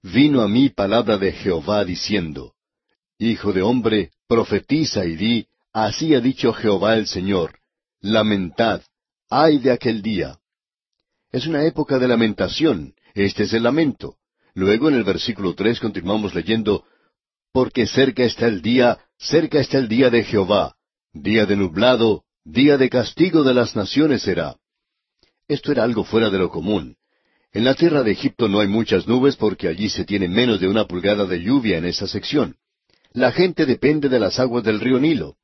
Vino 0.03 0.41
a 0.41 0.47
mí 0.47 0.69
palabra 0.69 1.17
de 1.17 1.31
Jehová 1.31 1.83
diciendo, 1.83 2.53
Hijo 3.17 3.51
de 3.51 3.63
hombre, 3.63 4.11
profetiza 4.27 5.07
y 5.07 5.15
di, 5.15 5.47
así 5.73 6.13
ha 6.13 6.21
dicho 6.21 6.53
Jehová 6.53 6.97
el 6.97 7.07
Señor, 7.07 7.57
lamentad, 7.99 8.81
ay 9.27 9.57
de 9.57 9.71
aquel 9.71 10.03
día. 10.03 10.37
Es 11.31 11.47
una 11.47 11.63
época 11.63 11.97
de 11.97 12.07
lamentación, 12.07 12.93
este 13.15 13.45
es 13.45 13.53
el 13.53 13.63
lamento. 13.63 14.17
Luego 14.53 14.89
en 14.89 14.95
el 14.97 15.03
versículo 15.03 15.55
tres 15.55 15.79
continuamos 15.79 16.35
leyendo, 16.35 16.85
Porque 17.55 17.87
cerca 17.87 18.25
está 18.25 18.47
el 18.47 18.61
día, 18.61 18.99
cerca 19.17 19.61
está 19.61 19.77
el 19.77 19.87
día 19.87 20.09
de 20.09 20.25
Jehová, 20.25 20.75
día 21.13 21.45
de 21.45 21.55
nublado, 21.55 22.25
día 22.43 22.77
de 22.77 22.89
castigo 22.89 23.43
de 23.43 23.53
las 23.53 23.77
naciones 23.77 24.23
será. 24.23 24.57
Esto 25.47 25.71
era 25.71 25.85
algo 25.85 26.03
fuera 26.03 26.29
de 26.29 26.37
lo 26.37 26.49
común. 26.49 26.97
En 27.53 27.63
la 27.63 27.73
tierra 27.73 28.03
de 28.03 28.11
Egipto 28.11 28.49
no 28.49 28.59
hay 28.59 28.67
muchas 28.67 29.07
nubes 29.07 29.37
porque 29.37 29.69
allí 29.69 29.87
se 29.87 30.03
tiene 30.03 30.27
menos 30.27 30.59
de 30.59 30.67
una 30.67 30.85
pulgada 30.85 31.25
de 31.27 31.41
lluvia 31.41 31.77
en 31.77 31.85
esa 31.85 32.07
sección. 32.07 32.57
La 33.13 33.31
gente 33.31 33.65
depende 33.65 34.09
de 34.09 34.19
las 34.19 34.37
aguas 34.37 34.65
del 34.65 34.81
río 34.81 34.99
Nilo. 34.99 35.37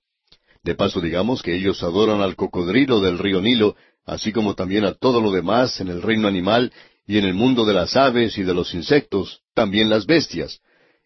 De 0.64 0.76
paso 0.76 0.99
digamos 0.99 1.41
que 1.41 1.55
ellos 1.55 1.82
adoran 1.82 2.20
al 2.20 2.36
cocodrilo 2.36 2.99
del 2.99 3.20
río 3.20 3.39
Nilo, 3.39 3.78
así 4.05 4.34
como 4.34 4.53
también 4.53 4.84
a 4.84 4.95
todo 4.95 5.22
lo 5.22 5.32
demás 5.32 5.80
en 5.80 5.88
el 5.88 6.01
reino 6.01 6.28
animal 6.28 6.74
y 7.07 7.20
en 7.20 7.24
el 7.24 7.36
mundo 7.36 7.64
de 7.64 7.74
las 7.74 7.95
aves 7.95 8.38
y 8.38 8.43
de 8.43 8.53
los 8.53 8.74
insectos, 8.74 9.43
también 9.53 9.89
las 9.89 10.05
bestias. 10.05 10.59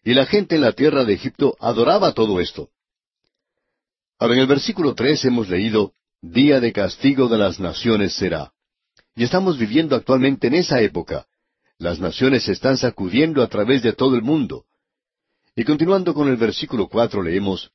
Y 0.06 0.14
la 0.14 0.24
gente 0.24 0.54
en 0.54 0.60
la 0.60 0.70
tierra 0.70 1.04
de 1.04 1.14
Egipto 1.14 1.56
adoraba 1.58 2.12
todo 2.12 2.38
esto. 2.38 2.68
Ahora 4.20 4.34
en 4.34 4.40
el 4.40 4.46
versículo 4.46 4.94
tres 4.94 5.24
hemos 5.24 5.48
leído, 5.48 5.94
Día 6.22 6.60
de 6.60 6.72
castigo 6.72 7.26
de 7.26 7.36
las 7.36 7.58
naciones 7.58 8.14
será. 8.14 8.52
Y 9.16 9.24
estamos 9.24 9.58
viviendo 9.58 9.96
actualmente 9.96 10.46
en 10.46 10.54
esa 10.54 10.80
época. 10.80 11.26
Las 11.78 11.98
naciones 11.98 12.44
se 12.44 12.52
están 12.52 12.76
sacudiendo 12.76 13.42
a 13.42 13.48
través 13.48 13.82
de 13.82 13.94
todo 13.94 14.14
el 14.14 14.22
mundo. 14.22 14.64
Y 15.56 15.64
continuando 15.64 16.14
con 16.14 16.28
el 16.28 16.36
versículo 16.36 16.86
cuatro 16.86 17.20
leemos, 17.20 17.72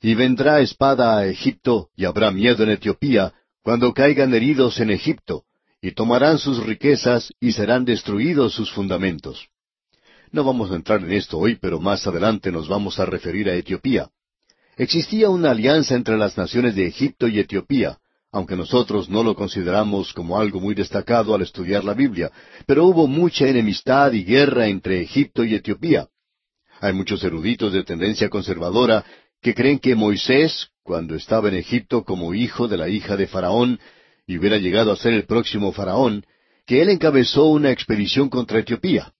Y 0.00 0.14
vendrá 0.14 0.60
espada 0.60 1.18
a 1.18 1.26
Egipto, 1.26 1.90
y 1.94 2.06
habrá 2.06 2.30
miedo 2.30 2.62
en 2.62 2.70
Etiopía, 2.70 3.34
cuando 3.62 3.92
caigan 3.92 4.32
heridos 4.32 4.80
en 4.80 4.90
Egipto, 4.90 5.44
y 5.82 5.92
tomarán 5.92 6.38
sus 6.38 6.64
riquezas, 6.64 7.30
y 7.38 7.52
serán 7.52 7.84
destruidos 7.84 8.54
sus 8.54 8.72
fundamentos. 8.72 9.50
No 10.30 10.44
vamos 10.44 10.70
a 10.70 10.76
entrar 10.76 11.02
en 11.02 11.12
esto 11.12 11.38
hoy, 11.38 11.56
pero 11.60 11.80
más 11.80 12.06
adelante 12.06 12.52
nos 12.52 12.68
vamos 12.68 12.98
a 12.98 13.06
referir 13.06 13.48
a 13.48 13.54
Etiopía. 13.54 14.10
Existía 14.76 15.30
una 15.30 15.52
alianza 15.52 15.94
entre 15.94 16.18
las 16.18 16.36
naciones 16.36 16.74
de 16.74 16.86
Egipto 16.86 17.28
y 17.28 17.38
Etiopía, 17.38 17.98
aunque 18.30 18.56
nosotros 18.56 19.08
no 19.08 19.22
lo 19.22 19.34
consideramos 19.34 20.12
como 20.12 20.38
algo 20.38 20.60
muy 20.60 20.74
destacado 20.74 21.34
al 21.34 21.42
estudiar 21.42 21.82
la 21.82 21.94
Biblia, 21.94 22.30
pero 22.66 22.84
hubo 22.84 23.06
mucha 23.06 23.48
enemistad 23.48 24.12
y 24.12 24.24
guerra 24.24 24.68
entre 24.68 25.00
Egipto 25.00 25.44
y 25.44 25.54
Etiopía. 25.54 26.08
Hay 26.80 26.92
muchos 26.92 27.24
eruditos 27.24 27.72
de 27.72 27.82
tendencia 27.82 28.28
conservadora 28.28 29.04
que 29.40 29.54
creen 29.54 29.78
que 29.78 29.94
Moisés, 29.94 30.68
cuando 30.82 31.14
estaba 31.14 31.48
en 31.48 31.54
Egipto 31.54 32.04
como 32.04 32.34
hijo 32.34 32.68
de 32.68 32.76
la 32.76 32.88
hija 32.88 33.16
de 33.16 33.26
Faraón, 33.26 33.80
y 34.26 34.36
hubiera 34.36 34.58
llegado 34.58 34.92
a 34.92 34.96
ser 34.96 35.14
el 35.14 35.24
próximo 35.24 35.72
Faraón, 35.72 36.24
que 36.66 36.82
él 36.82 36.90
encabezó 36.90 37.46
una 37.46 37.70
expedición 37.70 38.28
contra 38.28 38.58
Etiopía. 38.58 39.14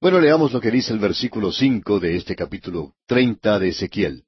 Bueno, 0.00 0.20
leamos 0.20 0.52
lo 0.52 0.60
que 0.60 0.70
dice 0.70 0.92
el 0.92 1.00
versículo 1.00 1.50
cinco 1.50 1.98
de 1.98 2.16
este 2.16 2.36
capítulo 2.36 2.94
treinta 3.06 3.58
de 3.58 3.70
Ezequiel. 3.70 4.22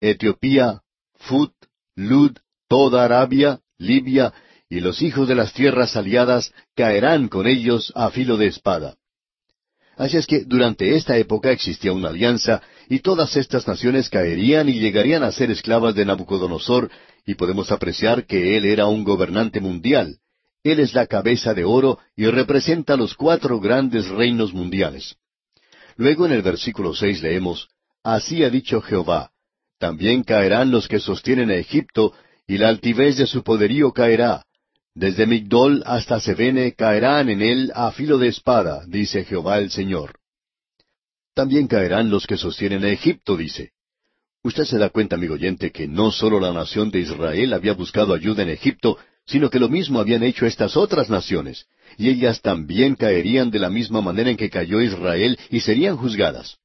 Etiopía, 0.00 0.80
Fut, 1.16 1.52
Lud, 1.94 2.38
toda 2.66 3.04
Arabia, 3.04 3.60
Libia 3.76 4.32
y 4.70 4.80
los 4.80 5.02
hijos 5.02 5.28
de 5.28 5.34
las 5.34 5.52
tierras 5.52 5.96
aliadas 5.96 6.50
caerán 6.74 7.28
con 7.28 7.46
ellos 7.46 7.92
a 7.94 8.10
filo 8.10 8.38
de 8.38 8.46
espada. 8.46 8.96
Así 9.98 10.16
es 10.16 10.26
que 10.26 10.44
durante 10.46 10.96
esta 10.96 11.18
época 11.18 11.50
existía 11.50 11.92
una 11.92 12.08
alianza 12.08 12.62
y 12.88 13.00
todas 13.00 13.36
estas 13.36 13.68
naciones 13.68 14.08
caerían 14.08 14.70
y 14.70 14.80
llegarían 14.80 15.24
a 15.24 15.32
ser 15.32 15.50
esclavas 15.50 15.94
de 15.94 16.06
Nabucodonosor 16.06 16.90
y 17.26 17.34
podemos 17.34 17.70
apreciar 17.70 18.24
que 18.24 18.56
él 18.56 18.64
era 18.64 18.86
un 18.86 19.04
gobernante 19.04 19.60
mundial. 19.60 20.20
Él 20.72 20.80
es 20.80 20.94
la 20.94 21.06
cabeza 21.06 21.54
de 21.54 21.64
oro 21.64 22.00
y 22.16 22.26
representa 22.26 22.96
los 22.96 23.14
cuatro 23.14 23.60
grandes 23.60 24.08
reinos 24.08 24.52
mundiales. 24.52 25.14
Luego 25.96 26.26
en 26.26 26.32
el 26.32 26.42
versículo 26.42 26.92
seis 26.92 27.22
leemos, 27.22 27.68
Así 28.02 28.42
ha 28.42 28.50
dicho 28.50 28.80
Jehová, 28.80 29.30
también 29.78 30.24
caerán 30.24 30.72
los 30.72 30.88
que 30.88 30.98
sostienen 30.98 31.50
a 31.50 31.54
Egipto 31.54 32.12
y 32.48 32.58
la 32.58 32.68
altivez 32.68 33.16
de 33.16 33.28
su 33.28 33.44
poderío 33.44 33.92
caerá. 33.92 34.42
Desde 34.92 35.26
Migdol 35.26 35.84
hasta 35.86 36.18
Sebene 36.18 36.72
caerán 36.72 37.28
en 37.28 37.42
él 37.42 37.70
a 37.72 37.92
filo 37.92 38.18
de 38.18 38.26
espada, 38.26 38.84
dice 38.88 39.24
Jehová 39.24 39.58
el 39.58 39.70
Señor. 39.70 40.18
También 41.32 41.68
caerán 41.68 42.10
los 42.10 42.26
que 42.26 42.36
sostienen 42.36 42.84
a 42.84 42.88
Egipto, 42.88 43.36
dice. 43.36 43.70
Usted 44.42 44.64
se 44.64 44.78
da 44.78 44.88
cuenta, 44.88 45.14
amigo 45.14 45.34
oyente, 45.34 45.70
que 45.70 45.86
no 45.86 46.10
solo 46.10 46.40
la 46.40 46.52
nación 46.52 46.90
de 46.90 47.00
Israel 47.00 47.52
había 47.52 47.74
buscado 47.74 48.14
ayuda 48.14 48.42
en 48.42 48.48
Egipto, 48.48 48.98
sino 49.26 49.50
que 49.50 49.58
lo 49.58 49.68
mismo 49.68 50.00
habían 50.00 50.22
hecho 50.22 50.46
estas 50.46 50.76
otras 50.76 51.10
naciones, 51.10 51.66
y 51.98 52.08
ellas 52.08 52.40
también 52.40 52.94
caerían 52.94 53.50
de 53.50 53.58
la 53.58 53.70
misma 53.70 54.00
manera 54.00 54.30
en 54.30 54.36
que 54.36 54.50
cayó 54.50 54.80
Israel 54.80 55.38
y 55.50 55.60
serían 55.60 55.96
juzgadas. 55.96 56.58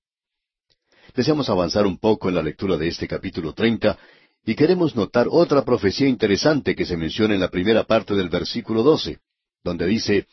Deseamos 1.15 1.49
avanzar 1.49 1.85
un 1.85 1.97
poco 1.97 2.29
en 2.29 2.35
la 2.35 2.43
lectura 2.43 2.77
de 2.77 2.87
este 2.87 3.07
capítulo 3.07 3.53
treinta 3.53 3.97
y 4.45 4.55
queremos 4.55 4.95
notar 4.95 5.27
otra 5.29 5.63
profecía 5.63 6.07
interesante 6.07 6.75
que 6.75 6.85
se 6.85 6.97
menciona 6.97 7.33
en 7.33 7.41
la 7.41 7.49
primera 7.49 7.83
parte 7.83 8.15
del 8.15 8.29
versículo 8.29 8.83
doce, 8.83 9.19
donde 9.63 9.85
dice, 9.87 10.27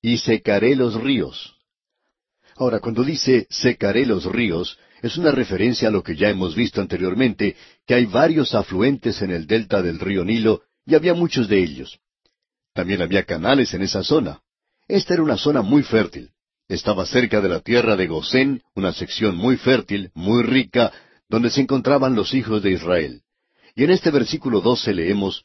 y 0.00 0.18
secaré 0.18 0.76
los 0.76 1.00
ríos. 1.00 1.56
Ahora, 2.56 2.80
cuando 2.80 3.02
dice 3.02 3.46
secaré 3.50 4.04
los 4.04 4.26
ríos, 4.26 4.78
es 5.00 5.16
una 5.16 5.32
referencia 5.32 5.88
a 5.88 5.90
lo 5.90 6.02
que 6.02 6.14
ya 6.14 6.28
hemos 6.28 6.54
visto 6.54 6.80
anteriormente, 6.80 7.56
que 7.86 7.94
hay 7.94 8.04
varios 8.04 8.54
afluentes 8.54 9.22
en 9.22 9.30
el 9.30 9.46
delta 9.46 9.82
del 9.82 9.98
río 9.98 10.24
Nilo, 10.24 10.62
y 10.86 10.94
había 10.94 11.14
muchos 11.14 11.48
de 11.48 11.62
ellos. 11.62 11.98
También 12.74 13.02
había 13.02 13.24
canales 13.24 13.74
en 13.74 13.82
esa 13.82 14.02
zona. 14.02 14.40
Esta 14.88 15.14
era 15.14 15.22
una 15.22 15.36
zona 15.36 15.62
muy 15.62 15.82
fértil. 15.82 16.30
Estaba 16.68 17.06
cerca 17.06 17.40
de 17.40 17.48
la 17.48 17.60
tierra 17.60 17.96
de 17.96 18.06
Gosén, 18.06 18.62
una 18.74 18.92
sección 18.92 19.36
muy 19.36 19.56
fértil, 19.56 20.10
muy 20.14 20.42
rica, 20.42 20.92
donde 21.28 21.50
se 21.50 21.60
encontraban 21.60 22.14
los 22.14 22.34
hijos 22.34 22.62
de 22.62 22.72
Israel. 22.72 23.22
Y 23.74 23.84
en 23.84 23.90
este 23.90 24.10
versículo 24.10 24.60
doce 24.60 24.94
leemos, 24.94 25.44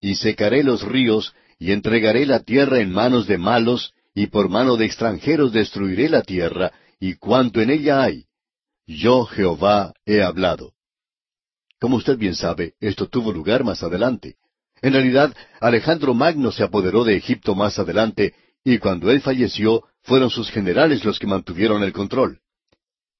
Y 0.00 0.16
secaré 0.16 0.62
los 0.62 0.82
ríos, 0.82 1.34
y 1.58 1.72
entregaré 1.72 2.26
la 2.26 2.40
tierra 2.40 2.80
en 2.80 2.92
manos 2.92 3.26
de 3.26 3.38
malos, 3.38 3.94
y 4.14 4.26
por 4.26 4.48
mano 4.48 4.76
de 4.76 4.86
extranjeros 4.86 5.52
destruiré 5.52 6.08
la 6.08 6.22
tierra, 6.22 6.72
y 7.00 7.14
cuanto 7.14 7.60
en 7.60 7.70
ella 7.70 8.02
hay. 8.02 8.26
Yo 8.86 9.24
Jehová 9.24 9.94
he 10.04 10.22
hablado. 10.22 10.72
Como 11.80 11.96
usted 11.96 12.16
bien 12.16 12.34
sabe, 12.34 12.74
esto 12.80 13.08
tuvo 13.08 13.32
lugar 13.32 13.64
más 13.64 13.82
adelante. 13.82 14.36
En 14.84 14.92
realidad, 14.92 15.34
Alejandro 15.62 16.12
Magno 16.12 16.52
se 16.52 16.62
apoderó 16.62 17.04
de 17.04 17.16
Egipto 17.16 17.54
más 17.54 17.78
adelante, 17.78 18.34
y 18.62 18.76
cuando 18.76 19.10
él 19.10 19.22
falleció, 19.22 19.84
fueron 20.02 20.28
sus 20.28 20.50
generales 20.50 21.06
los 21.06 21.18
que 21.18 21.26
mantuvieron 21.26 21.82
el 21.82 21.94
control. 21.94 22.40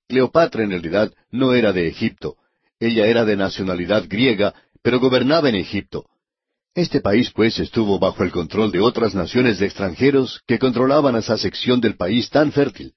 Cleopatra 0.06 0.62
en 0.62 0.72
realidad 0.72 1.10
no 1.30 1.54
era 1.54 1.72
de 1.72 1.88
Egipto, 1.88 2.36
ella 2.78 3.06
era 3.06 3.24
de 3.24 3.38
nacionalidad 3.38 4.04
griega, 4.06 4.52
pero 4.82 5.00
gobernaba 5.00 5.48
en 5.48 5.54
Egipto. 5.54 6.04
Este 6.74 7.00
país, 7.00 7.30
pues, 7.34 7.58
estuvo 7.58 7.98
bajo 7.98 8.24
el 8.24 8.30
control 8.30 8.70
de 8.70 8.80
otras 8.80 9.14
naciones 9.14 9.58
de 9.58 9.64
extranjeros 9.64 10.42
que 10.46 10.58
controlaban 10.58 11.16
esa 11.16 11.38
sección 11.38 11.80
del 11.80 11.96
país 11.96 12.28
tan 12.28 12.52
fértil. 12.52 12.92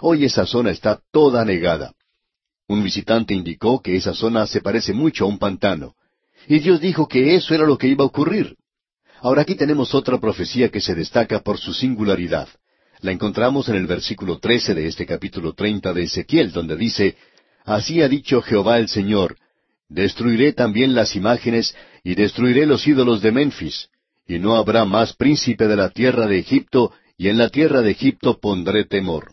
Hoy 0.00 0.24
esa 0.24 0.46
zona 0.46 0.70
está 0.70 1.02
toda 1.12 1.44
negada. 1.44 1.92
Un 2.66 2.82
visitante 2.82 3.34
indicó 3.34 3.82
que 3.82 3.94
esa 3.94 4.14
zona 4.14 4.46
se 4.46 4.62
parece 4.62 4.94
mucho 4.94 5.26
a 5.26 5.28
un 5.28 5.38
pantano. 5.38 5.95
Y 6.48 6.60
Dios 6.60 6.80
dijo 6.80 7.08
que 7.08 7.34
eso 7.34 7.54
era 7.54 7.66
lo 7.66 7.76
que 7.76 7.88
iba 7.88 8.04
a 8.04 8.06
ocurrir. 8.06 8.56
Ahora 9.20 9.42
aquí 9.42 9.54
tenemos 9.54 9.94
otra 9.94 10.18
profecía 10.18 10.68
que 10.68 10.80
se 10.80 10.94
destaca 10.94 11.40
por 11.40 11.58
su 11.58 11.72
singularidad. 11.72 12.48
La 13.00 13.12
encontramos 13.12 13.68
en 13.68 13.76
el 13.76 13.86
versículo 13.86 14.38
trece 14.38 14.74
de 14.74 14.86
este 14.86 15.06
capítulo 15.06 15.52
treinta 15.52 15.92
de 15.92 16.04
Ezequiel, 16.04 16.52
donde 16.52 16.76
dice, 16.76 17.16
Así 17.64 18.00
ha 18.00 18.08
dicho 18.08 18.40
Jehová 18.42 18.78
el 18.78 18.88
Señor, 18.88 19.36
Destruiré 19.88 20.52
también 20.52 20.94
las 20.94 21.14
imágenes 21.14 21.74
y 22.02 22.14
destruiré 22.14 22.66
los 22.66 22.86
ídolos 22.86 23.22
de 23.22 23.30
Memphis, 23.30 23.88
y 24.26 24.38
no 24.38 24.56
habrá 24.56 24.84
más 24.84 25.14
príncipe 25.14 25.68
de 25.68 25.76
la 25.76 25.90
tierra 25.90 26.26
de 26.26 26.38
Egipto, 26.38 26.92
y 27.16 27.28
en 27.28 27.38
la 27.38 27.48
tierra 27.50 27.82
de 27.82 27.92
Egipto 27.92 28.38
pondré 28.40 28.84
temor. 28.84 29.32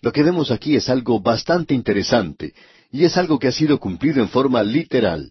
Lo 0.00 0.12
que 0.12 0.22
vemos 0.22 0.50
aquí 0.50 0.74
es 0.76 0.88
algo 0.88 1.20
bastante 1.20 1.72
interesante, 1.72 2.52
y 2.90 3.04
es 3.04 3.16
algo 3.16 3.38
que 3.38 3.48
ha 3.48 3.52
sido 3.52 3.78
cumplido 3.78 4.20
en 4.20 4.28
forma 4.28 4.62
literal. 4.62 5.30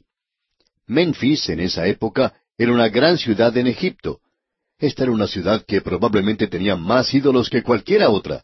Memphis, 0.87 1.49
en 1.49 1.59
esa 1.59 1.87
época, 1.87 2.33
era 2.57 2.71
una 2.71 2.89
gran 2.89 3.17
ciudad 3.17 3.55
en 3.57 3.67
Egipto. 3.67 4.19
Esta 4.79 5.03
era 5.03 5.11
una 5.11 5.27
ciudad 5.27 5.63
que 5.65 5.81
probablemente 5.81 6.47
tenía 6.47 6.75
más 6.75 7.13
ídolos 7.13 7.49
que 7.49 7.63
cualquiera 7.63 8.09
otra. 8.09 8.43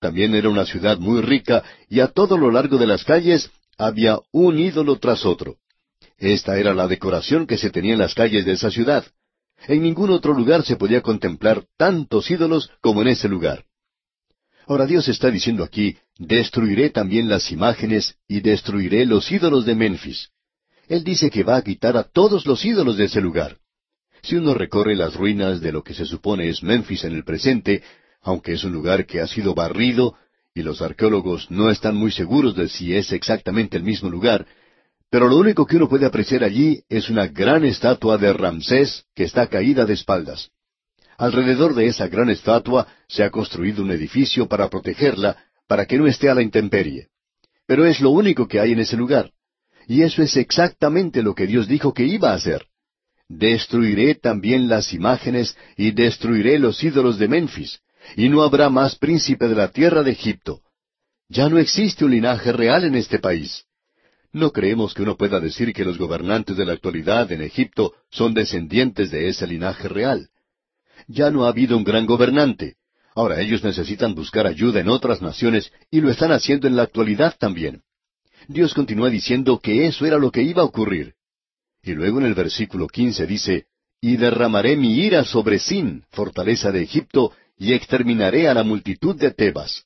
También 0.00 0.34
era 0.34 0.48
una 0.48 0.64
ciudad 0.64 0.98
muy 0.98 1.20
rica 1.22 1.62
y 1.88 2.00
a 2.00 2.08
todo 2.08 2.36
lo 2.36 2.50
largo 2.50 2.78
de 2.78 2.86
las 2.86 3.04
calles 3.04 3.50
había 3.78 4.18
un 4.32 4.58
ídolo 4.58 4.96
tras 4.96 5.24
otro. 5.24 5.56
Esta 6.18 6.58
era 6.58 6.74
la 6.74 6.86
decoración 6.86 7.46
que 7.46 7.58
se 7.58 7.70
tenía 7.70 7.94
en 7.94 7.98
las 7.98 8.14
calles 8.14 8.44
de 8.44 8.52
esa 8.52 8.70
ciudad. 8.70 9.04
En 9.66 9.82
ningún 9.82 10.10
otro 10.10 10.34
lugar 10.34 10.64
se 10.64 10.76
podía 10.76 11.02
contemplar 11.02 11.64
tantos 11.76 12.30
ídolos 12.30 12.70
como 12.80 13.02
en 13.02 13.08
ese 13.08 13.28
lugar. 13.28 13.64
Ahora 14.66 14.86
Dios 14.86 15.08
está 15.08 15.30
diciendo 15.30 15.64
aquí, 15.64 15.96
destruiré 16.18 16.90
también 16.90 17.28
las 17.28 17.50
imágenes 17.50 18.16
y 18.28 18.40
destruiré 18.40 19.06
los 19.06 19.30
ídolos 19.30 19.66
de 19.66 19.74
Memphis. 19.74 20.30
Él 20.88 21.04
dice 21.04 21.30
que 21.30 21.44
va 21.44 21.56
a 21.56 21.62
quitar 21.62 21.96
a 21.96 22.04
todos 22.04 22.46
los 22.46 22.64
ídolos 22.64 22.96
de 22.96 23.04
ese 23.04 23.20
lugar. 23.20 23.58
Si 24.22 24.36
uno 24.36 24.54
recorre 24.54 24.94
las 24.94 25.14
ruinas 25.14 25.60
de 25.60 25.72
lo 25.72 25.82
que 25.82 25.94
se 25.94 26.04
supone 26.04 26.48
es 26.48 26.62
Memphis 26.62 27.04
en 27.04 27.12
el 27.14 27.24
presente, 27.24 27.82
aunque 28.22 28.52
es 28.52 28.64
un 28.64 28.72
lugar 28.72 29.06
que 29.06 29.20
ha 29.20 29.26
sido 29.26 29.54
barrido, 29.54 30.16
y 30.54 30.62
los 30.62 30.82
arqueólogos 30.82 31.50
no 31.50 31.70
están 31.70 31.96
muy 31.96 32.12
seguros 32.12 32.54
de 32.54 32.68
si 32.68 32.94
es 32.94 33.12
exactamente 33.12 33.76
el 33.76 33.82
mismo 33.82 34.10
lugar, 34.10 34.46
pero 35.10 35.28
lo 35.28 35.36
único 35.36 35.66
que 35.66 35.76
uno 35.76 35.88
puede 35.88 36.06
apreciar 36.06 36.42
allí 36.44 36.84
es 36.88 37.10
una 37.10 37.26
gran 37.26 37.64
estatua 37.64 38.16
de 38.16 38.32
Ramsés 38.32 39.04
que 39.14 39.24
está 39.24 39.46
caída 39.46 39.84
de 39.84 39.94
espaldas. 39.94 40.50
Alrededor 41.18 41.74
de 41.74 41.86
esa 41.86 42.08
gran 42.08 42.30
estatua 42.30 42.86
se 43.08 43.22
ha 43.22 43.30
construido 43.30 43.82
un 43.82 43.90
edificio 43.90 44.48
para 44.48 44.70
protegerla, 44.70 45.36
para 45.66 45.86
que 45.86 45.98
no 45.98 46.06
esté 46.06 46.30
a 46.30 46.34
la 46.34 46.42
intemperie. 46.42 47.08
Pero 47.66 47.84
es 47.84 48.00
lo 48.00 48.10
único 48.10 48.48
que 48.48 48.58
hay 48.60 48.72
en 48.72 48.80
ese 48.80 48.96
lugar. 48.96 49.32
Y 49.86 50.02
eso 50.02 50.22
es 50.22 50.36
exactamente 50.36 51.22
lo 51.22 51.34
que 51.34 51.46
Dios 51.46 51.68
dijo 51.68 51.92
que 51.92 52.04
iba 52.04 52.30
a 52.30 52.34
hacer. 52.34 52.66
Destruiré 53.28 54.14
también 54.14 54.68
las 54.68 54.92
imágenes 54.92 55.56
y 55.76 55.92
destruiré 55.92 56.58
los 56.58 56.82
ídolos 56.82 57.18
de 57.18 57.28
Memphis, 57.28 57.80
y 58.16 58.28
no 58.28 58.42
habrá 58.42 58.68
más 58.68 58.96
príncipe 58.96 59.48
de 59.48 59.54
la 59.54 59.68
tierra 59.68 60.02
de 60.02 60.12
Egipto. 60.12 60.60
Ya 61.28 61.48
no 61.48 61.58
existe 61.58 62.04
un 62.04 62.10
linaje 62.10 62.52
real 62.52 62.84
en 62.84 62.94
este 62.94 63.18
país. 63.18 63.64
No 64.32 64.50
creemos 64.50 64.94
que 64.94 65.02
uno 65.02 65.16
pueda 65.16 65.40
decir 65.40 65.72
que 65.72 65.84
los 65.84 65.98
gobernantes 65.98 66.56
de 66.56 66.64
la 66.64 66.72
actualidad 66.72 67.30
en 67.32 67.42
Egipto 67.42 67.92
son 68.10 68.34
descendientes 68.34 69.10
de 69.10 69.28
ese 69.28 69.46
linaje 69.46 69.88
real. 69.88 70.28
Ya 71.06 71.30
no 71.30 71.44
ha 71.44 71.48
habido 71.48 71.76
un 71.76 71.84
gran 71.84 72.06
gobernante. 72.06 72.76
Ahora 73.14 73.40
ellos 73.40 73.62
necesitan 73.62 74.14
buscar 74.14 74.46
ayuda 74.46 74.80
en 74.80 74.88
otras 74.88 75.20
naciones 75.20 75.70
y 75.90 76.00
lo 76.00 76.10
están 76.10 76.32
haciendo 76.32 76.66
en 76.66 76.76
la 76.76 76.82
actualidad 76.82 77.36
también. 77.38 77.82
Dios 78.48 78.74
continúa 78.74 79.10
diciendo 79.10 79.58
que 79.58 79.86
eso 79.86 80.06
era 80.06 80.18
lo 80.18 80.30
que 80.30 80.42
iba 80.42 80.62
a 80.62 80.66
ocurrir. 80.66 81.14
Y 81.82 81.92
luego 81.92 82.20
en 82.20 82.26
el 82.26 82.34
versículo 82.34 82.86
quince 82.86 83.26
dice, 83.26 83.66
Y 84.00 84.16
derramaré 84.16 84.76
mi 84.76 85.00
ira 85.00 85.24
sobre 85.24 85.58
Sin, 85.58 86.04
fortaleza 86.10 86.70
de 86.70 86.82
Egipto, 86.82 87.32
y 87.58 87.72
exterminaré 87.72 88.48
a 88.48 88.54
la 88.54 88.62
multitud 88.62 89.16
de 89.16 89.32
Tebas. 89.32 89.84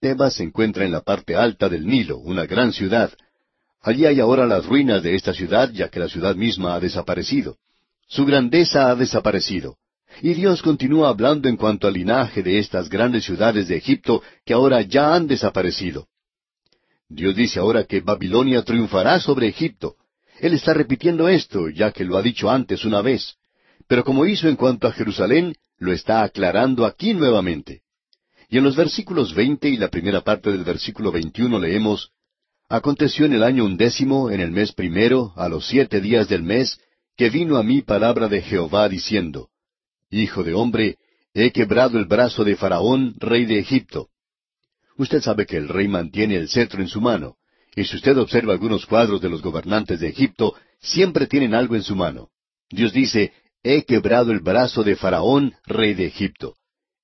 Tebas 0.00 0.34
se 0.34 0.44
encuentra 0.44 0.84
en 0.84 0.92
la 0.92 1.00
parte 1.00 1.34
alta 1.34 1.68
del 1.68 1.86
Nilo, 1.86 2.18
una 2.18 2.46
gran 2.46 2.72
ciudad. 2.72 3.12
Allí 3.80 4.06
hay 4.06 4.20
ahora 4.20 4.46
las 4.46 4.66
ruinas 4.66 5.02
de 5.02 5.14
esta 5.14 5.32
ciudad, 5.32 5.70
ya 5.72 5.88
que 5.88 6.00
la 6.00 6.08
ciudad 6.08 6.34
misma 6.34 6.74
ha 6.74 6.80
desaparecido. 6.80 7.56
Su 8.06 8.24
grandeza 8.24 8.90
ha 8.90 8.94
desaparecido. 8.94 9.76
Y 10.22 10.34
Dios 10.34 10.62
continúa 10.62 11.10
hablando 11.10 11.48
en 11.48 11.56
cuanto 11.56 11.86
al 11.86 11.94
linaje 11.94 12.42
de 12.42 12.58
estas 12.58 12.88
grandes 12.88 13.24
ciudades 13.24 13.68
de 13.68 13.76
Egipto 13.76 14.22
que 14.44 14.54
ahora 14.54 14.82
ya 14.82 15.14
han 15.14 15.26
desaparecido. 15.26 16.08
Dios 17.08 17.34
dice 17.34 17.58
ahora 17.58 17.84
que 17.84 18.00
Babilonia 18.00 18.62
triunfará 18.62 19.18
sobre 19.20 19.48
Egipto. 19.48 19.96
Él 20.40 20.52
está 20.52 20.74
repitiendo 20.74 21.28
esto, 21.28 21.68
ya 21.68 21.90
que 21.90 22.04
lo 22.04 22.16
ha 22.16 22.22
dicho 22.22 22.50
antes 22.50 22.84
una 22.84 23.02
vez. 23.02 23.36
Pero 23.86 24.04
como 24.04 24.26
hizo 24.26 24.48
en 24.48 24.56
cuanto 24.56 24.86
a 24.86 24.92
Jerusalén, 24.92 25.54
lo 25.78 25.92
está 25.92 26.22
aclarando 26.22 26.84
aquí 26.84 27.14
nuevamente. 27.14 27.82
Y 28.50 28.58
en 28.58 28.64
los 28.64 28.76
versículos 28.76 29.34
veinte 29.34 29.68
y 29.68 29.76
la 29.76 29.88
primera 29.88 30.22
parte 30.22 30.50
del 30.50 30.64
versículo 30.64 31.10
veintiuno 31.10 31.58
leemos 31.58 32.10
Aconteció 32.70 33.24
en 33.24 33.32
el 33.32 33.42
año 33.42 33.64
undécimo, 33.64 34.30
en 34.30 34.40
el 34.40 34.50
mes 34.50 34.72
primero, 34.72 35.32
a 35.36 35.48
los 35.48 35.66
siete 35.66 36.02
días 36.02 36.28
del 36.28 36.42
mes, 36.42 36.78
que 37.16 37.30
vino 37.30 37.56
a 37.56 37.62
mí 37.62 37.80
palabra 37.80 38.28
de 38.28 38.42
Jehová 38.42 38.88
diciendo 38.90 39.48
Hijo 40.10 40.44
de 40.44 40.52
hombre, 40.52 40.96
he 41.32 41.50
quebrado 41.50 41.98
el 41.98 42.04
brazo 42.04 42.44
de 42.44 42.56
Faraón, 42.56 43.14
rey 43.18 43.46
de 43.46 43.58
Egipto. 43.58 44.08
Usted 44.98 45.22
sabe 45.22 45.46
que 45.46 45.56
el 45.56 45.68
rey 45.68 45.86
mantiene 45.86 46.36
el 46.36 46.48
cetro 46.48 46.82
en 46.82 46.88
su 46.88 47.00
mano, 47.00 47.36
y 47.74 47.84
si 47.84 47.96
usted 47.96 48.18
observa 48.18 48.52
algunos 48.52 48.84
cuadros 48.84 49.20
de 49.20 49.28
los 49.28 49.40
gobernantes 49.40 50.00
de 50.00 50.08
Egipto, 50.08 50.56
siempre 50.80 51.28
tienen 51.28 51.54
algo 51.54 51.76
en 51.76 51.84
su 51.84 51.94
mano. 51.94 52.30
Dios 52.68 52.92
dice, 52.92 53.32
he 53.62 53.84
quebrado 53.84 54.32
el 54.32 54.40
brazo 54.40 54.82
de 54.82 54.96
Faraón, 54.96 55.54
rey 55.64 55.94
de 55.94 56.06
Egipto. 56.06 56.56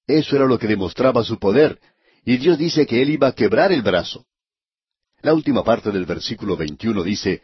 Eso 0.09 0.35
era 0.35 0.47
lo 0.47 0.59
que 0.59 0.67
demostraba 0.67 1.23
su 1.23 1.39
poder, 1.39 1.79
y 2.25 2.37
Dios 2.37 2.59
dice 2.59 2.85
que 2.85 3.01
él 3.01 3.11
iba 3.11 3.29
a 3.29 3.33
quebrar 3.33 3.71
el 3.71 3.83
brazo. 3.83 4.27
La 5.23 5.33
última 5.33 5.63
parte 5.63 5.93
del 5.93 6.05
versículo 6.05 6.57
21 6.57 7.05
dice, 7.05 7.43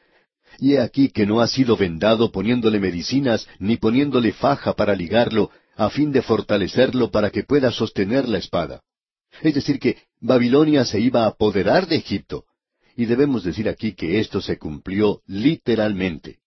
y 0.59 0.75
he 0.75 0.81
aquí 0.81 1.11
que 1.11 1.27
no 1.27 1.41
ha 1.41 1.47
sido 1.47 1.77
vendado 1.77 2.33
poniéndole 2.33 2.81
medicinas 2.81 3.47
ni 3.61 3.77
poniéndole 3.77 4.33
faja 4.33 4.75
para 4.75 4.97
ligarlo, 4.97 5.51
a 5.77 5.89
fin 5.91 6.11
de 6.11 6.23
fortalecerlo 6.23 7.13
para 7.13 7.31
que 7.31 7.45
pueda 7.45 7.71
sostener 7.71 8.29
la 8.29 8.39
espada. 8.39 8.83
Es 9.43 9.55
decir, 9.55 9.79
que 9.79 9.99
Babilonia 10.21 10.85
se 10.85 11.01
iba 11.01 11.25
a 11.25 11.29
apoderar 11.29 11.87
de 11.87 11.97
Egipto. 11.97 12.45
Y 12.97 13.07
debemos 13.07 13.45
decir 13.45 13.69
aquí 13.69 13.93
que 13.93 14.21
esto 14.21 14.41
se 14.41 14.59
cumplió 14.59 15.23
literalmente. 15.27 16.39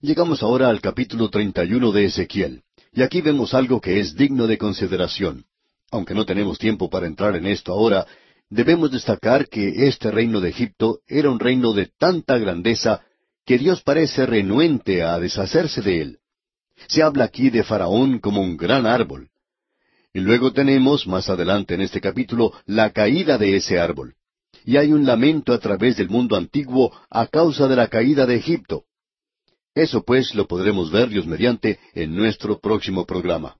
Llegamos 0.00 0.42
ahora 0.42 0.68
al 0.68 0.80
capítulo 0.80 1.30
31 1.30 1.92
de 1.92 2.04
Ezequiel, 2.04 2.62
y 2.92 3.02
aquí 3.02 3.22
vemos 3.22 3.54
algo 3.54 3.80
que 3.80 4.00
es 4.00 4.14
digno 4.14 4.46
de 4.46 4.58
consideración. 4.58 5.46
Aunque 5.90 6.14
no 6.14 6.26
tenemos 6.26 6.58
tiempo 6.58 6.90
para 6.90 7.06
entrar 7.06 7.36
en 7.36 7.46
esto 7.46 7.72
ahora, 7.72 8.06
debemos 8.50 8.90
destacar 8.90 9.48
que 9.48 9.86
este 9.88 10.10
reino 10.10 10.40
de 10.40 10.50
Egipto 10.50 11.00
era 11.06 11.30
un 11.30 11.40
reino 11.40 11.72
de 11.72 11.90
tanta 11.98 12.36
grandeza 12.36 13.02
que 13.46 13.58
Dios 13.58 13.82
parece 13.82 14.26
renuente 14.26 15.02
a 15.02 15.18
deshacerse 15.18 15.82
de 15.82 16.00
él. 16.02 16.18
Se 16.88 17.02
habla 17.02 17.24
aquí 17.24 17.50
de 17.50 17.64
Faraón 17.64 18.18
como 18.18 18.40
un 18.40 18.56
gran 18.56 18.86
árbol. 18.86 19.30
Y 20.14 20.20
luego 20.20 20.52
tenemos, 20.52 21.08
más 21.08 21.28
adelante 21.28 21.74
en 21.74 21.80
este 21.80 22.00
capítulo, 22.00 22.52
la 22.66 22.92
caída 22.92 23.36
de 23.36 23.56
ese 23.56 23.80
árbol. 23.80 24.14
Y 24.64 24.76
hay 24.76 24.92
un 24.92 25.04
lamento 25.04 25.52
a 25.52 25.58
través 25.58 25.96
del 25.96 26.08
mundo 26.08 26.36
antiguo 26.36 26.96
a 27.10 27.26
causa 27.26 27.66
de 27.66 27.74
la 27.74 27.88
caída 27.88 28.24
de 28.24 28.36
Egipto. 28.36 28.84
Eso 29.74 30.04
pues 30.04 30.32
lo 30.36 30.46
podremos 30.46 30.92
ver 30.92 31.08
Dios 31.08 31.26
mediante 31.26 31.80
en 31.94 32.14
nuestro 32.14 32.60
próximo 32.60 33.04
programa. 33.04 33.56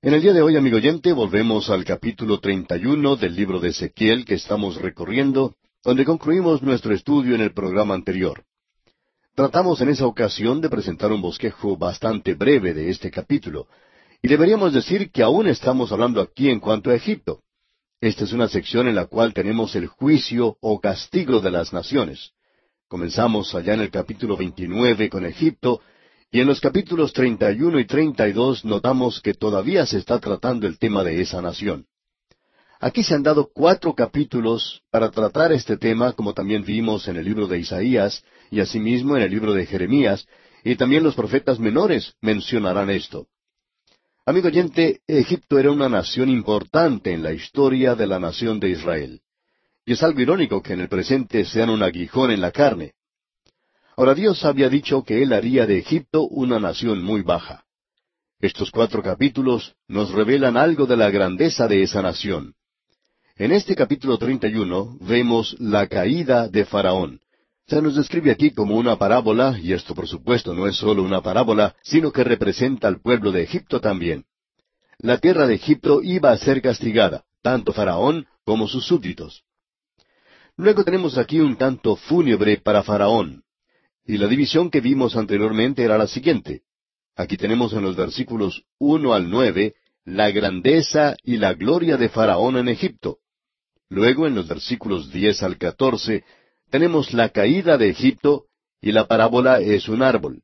En 0.00 0.14
el 0.14 0.22
día 0.22 0.32
de 0.32 0.40
hoy, 0.40 0.56
amigo 0.56 0.78
oyente, 0.78 1.12
volvemos 1.12 1.68
al 1.68 1.84
capítulo 1.84 2.40
31 2.40 3.16
del 3.16 3.36
libro 3.36 3.60
de 3.60 3.68
Ezequiel 3.68 4.24
que 4.24 4.34
estamos 4.34 4.80
recorriendo, 4.80 5.54
donde 5.84 6.06
concluimos 6.06 6.62
nuestro 6.62 6.94
estudio 6.94 7.34
en 7.34 7.42
el 7.42 7.52
programa 7.52 7.94
anterior. 7.94 8.44
Tratamos 9.36 9.82
en 9.82 9.90
esa 9.90 10.06
ocasión 10.06 10.62
de 10.62 10.70
presentar 10.70 11.12
un 11.12 11.20
bosquejo 11.20 11.76
bastante 11.76 12.32
breve 12.32 12.72
de 12.72 12.88
este 12.88 13.10
capítulo, 13.10 13.68
y 14.22 14.28
deberíamos 14.28 14.72
decir 14.72 15.10
que 15.10 15.22
aún 15.22 15.46
estamos 15.46 15.92
hablando 15.92 16.22
aquí 16.22 16.48
en 16.48 16.58
cuanto 16.58 16.88
a 16.88 16.94
Egipto. 16.94 17.42
Esta 18.00 18.24
es 18.24 18.32
una 18.32 18.48
sección 18.48 18.88
en 18.88 18.94
la 18.94 19.04
cual 19.04 19.34
tenemos 19.34 19.76
el 19.76 19.88
juicio 19.88 20.56
o 20.62 20.80
castigo 20.80 21.40
de 21.40 21.50
las 21.50 21.74
naciones. 21.74 22.30
Comenzamos 22.88 23.54
allá 23.54 23.74
en 23.74 23.80
el 23.80 23.90
capítulo 23.90 24.38
29 24.38 25.10
con 25.10 25.26
Egipto, 25.26 25.82
y 26.30 26.40
en 26.40 26.46
los 26.46 26.58
capítulos 26.58 27.12
31 27.12 27.78
y 27.78 27.84
32 27.84 28.64
notamos 28.64 29.20
que 29.20 29.34
todavía 29.34 29.84
se 29.84 29.98
está 29.98 30.18
tratando 30.18 30.66
el 30.66 30.78
tema 30.78 31.04
de 31.04 31.20
esa 31.20 31.42
nación. 31.42 31.84
Aquí 32.80 33.02
se 33.02 33.14
han 33.14 33.22
dado 33.22 33.50
cuatro 33.52 33.94
capítulos 33.94 34.80
para 34.90 35.10
tratar 35.10 35.52
este 35.52 35.76
tema, 35.76 36.14
como 36.14 36.32
también 36.32 36.64
vimos 36.64 37.06
en 37.06 37.16
el 37.16 37.26
libro 37.26 37.46
de 37.46 37.58
Isaías 37.58 38.24
y 38.50 38.60
asimismo 38.60 39.16
en 39.16 39.22
el 39.22 39.30
libro 39.30 39.52
de 39.52 39.66
Jeremías, 39.66 40.26
y 40.64 40.76
también 40.76 41.02
los 41.02 41.14
profetas 41.14 41.58
menores 41.58 42.14
mencionarán 42.20 42.90
esto. 42.90 43.28
Amigo 44.24 44.48
oyente, 44.48 45.00
Egipto 45.06 45.58
era 45.58 45.70
una 45.70 45.88
nación 45.88 46.28
importante 46.28 47.12
en 47.12 47.22
la 47.22 47.32
historia 47.32 47.94
de 47.94 48.08
la 48.08 48.18
nación 48.18 48.58
de 48.58 48.70
Israel. 48.70 49.20
Y 49.84 49.92
es 49.92 50.02
algo 50.02 50.20
irónico 50.20 50.60
que 50.60 50.72
en 50.72 50.80
el 50.80 50.88
presente 50.88 51.44
sean 51.44 51.70
un 51.70 51.82
aguijón 51.82 52.32
en 52.32 52.40
la 52.40 52.50
carne. 52.50 52.94
Ahora 53.96 54.14
Dios 54.14 54.44
había 54.44 54.68
dicho 54.68 55.04
que 55.04 55.22
Él 55.22 55.32
haría 55.32 55.64
de 55.64 55.78
Egipto 55.78 56.22
una 56.22 56.58
nación 56.58 57.04
muy 57.04 57.22
baja. 57.22 57.64
Estos 58.40 58.70
cuatro 58.70 59.02
capítulos 59.02 59.76
nos 59.86 60.10
revelan 60.10 60.56
algo 60.56 60.86
de 60.86 60.96
la 60.96 61.08
grandeza 61.10 61.68
de 61.68 61.82
esa 61.82 62.02
nación. 62.02 62.54
En 63.36 63.52
este 63.52 63.76
capítulo 63.76 64.18
31 64.18 64.98
vemos 65.00 65.54
la 65.60 65.86
caída 65.86 66.48
de 66.48 66.64
Faraón. 66.64 67.20
Se 67.68 67.82
nos 67.82 67.96
describe 67.96 68.30
aquí 68.30 68.52
como 68.52 68.76
una 68.76 68.96
parábola, 68.96 69.58
y 69.60 69.72
esto 69.72 69.94
por 69.94 70.06
supuesto 70.06 70.54
no 70.54 70.68
es 70.68 70.76
solo 70.76 71.02
una 71.02 71.20
parábola, 71.20 71.74
sino 71.82 72.12
que 72.12 72.22
representa 72.22 72.86
al 72.86 73.00
pueblo 73.00 73.32
de 73.32 73.42
Egipto 73.42 73.80
también. 73.80 74.24
La 74.98 75.18
tierra 75.18 75.48
de 75.48 75.54
Egipto 75.54 76.00
iba 76.00 76.30
a 76.30 76.36
ser 76.36 76.62
castigada, 76.62 77.24
tanto 77.42 77.72
Faraón 77.72 78.26
como 78.44 78.68
sus 78.68 78.86
súbditos. 78.86 79.42
Luego 80.56 80.84
tenemos 80.84 81.18
aquí 81.18 81.40
un 81.40 81.56
canto 81.56 81.96
fúnebre 81.96 82.58
para 82.58 82.84
Faraón. 82.84 83.42
Y 84.06 84.16
la 84.16 84.28
división 84.28 84.70
que 84.70 84.80
vimos 84.80 85.16
anteriormente 85.16 85.82
era 85.82 85.98
la 85.98 86.06
siguiente. 86.06 86.62
Aquí 87.16 87.36
tenemos 87.36 87.72
en 87.72 87.82
los 87.82 87.96
versículos 87.96 88.62
uno 88.78 89.12
al 89.12 89.28
nueve 89.28 89.74
la 90.04 90.30
grandeza 90.30 91.16
y 91.24 91.36
la 91.36 91.54
gloria 91.54 91.96
de 91.96 92.08
Faraón 92.08 92.56
en 92.58 92.68
Egipto. 92.68 93.18
Luego 93.88 94.28
en 94.28 94.36
los 94.36 94.46
versículos 94.46 95.10
diez 95.10 95.42
al 95.42 95.58
catorce 95.58 96.24
tenemos 96.70 97.12
la 97.12 97.28
caída 97.30 97.78
de 97.78 97.90
Egipto 97.90 98.46
y 98.80 98.92
la 98.92 99.06
parábola 99.06 99.60
es 99.60 99.88
un 99.88 100.02
árbol. 100.02 100.42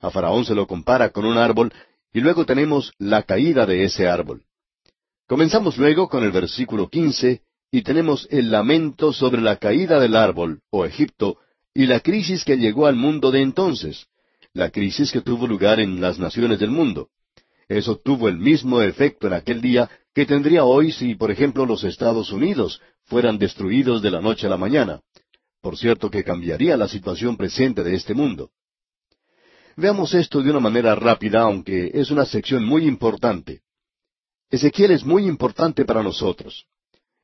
A 0.00 0.10
Faraón 0.10 0.44
se 0.44 0.54
lo 0.54 0.66
compara 0.66 1.10
con 1.10 1.24
un 1.24 1.38
árbol, 1.38 1.72
y 2.12 2.20
luego 2.20 2.44
tenemos 2.44 2.92
la 2.98 3.22
caída 3.22 3.64
de 3.66 3.84
ese 3.84 4.08
árbol. 4.08 4.42
Comenzamos 5.26 5.78
luego 5.78 6.08
con 6.08 6.24
el 6.24 6.32
versículo 6.32 6.88
quince, 6.88 7.42
y 7.70 7.82
tenemos 7.82 8.28
el 8.30 8.50
lamento 8.50 9.12
sobre 9.12 9.40
la 9.40 9.56
caída 9.56 9.98
del 9.98 10.16
árbol, 10.16 10.60
o 10.70 10.84
Egipto, 10.84 11.38
y 11.72 11.86
la 11.86 12.00
crisis 12.00 12.44
que 12.44 12.58
llegó 12.58 12.86
al 12.86 12.96
mundo 12.96 13.30
de 13.30 13.40
entonces, 13.40 14.06
la 14.52 14.70
crisis 14.70 15.10
que 15.10 15.22
tuvo 15.22 15.46
lugar 15.46 15.80
en 15.80 16.00
las 16.00 16.18
naciones 16.18 16.58
del 16.58 16.70
mundo. 16.70 17.08
Eso 17.68 17.96
tuvo 17.96 18.28
el 18.28 18.36
mismo 18.36 18.82
efecto 18.82 19.28
en 19.28 19.32
aquel 19.32 19.62
día 19.62 19.88
que 20.14 20.26
tendría 20.26 20.64
hoy 20.64 20.92
si, 20.92 21.14
por 21.14 21.30
ejemplo, 21.30 21.64
los 21.64 21.84
Estados 21.84 22.30
Unidos 22.32 22.82
fueran 23.04 23.38
destruidos 23.38 24.02
de 24.02 24.10
la 24.10 24.20
noche 24.20 24.46
a 24.46 24.50
la 24.50 24.58
mañana. 24.58 25.00
Por 25.62 25.78
cierto 25.78 26.10
que 26.10 26.24
cambiaría 26.24 26.76
la 26.76 26.88
situación 26.88 27.36
presente 27.36 27.84
de 27.84 27.94
este 27.94 28.14
mundo. 28.14 28.50
Veamos 29.76 30.12
esto 30.12 30.42
de 30.42 30.50
una 30.50 30.58
manera 30.58 30.94
rápida, 30.96 31.42
aunque 31.42 31.92
es 31.94 32.10
una 32.10 32.26
sección 32.26 32.64
muy 32.64 32.84
importante. 32.84 33.62
Ezequiel 34.50 34.90
es 34.90 35.04
muy 35.04 35.24
importante 35.24 35.84
para 35.84 36.02
nosotros. 36.02 36.66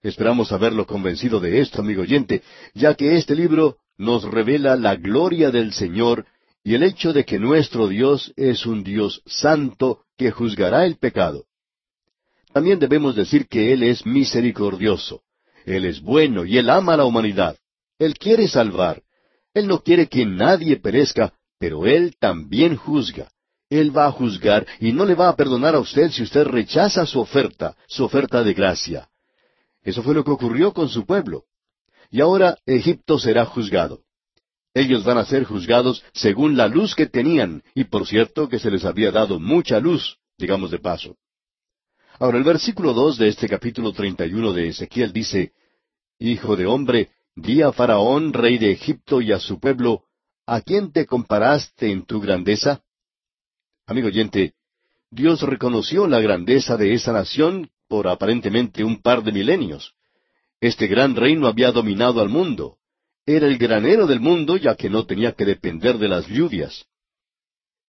Esperamos 0.03 0.53
haberlo 0.53 0.87
convencido 0.87 1.41
de 1.41 1.61
esto, 1.61 1.81
amigo 1.81 2.03
oyente, 2.03 2.43
ya 2.75 2.95
que 2.95 3.17
este 3.17 3.35
libro 3.35 3.79
nos 3.97 4.23
revela 4.23 4.77
la 4.77 4.95
gloria 4.95 5.51
del 5.51 5.73
Señor 5.73 6.25
y 6.63 6.75
el 6.75 6.85
hecho 6.85 7.13
de 7.13 7.25
que 7.25 7.41
nuestro 7.41 7.89
Dios 7.89 8.33
es 8.37 8.65
un 8.67 8.85
Dios 8.85 9.21
santo 9.27 10.05
que 10.17 10.31
juzgará 10.31 10.87
el 10.87 10.97
pecado. 10.97 11.47
También 12.53 12.79
debemos 12.79 13.17
decir 13.17 13.49
que 13.49 13.73
Él 13.73 13.83
es 13.83 14.07
misericordioso. 14.07 15.23
Él 15.67 15.85
es 15.85 16.01
bueno 16.01 16.45
y 16.45 16.57
Él 16.57 16.71
ama 16.71 16.95
a 16.95 16.99
la 16.99 17.05
humanidad. 17.05 17.59
Él 17.99 18.15
quiere 18.15 18.49
salvar. 18.49 19.03
Él 19.55 19.67
no 19.67 19.83
quiere 19.83 20.09
que 20.09 20.25
nadie 20.25 20.77
perezca, 20.77 21.35
pero 21.59 21.87
Él 21.87 22.17
también 22.19 22.77
juzga. 22.77 23.31
Él 23.71 23.97
va 23.97 24.07
a 24.07 24.13
juzgar 24.13 24.67
y 24.81 24.93
no 24.93 25.05
le 25.05 25.15
va 25.15 25.29
a 25.29 25.37
perdonar 25.37 25.75
a 25.75 25.81
usted 25.81 26.11
si 26.11 26.23
usted 26.23 26.45
rechaza 26.45 27.05
su 27.05 27.21
oferta, 27.21 27.77
su 27.87 28.05
oferta 28.05 28.43
de 28.43 28.55
gracia. 28.55 29.09
Eso 29.83 30.03
fue 30.03 30.15
lo 30.15 30.25
que 30.25 30.31
ocurrió 30.31 30.73
con 30.73 30.89
su 30.89 31.05
pueblo. 31.05 31.45
Y 32.11 32.21
ahora 32.21 32.57
Egipto 32.65 33.19
será 33.19 33.45
juzgado. 33.45 34.01
Ellos 34.73 35.05
van 35.05 35.19
a 35.19 35.27
ser 35.27 35.45
juzgados 35.45 36.05
según 36.15 36.57
la 36.57 36.69
luz 36.69 36.95
que 36.95 37.07
tenían, 37.07 37.63
y 37.75 37.85
por 37.85 38.07
cierto 38.07 38.49
que 38.49 38.59
se 38.59 38.71
les 38.71 38.85
había 38.85 39.11
dado 39.11 39.41
mucha 39.41 39.81
luz, 39.81 40.19
digamos 40.39 40.71
de 40.71 40.79
paso. 40.79 41.17
Ahora 42.19 42.39
el 42.39 42.45
versículo 42.45 42.95
dos 42.95 43.19
de 43.19 43.29
este 43.29 43.49
capítulo 43.49 43.93
treinta 43.93 44.25
y 44.27 44.35
uno 44.35 44.53
de 44.53 44.69
Ezequiel 44.69 45.13
dice, 45.13 45.53
Hijo 46.19 46.57
de 46.57 46.67
hombre, 46.67 47.11
di 47.41 47.63
a 47.63 47.73
Faraón, 47.73 48.33
rey 48.33 48.59
de 48.59 48.73
Egipto, 48.73 49.21
y 49.21 49.33
a 49.33 49.39
su 49.39 49.61
pueblo, 49.61 50.05
¿a 50.47 50.61
quién 50.61 50.93
te 50.93 51.07
comparaste 51.07 51.91
en 51.91 52.05
tu 52.05 52.21
grandeza? 52.21 52.83
Amigo 53.87 54.09
oyente, 54.09 54.55
Dios 55.11 55.43
reconoció 55.43 56.07
la 56.07 56.21
grandeza 56.21 56.77
de 56.77 56.95
esa 56.95 57.13
nación 57.13 57.71
por 57.89 58.09
aparentemente 58.09 58.85
un 58.85 59.01
par 59.01 59.23
de 59.23 59.33
milenios. 59.33 59.95
Este 60.61 60.87
gran 60.89 61.15
reino 61.15 61.47
había 61.47 61.71
dominado 61.73 62.21
al 62.21 62.29
mundo. 62.29 62.77
Era 63.25 63.47
el 63.47 63.57
granero 63.57 64.07
del 64.07 64.21
mundo 64.21 64.57
ya 64.57 64.75
que 64.75 64.91
no 64.91 65.07
tenía 65.07 65.33
que 65.33 65.45
depender 65.45 65.99
de 65.99 66.09
las 66.09 66.27
lluvias. 66.27 66.87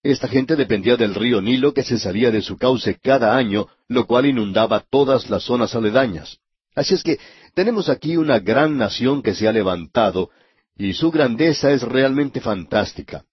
Esta 0.04 0.28
gente 0.28 0.56
dependía 0.56 0.96
del 0.96 1.16
río 1.16 1.42
Nilo 1.42 1.74
que 1.74 1.84
se 1.84 1.98
salía 1.98 2.32
de 2.32 2.42
su 2.42 2.58
cauce 2.58 2.98
cada 3.02 3.36
año, 3.36 3.68
lo 3.88 4.06
cual 4.06 4.28
inundaba 4.28 4.86
todas 4.90 5.30
las 5.30 5.44
zonas 5.44 5.76
aledañas. 5.76 6.40
Así 6.76 6.94
es 6.94 7.04
que 7.04 7.20
tenemos 7.60 7.90
aquí 7.90 8.16
una 8.16 8.40
gran 8.40 8.78
nación 8.78 9.22
que 9.22 9.36
se 9.36 9.46
ha 9.46 9.52
levantado, 9.52 10.30
y 10.78 10.94
su 10.94 11.12
grandeza 11.12 11.72
es 11.72 11.82
realmente 11.82 12.40
fantástica. 12.40 13.26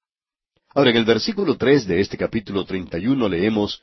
Ahora, 0.75 0.91
en 0.91 0.97
el 0.97 1.05
versículo 1.05 1.57
tres 1.57 1.87
de 1.87 2.01
este 2.01 2.19
capítulo 2.19 2.65
treinta 2.65 2.99
y 2.99 3.07
uno 3.07 3.29
leemos 3.29 3.81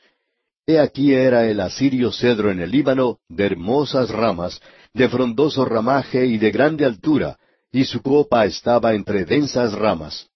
He 0.66 0.78
aquí 0.78 1.14
era 1.14 1.46
el 1.46 1.60
asirio 1.60 2.12
cedro 2.12 2.50
en 2.50 2.60
el 2.60 2.70
Líbano, 2.70 3.20
de 3.26 3.46
hermosas 3.46 4.10
ramas, 4.10 4.60
de 4.92 5.08
frondoso 5.08 5.64
ramaje 5.64 6.26
y 6.26 6.36
de 6.36 6.50
grande 6.50 6.84
altura, 6.84 7.38
y 7.72 7.86
su 7.86 8.02
copa 8.02 8.44
estaba 8.44 8.92
entre 8.92 9.24
densas 9.24 9.72
ramas. 9.72 10.28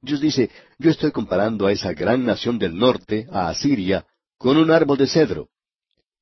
Dios 0.00 0.22
dice, 0.22 0.48
yo 0.78 0.90
estoy 0.90 1.10
comparando 1.12 1.66
a 1.66 1.72
esa 1.72 1.92
gran 1.92 2.24
nación 2.24 2.58
del 2.58 2.74
norte, 2.74 3.26
a 3.30 3.50
Asiria, 3.50 4.06
con 4.38 4.56
un 4.56 4.70
árbol 4.70 4.96
de 4.96 5.06
cedro. 5.06 5.50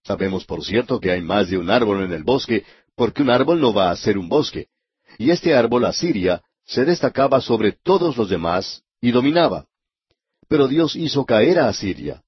Sabemos, 0.05 0.45
por 0.45 0.65
cierto, 0.65 0.99
que 0.99 1.13
hay 1.13 1.23
más 1.23 1.49
de 1.49 1.59
un 1.59 1.71
árbol 1.71 2.03
en 2.03 2.13
el 2.13 2.25
bosque, 2.25 2.65
porque 3.03 3.21
un 3.21 3.31
árbol 3.31 3.61
no 3.61 3.75
va 3.75 3.91
a 3.91 3.97
ser 3.97 4.17
un 4.17 4.29
bosque. 4.29 4.69
Y 5.19 5.33
este 5.33 5.57
árbol, 5.57 5.87
Asiria, 5.87 6.41
se 6.65 6.85
destacaba 6.85 7.41
sobre 7.41 7.73
todos 7.73 8.17
los 8.17 8.29
demás 8.29 8.85
y 9.01 9.11
dominaba. 9.11 9.67
Pero 10.47 10.69
Dios 10.69 10.95
hizo 10.95 11.27
caer 11.27 11.59
a 11.59 11.67
Asiria. 11.67 12.23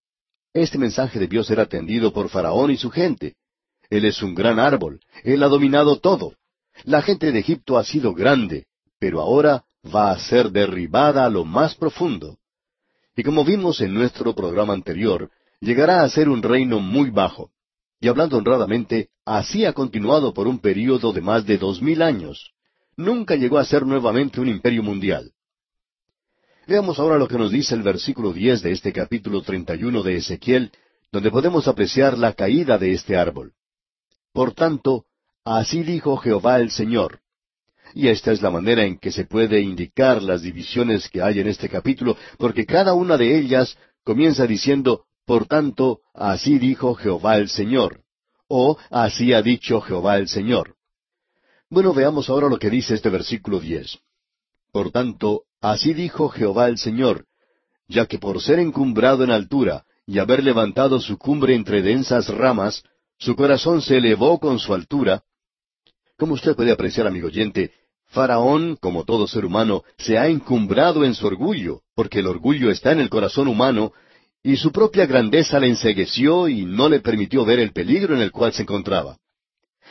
Este 0.53 0.77
mensaje 0.77 1.21
debió 1.21 1.45
ser 1.45 1.61
atendido 1.61 2.13
por 2.13 2.29
Faraón 2.29 2.73
y 2.73 2.77
su 2.77 2.91
gente. 2.91 3.37
Él 3.89 4.05
es 4.05 4.21
un 4.21 4.35
gran 4.35 4.59
árbol, 4.59 4.99
él 5.23 5.45
ha 5.45 5.47
dominado 5.47 6.01
todo. 6.01 6.35
La 6.83 7.03
gente 7.03 7.31
de 7.31 7.39
Egipto 7.39 7.79
ha 7.79 7.85
sido 7.85 8.13
grande, 8.13 8.67
pero 8.99 9.21
ahora 9.21 9.63
va 9.95 10.11
a 10.11 10.19
ser 10.19 10.51
derribada 10.51 11.25
a 11.25 11.31
lo 11.31 11.45
más 11.45 11.77
profundo. 11.77 12.39
Y 13.15 13.23
como 13.23 13.45
vimos 13.45 13.81
en 13.81 13.95
nuestro 13.95 14.35
programa 14.35 14.73
anterior, 14.73 15.31
llegará 15.61 16.03
a 16.03 16.09
ser 16.09 16.29
un 16.29 16.43
reino 16.43 16.81
muy 16.81 17.11
bajo. 17.11 17.53
Y 18.01 18.09
hablando 18.09 18.39
honradamente, 18.39 19.11
así 19.25 19.65
ha 19.65 19.73
continuado 19.73 20.35
por 20.35 20.47
un 20.47 20.59
período 20.59 21.13
de 21.13 21.21
más 21.21 21.47
de 21.47 21.59
dos 21.59 21.81
mil 21.81 22.03
años. 22.03 22.53
Nunca 22.97 23.37
llegó 23.37 23.59
a 23.59 23.65
ser 23.65 23.85
nuevamente 23.87 24.41
un 24.41 24.49
imperio 24.49 24.83
mundial. 24.83 25.33
Veamos 26.67 26.99
ahora 26.99 27.19
lo 27.19 27.29
que 27.29 27.39
nos 27.39 27.51
dice 27.51 27.75
el 27.75 27.83
versículo 27.83 28.33
diez 28.33 28.63
de 28.63 28.73
este 28.73 28.93
capítulo 28.93 29.43
treinta 29.43 29.75
y 29.75 29.85
uno 29.85 30.03
de 30.03 30.17
Ezequiel, 30.17 30.73
donde 31.13 31.31
podemos 31.31 31.69
apreciar 31.69 32.17
la 32.17 32.33
caída 32.33 32.79
de 32.79 32.93
este 32.93 33.17
árbol. 33.17 33.53
Por 34.33 34.53
tanto, 34.53 35.05
así 35.45 35.83
dijo 35.83 36.17
Jehová 36.17 36.61
el 36.61 36.71
Señor. 36.71 37.21
Y 37.95 38.09
esta 38.09 38.33
es 38.33 38.43
la 38.43 38.51
manera 38.51 38.85
en 38.85 38.99
que 38.99 39.13
se 39.13 39.25
puede 39.25 39.61
indicar 39.61 40.23
las 40.23 40.43
divisiones 40.43 41.09
que 41.09 41.23
hay 41.23 41.39
en 41.41 41.49
este 41.49 41.69
capítulo, 41.69 42.17
porque 42.39 42.67
cada 42.67 42.95
una 42.95 43.17
de 43.17 43.39
ellas 43.39 43.77
comienza 44.03 44.47
diciendo, 44.47 45.05
Por 45.27 45.47
tanto, 45.47 46.01
así 46.15 46.59
dijo 46.59 46.95
Jehová 46.95 47.37
el 47.37 47.49
Señor, 47.49 48.04
o 48.49 48.77
así 48.91 49.33
ha 49.33 49.43
dicho 49.43 49.81
Jehová 49.81 50.19
el 50.19 50.29
Señor. 50.29 50.77
Bueno, 51.71 51.93
veamos 51.93 52.29
ahora 52.29 52.49
lo 52.49 52.59
que 52.59 52.71
dice 52.71 52.95
este 52.95 53.11
versículo 53.11 53.61
diez. 53.61 53.99
Por 54.73 54.91
tanto, 54.91 55.45
Así 55.65 55.95
dijo 55.95 56.29
Jehová 56.29 56.69
el 56.69 56.77
Señor, 56.77 57.25
ya 57.89 58.05
que 58.05 58.19
por 58.19 58.43
ser 58.43 58.59
encumbrado 58.59 59.25
en 59.25 59.31
altura 59.31 59.87
y 60.07 60.19
haber 60.19 60.45
levantado 60.45 61.01
su 61.01 61.17
cumbre 61.17 61.55
entre 61.55 61.81
densas 61.81 62.29
ramas, 62.29 62.83
su 63.19 63.35
corazón 63.35 63.81
se 63.81 63.97
elevó 63.97 64.39
con 64.39 64.59
su 64.59 64.75
altura. 64.75 65.23
Como 66.19 66.35
usted 66.35 66.55
puede 66.55 66.71
apreciar, 66.71 67.07
amigo 67.07 67.29
oyente, 67.29 67.73
Faraón, 68.09 68.77
como 68.79 69.05
todo 69.05 69.27
ser 69.27 69.47
humano, 69.47 69.85
se 69.97 70.19
ha 70.19 70.29
encumbrado 70.29 71.03
en 71.03 71.15
su 71.15 71.27
orgullo, 71.27 71.81
porque 71.95 72.19
el 72.19 72.27
orgullo 72.27 72.71
está 72.71 72.93
en 72.93 73.01
el 73.01 73.09
corazón 73.09 73.49
humano, 73.49 73.95
y 74.47 74.59
su 74.59 74.71
propia 74.71 75.07
grandeza 75.07 75.59
le 75.59 75.69
ensegueció 75.69 76.49
y 76.49 76.67
no 76.67 76.91
le 76.91 77.01
permitió 77.01 77.47
ver 77.47 77.59
el 77.61 77.73
peligro 77.73 78.15
en 78.15 78.21
el 78.21 78.31
cual 78.31 78.53
se 78.53 78.63
encontraba. 78.63 79.17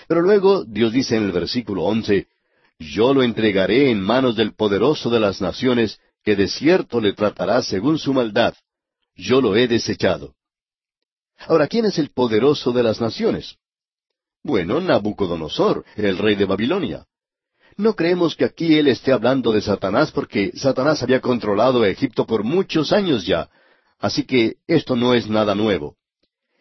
Pero 0.07 0.21
luego 0.21 0.63
Dios 0.63 0.93
dice 0.93 1.17
en 1.17 1.23
el 1.23 1.31
versículo 1.31 1.83
once, 1.83 2.27
yo 2.77 3.15
lo 3.15 3.23
entregaré 3.23 3.89
en 3.89 3.99
manos 3.99 4.35
del 4.35 4.53
poderoso 4.53 5.09
de 5.09 5.19
las 5.19 5.41
naciones, 5.41 5.99
que 6.23 6.35
de 6.35 6.47
cierto 6.47 7.01
le 7.01 7.13
tratará 7.13 7.63
según 7.63 7.97
su 7.97 8.13
maldad. 8.13 8.53
Yo 9.15 9.41
lo 9.41 9.55
he 9.55 9.67
desechado. 9.67 10.35
Ahora, 11.47 11.67
¿quién 11.67 11.85
es 11.85 11.97
el 11.97 12.11
poderoso 12.11 12.71
de 12.71 12.83
las 12.83 13.01
naciones? 13.01 13.55
Bueno, 14.43 14.79
Nabucodonosor, 14.79 15.83
el 15.95 16.17
rey 16.19 16.35
de 16.35 16.45
Babilonia. 16.45 17.05
No 17.75 17.95
creemos 17.95 18.35
que 18.35 18.45
aquí 18.45 18.77
él 18.77 18.87
esté 18.87 19.13
hablando 19.13 19.51
de 19.51 19.61
Satanás 19.61 20.11
porque 20.11 20.51
Satanás 20.53 21.01
había 21.01 21.21
controlado 21.21 21.83
Egipto 21.85 22.27
por 22.27 22.43
muchos 22.43 22.93
años 22.93 23.25
ya, 23.25 23.49
así 24.03 24.25
que 24.25 24.57
esto 24.67 24.97
no 24.97 25.13
es 25.13 25.29
nada 25.29 25.55
nuevo. 25.55 25.95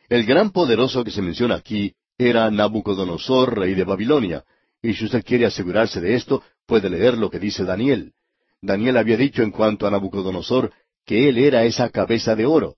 El 0.09 0.25
gran 0.25 0.53
poderoso 0.53 1.03
que 1.03 1.11
se 1.11 1.21
menciona 1.21 1.57
aquí 1.57 1.93
era 2.17 2.49
Nabucodonosor, 2.53 3.59
rey 3.59 3.75
de 3.75 3.83
Babilonia, 3.83 4.45
y 4.81 4.95
si 4.95 5.07
usted 5.07 5.25
quiere 5.25 5.47
asegurarse 5.47 6.01
de 6.01 6.15
esto, 6.15 6.45
puede 6.67 6.89
leer 6.89 7.19
lo 7.19 7.31
que 7.31 7.41
dice 7.41 7.65
Daniel. 7.65 8.13
Daniel 8.61 8.97
había 8.97 9.17
dicho 9.17 9.43
en 9.43 9.51
cuanto 9.51 9.89
a 9.89 9.91
Nabucodonosor 9.91 10.73
que 11.05 11.29
él 11.29 11.37
era 11.37 11.65
esa 11.65 11.91
cabeza 11.91 12.37
de 12.37 12.47
oro, 12.47 12.77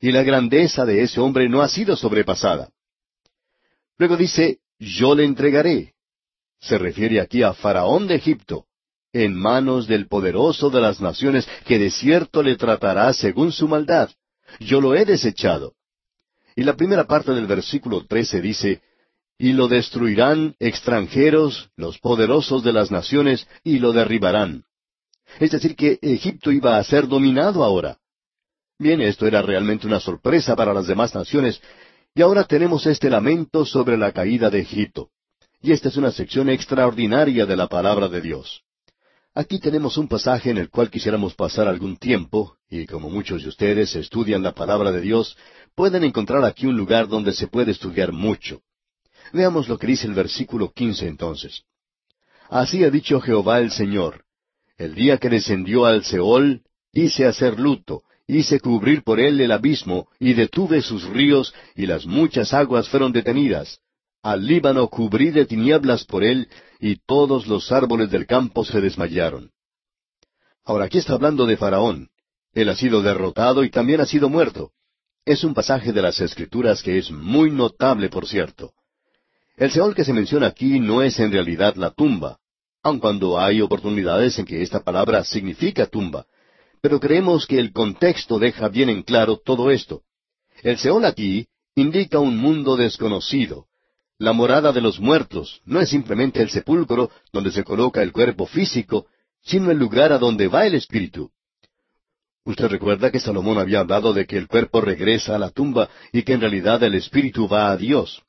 y 0.00 0.10
la 0.10 0.24
grandeza 0.24 0.84
de 0.84 1.02
ese 1.02 1.20
hombre 1.20 1.48
no 1.48 1.62
ha 1.62 1.68
sido 1.68 1.94
sobrepasada. 1.94 2.70
Luego 3.96 4.16
dice, 4.16 4.58
yo 4.80 5.14
le 5.14 5.24
entregaré. 5.24 5.94
Se 6.58 6.78
refiere 6.78 7.20
aquí 7.20 7.44
a 7.44 7.54
Faraón 7.54 8.08
de 8.08 8.16
Egipto, 8.16 8.66
en 9.12 9.34
manos 9.34 9.86
del 9.86 10.06
poderoso 10.06 10.70
de 10.70 10.80
las 10.80 11.00
naciones, 11.00 11.48
que 11.66 11.78
de 11.78 11.90
cierto 11.90 12.42
le 12.42 12.56
tratará 12.56 13.12
según 13.12 13.52
su 13.52 13.68
maldad. 13.68 14.10
Yo 14.58 14.80
lo 14.80 14.94
he 14.94 15.04
desechado. 15.04 15.74
Y 16.56 16.64
la 16.64 16.76
primera 16.76 17.04
parte 17.06 17.32
del 17.32 17.46
versículo 17.46 18.04
trece 18.06 18.40
dice, 18.40 18.82
y 19.38 19.52
lo 19.52 19.68
destruirán 19.68 20.54
extranjeros, 20.58 21.70
los 21.76 21.98
poderosos 21.98 22.62
de 22.62 22.72
las 22.72 22.90
naciones, 22.90 23.46
y 23.64 23.78
lo 23.78 23.92
derribarán. 23.92 24.64
Es 25.38 25.52
decir, 25.52 25.76
que 25.76 25.98
Egipto 26.02 26.52
iba 26.52 26.76
a 26.76 26.84
ser 26.84 27.08
dominado 27.08 27.64
ahora. 27.64 27.96
Bien, 28.78 29.00
esto 29.00 29.26
era 29.26 29.42
realmente 29.42 29.86
una 29.86 30.00
sorpresa 30.00 30.56
para 30.56 30.74
las 30.74 30.86
demás 30.86 31.14
naciones, 31.14 31.60
y 32.14 32.22
ahora 32.22 32.44
tenemos 32.44 32.86
este 32.86 33.08
lamento 33.08 33.64
sobre 33.64 33.96
la 33.96 34.12
caída 34.12 34.50
de 34.50 34.60
Egipto. 34.60 35.10
Y 35.62 35.72
esta 35.72 35.88
es 35.88 35.96
una 35.96 36.10
sección 36.10 36.50
extraordinaria 36.50 37.46
de 37.46 37.56
la 37.56 37.68
palabra 37.68 38.08
de 38.08 38.20
Dios. 38.20 38.62
Aquí 39.34 39.60
tenemos 39.60 39.96
un 39.96 40.08
pasaje 40.08 40.50
en 40.50 40.58
el 40.58 40.70
cual 40.70 40.90
quisiéramos 40.90 41.34
pasar 41.34 41.68
algún 41.68 41.96
tiempo, 41.96 42.56
y 42.68 42.86
como 42.86 43.08
muchos 43.08 43.42
de 43.42 43.48
ustedes 43.48 43.94
estudian 43.94 44.42
la 44.42 44.52
palabra 44.52 44.90
de 44.90 45.00
Dios, 45.00 45.36
pueden 45.76 46.02
encontrar 46.02 46.44
aquí 46.44 46.66
un 46.66 46.76
lugar 46.76 47.06
donde 47.06 47.32
se 47.32 47.46
puede 47.46 47.70
estudiar 47.70 48.12
mucho. 48.12 48.62
Veamos 49.32 49.68
lo 49.68 49.78
que 49.78 49.86
dice 49.86 50.08
el 50.08 50.14
versículo 50.14 50.72
quince 50.72 51.06
entonces. 51.06 51.62
Así 52.48 52.82
ha 52.82 52.90
dicho 52.90 53.20
Jehová 53.20 53.60
el 53.60 53.70
Señor. 53.70 54.24
El 54.76 54.96
día 54.96 55.18
que 55.18 55.28
descendió 55.28 55.84
al 55.84 56.02
Seol, 56.04 56.62
hice 56.92 57.26
hacer 57.26 57.60
luto, 57.60 58.02
hice 58.26 58.58
cubrir 58.58 59.04
por 59.04 59.20
él 59.20 59.40
el 59.40 59.52
abismo, 59.52 60.08
y 60.18 60.32
detuve 60.32 60.82
sus 60.82 61.04
ríos, 61.04 61.54
y 61.76 61.86
las 61.86 62.04
muchas 62.04 62.52
aguas 62.52 62.88
fueron 62.88 63.12
detenidas. 63.12 63.78
Al 64.22 64.44
Líbano 64.44 64.88
cubrí 64.88 65.30
de 65.30 65.46
tinieblas 65.46 66.04
por 66.04 66.24
él, 66.24 66.48
y 66.80 66.96
todos 66.96 67.46
los 67.46 67.70
árboles 67.70 68.10
del 68.10 68.26
campo 68.26 68.64
se 68.64 68.80
desmayaron. 68.80 69.50
Ahora 70.64 70.86
aquí 70.86 70.98
está 70.98 71.14
hablando 71.14 71.46
de 71.46 71.56
Faraón. 71.56 72.08
Él 72.52 72.68
ha 72.68 72.74
sido 72.74 73.02
derrotado 73.02 73.62
y 73.64 73.70
también 73.70 74.00
ha 74.00 74.06
sido 74.06 74.28
muerto. 74.28 74.72
Es 75.24 75.44
un 75.44 75.54
pasaje 75.54 75.92
de 75.92 76.02
las 76.02 76.20
Escrituras 76.20 76.82
que 76.82 76.98
es 76.98 77.10
muy 77.10 77.50
notable, 77.50 78.08
por 78.08 78.26
cierto. 78.26 78.72
El 79.56 79.70
Seol 79.70 79.94
que 79.94 80.04
se 80.04 80.14
menciona 80.14 80.46
aquí 80.46 80.80
no 80.80 81.02
es 81.02 81.18
en 81.20 81.30
realidad 81.30 81.76
la 81.76 81.90
tumba, 81.90 82.38
aun 82.82 82.98
cuando 82.98 83.38
hay 83.38 83.60
oportunidades 83.60 84.38
en 84.38 84.46
que 84.46 84.62
esta 84.62 84.80
palabra 84.82 85.22
significa 85.22 85.86
tumba, 85.86 86.26
pero 86.80 86.98
creemos 86.98 87.46
que 87.46 87.58
el 87.58 87.72
contexto 87.72 88.38
deja 88.38 88.68
bien 88.68 88.88
en 88.88 89.02
claro 89.02 89.36
todo 89.36 89.70
esto. 89.70 90.02
El 90.62 90.78
Seol 90.78 91.04
aquí 91.04 91.46
indica 91.74 92.18
un 92.18 92.38
mundo 92.38 92.76
desconocido. 92.76 93.66
La 94.20 94.34
morada 94.34 94.70
de 94.70 94.82
los 94.82 95.00
muertos 95.00 95.62
no 95.64 95.80
es 95.80 95.88
simplemente 95.88 96.42
el 96.42 96.50
sepulcro 96.50 97.10
donde 97.32 97.50
se 97.50 97.64
coloca 97.64 98.02
el 98.02 98.12
cuerpo 98.12 98.44
físico, 98.44 99.06
sino 99.40 99.70
el 99.70 99.78
lugar 99.78 100.12
a 100.12 100.18
donde 100.18 100.46
va 100.46 100.66
el 100.66 100.74
espíritu. 100.74 101.30
Usted 102.44 102.68
recuerda 102.68 103.10
que 103.10 103.18
Salomón 103.18 103.56
había 103.56 103.80
hablado 103.80 104.12
de 104.12 104.26
que 104.26 104.36
el 104.36 104.46
cuerpo 104.46 104.82
regresa 104.82 105.36
a 105.36 105.38
la 105.38 105.48
tumba 105.48 105.88
y 106.12 106.22
que 106.22 106.34
en 106.34 106.42
realidad 106.42 106.82
el 106.82 106.96
espíritu 106.96 107.48
va 107.48 107.70
a 107.70 107.78
Dios. 107.78 108.22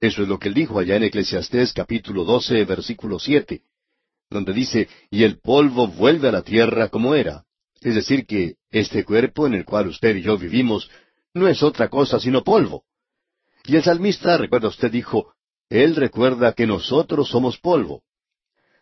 Eso 0.00 0.20
es 0.20 0.28
lo 0.28 0.38
que 0.38 0.48
él 0.48 0.54
dijo 0.54 0.78
allá 0.78 0.96
en 0.96 1.04
Eclesiastés 1.04 1.72
capítulo 1.72 2.24
12, 2.24 2.66
versículo 2.66 3.18
7, 3.18 3.62
donde 4.28 4.52
dice, 4.52 4.86
y 5.10 5.24
el 5.24 5.38
polvo 5.38 5.88
vuelve 5.88 6.28
a 6.28 6.32
la 6.32 6.42
tierra 6.42 6.88
como 6.88 7.14
era. 7.14 7.44
Es 7.80 7.94
decir, 7.94 8.26
que 8.26 8.56
este 8.70 9.02
cuerpo 9.02 9.46
en 9.46 9.54
el 9.54 9.64
cual 9.64 9.88
usted 9.88 10.14
y 10.14 10.20
yo 10.20 10.36
vivimos 10.36 10.90
no 11.32 11.48
es 11.48 11.62
otra 11.62 11.88
cosa 11.88 12.20
sino 12.20 12.44
polvo. 12.44 12.84
Y 13.64 13.76
el 13.76 13.82
salmista, 13.82 14.36
recuerda 14.36 14.68
usted, 14.68 14.90
dijo, 14.90 15.34
Él 15.68 15.96
recuerda 15.96 16.52
que 16.52 16.66
nosotros 16.66 17.28
somos 17.28 17.58
polvo. 17.58 18.02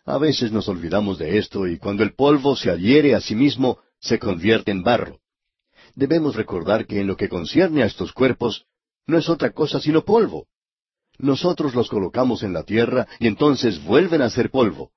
A 0.05 0.19
veces 0.19 0.51
nos 0.51 0.69
olvidamos 0.69 1.19
de 1.19 1.39
esto 1.39 1.67
y 1.67 1.79
cuando 1.79 2.03
el 2.03 2.15
polvo 2.15 2.57
se 2.57 2.71
adhiere 2.71 3.15
a 3.15 3.21
sí 3.21 3.35
mismo, 3.35 3.79
se 4.01 4.19
convierte 4.19 4.71
en 4.71 4.83
barro. 4.83 5.21
Debemos 5.95 6.35
recordar 6.35 6.87
que 6.87 7.01
en 7.01 7.07
lo 7.07 7.17
que 7.17 7.29
concierne 7.29 7.83
a 7.83 7.87
estos 7.87 8.13
cuerpos, 8.13 8.65
no 9.07 9.19
es 9.19 9.29
otra 9.29 9.51
cosa 9.53 9.81
sino 9.81 10.05
polvo. 10.05 10.47
Nosotros 11.19 11.75
los 11.75 11.89
colocamos 11.89 12.43
en 12.43 12.53
la 12.53 12.63
tierra 12.63 13.07
y 13.19 13.27
entonces 13.27 13.83
vuelven 13.85 14.23
a 14.23 14.31
ser 14.31 14.51
polvo. 14.51 14.93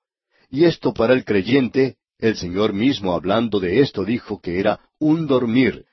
Y 0.50 0.64
esto 0.66 0.94
para 0.94 1.14
el 1.14 1.26
creyente 1.26 1.98
el 2.20 2.38
Señor 2.38 2.72
mismo 2.72 3.14
hablando 3.14 3.60
de 3.60 3.82
esto 3.82 4.06
dijo 4.06 4.40
que 4.40 4.60
era 4.60 4.80
un 4.98 5.28
dormir. 5.28 5.86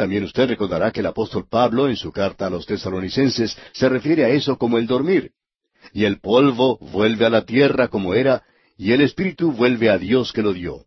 También 0.00 0.24
usted 0.24 0.48
recordará 0.48 0.90
que 0.92 1.00
el 1.00 1.06
apóstol 1.06 1.46
Pablo 1.46 1.86
en 1.86 1.94
su 1.94 2.10
carta 2.10 2.46
a 2.46 2.50
los 2.50 2.64
tesalonicenses 2.64 3.54
se 3.72 3.86
refiere 3.86 4.24
a 4.24 4.30
eso 4.30 4.56
como 4.56 4.78
el 4.78 4.86
dormir. 4.86 5.32
Y 5.92 6.06
el 6.06 6.20
polvo 6.20 6.78
vuelve 6.78 7.26
a 7.26 7.28
la 7.28 7.44
tierra 7.44 7.88
como 7.88 8.14
era, 8.14 8.42
y 8.78 8.92
el 8.92 9.02
espíritu 9.02 9.52
vuelve 9.52 9.90
a 9.90 9.98
Dios 9.98 10.32
que 10.32 10.40
lo 10.40 10.54
dio. 10.54 10.86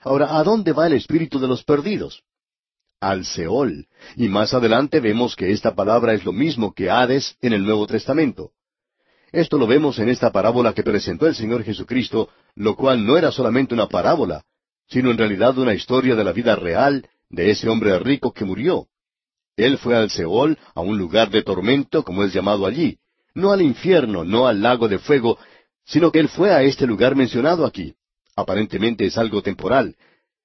Ahora, 0.00 0.38
¿a 0.38 0.42
dónde 0.42 0.72
va 0.72 0.86
el 0.86 0.94
espíritu 0.94 1.38
de 1.38 1.48
los 1.48 1.64
perdidos? 1.64 2.22
Al 2.98 3.26
Seol. 3.26 3.88
Y 4.16 4.28
más 4.28 4.54
adelante 4.54 5.00
vemos 5.00 5.36
que 5.36 5.52
esta 5.52 5.74
palabra 5.74 6.14
es 6.14 6.24
lo 6.24 6.32
mismo 6.32 6.72
que 6.72 6.88
Hades 6.88 7.36
en 7.42 7.52
el 7.52 7.62
Nuevo 7.62 7.86
Testamento. 7.86 8.52
Esto 9.32 9.58
lo 9.58 9.66
vemos 9.66 9.98
en 9.98 10.08
esta 10.08 10.32
parábola 10.32 10.72
que 10.72 10.82
presentó 10.82 11.26
el 11.26 11.34
Señor 11.34 11.62
Jesucristo, 11.62 12.30
lo 12.54 12.74
cual 12.74 13.04
no 13.04 13.18
era 13.18 13.30
solamente 13.30 13.74
una 13.74 13.86
parábola, 13.86 14.44
sino 14.88 15.10
en 15.10 15.18
realidad 15.18 15.58
una 15.58 15.74
historia 15.74 16.16
de 16.16 16.24
la 16.24 16.32
vida 16.32 16.56
real 16.56 17.06
de 17.30 17.50
ese 17.50 17.68
hombre 17.68 17.98
rico 17.98 18.32
que 18.32 18.44
murió. 18.44 18.86
Él 19.56 19.78
fue 19.78 19.96
al 19.96 20.10
Seol, 20.10 20.58
a 20.74 20.80
un 20.80 20.98
lugar 20.98 21.30
de 21.30 21.42
tormento, 21.42 22.02
como 22.02 22.24
es 22.24 22.32
llamado 22.32 22.66
allí, 22.66 22.98
no 23.34 23.52
al 23.52 23.62
infierno, 23.62 24.24
no 24.24 24.46
al 24.46 24.62
lago 24.62 24.88
de 24.88 24.98
fuego, 24.98 25.38
sino 25.84 26.10
que 26.10 26.20
él 26.20 26.28
fue 26.28 26.50
a 26.52 26.62
este 26.62 26.86
lugar 26.86 27.14
mencionado 27.14 27.64
aquí. 27.66 27.94
Aparentemente 28.36 29.04
es 29.04 29.16
algo 29.18 29.42
temporal. 29.42 29.96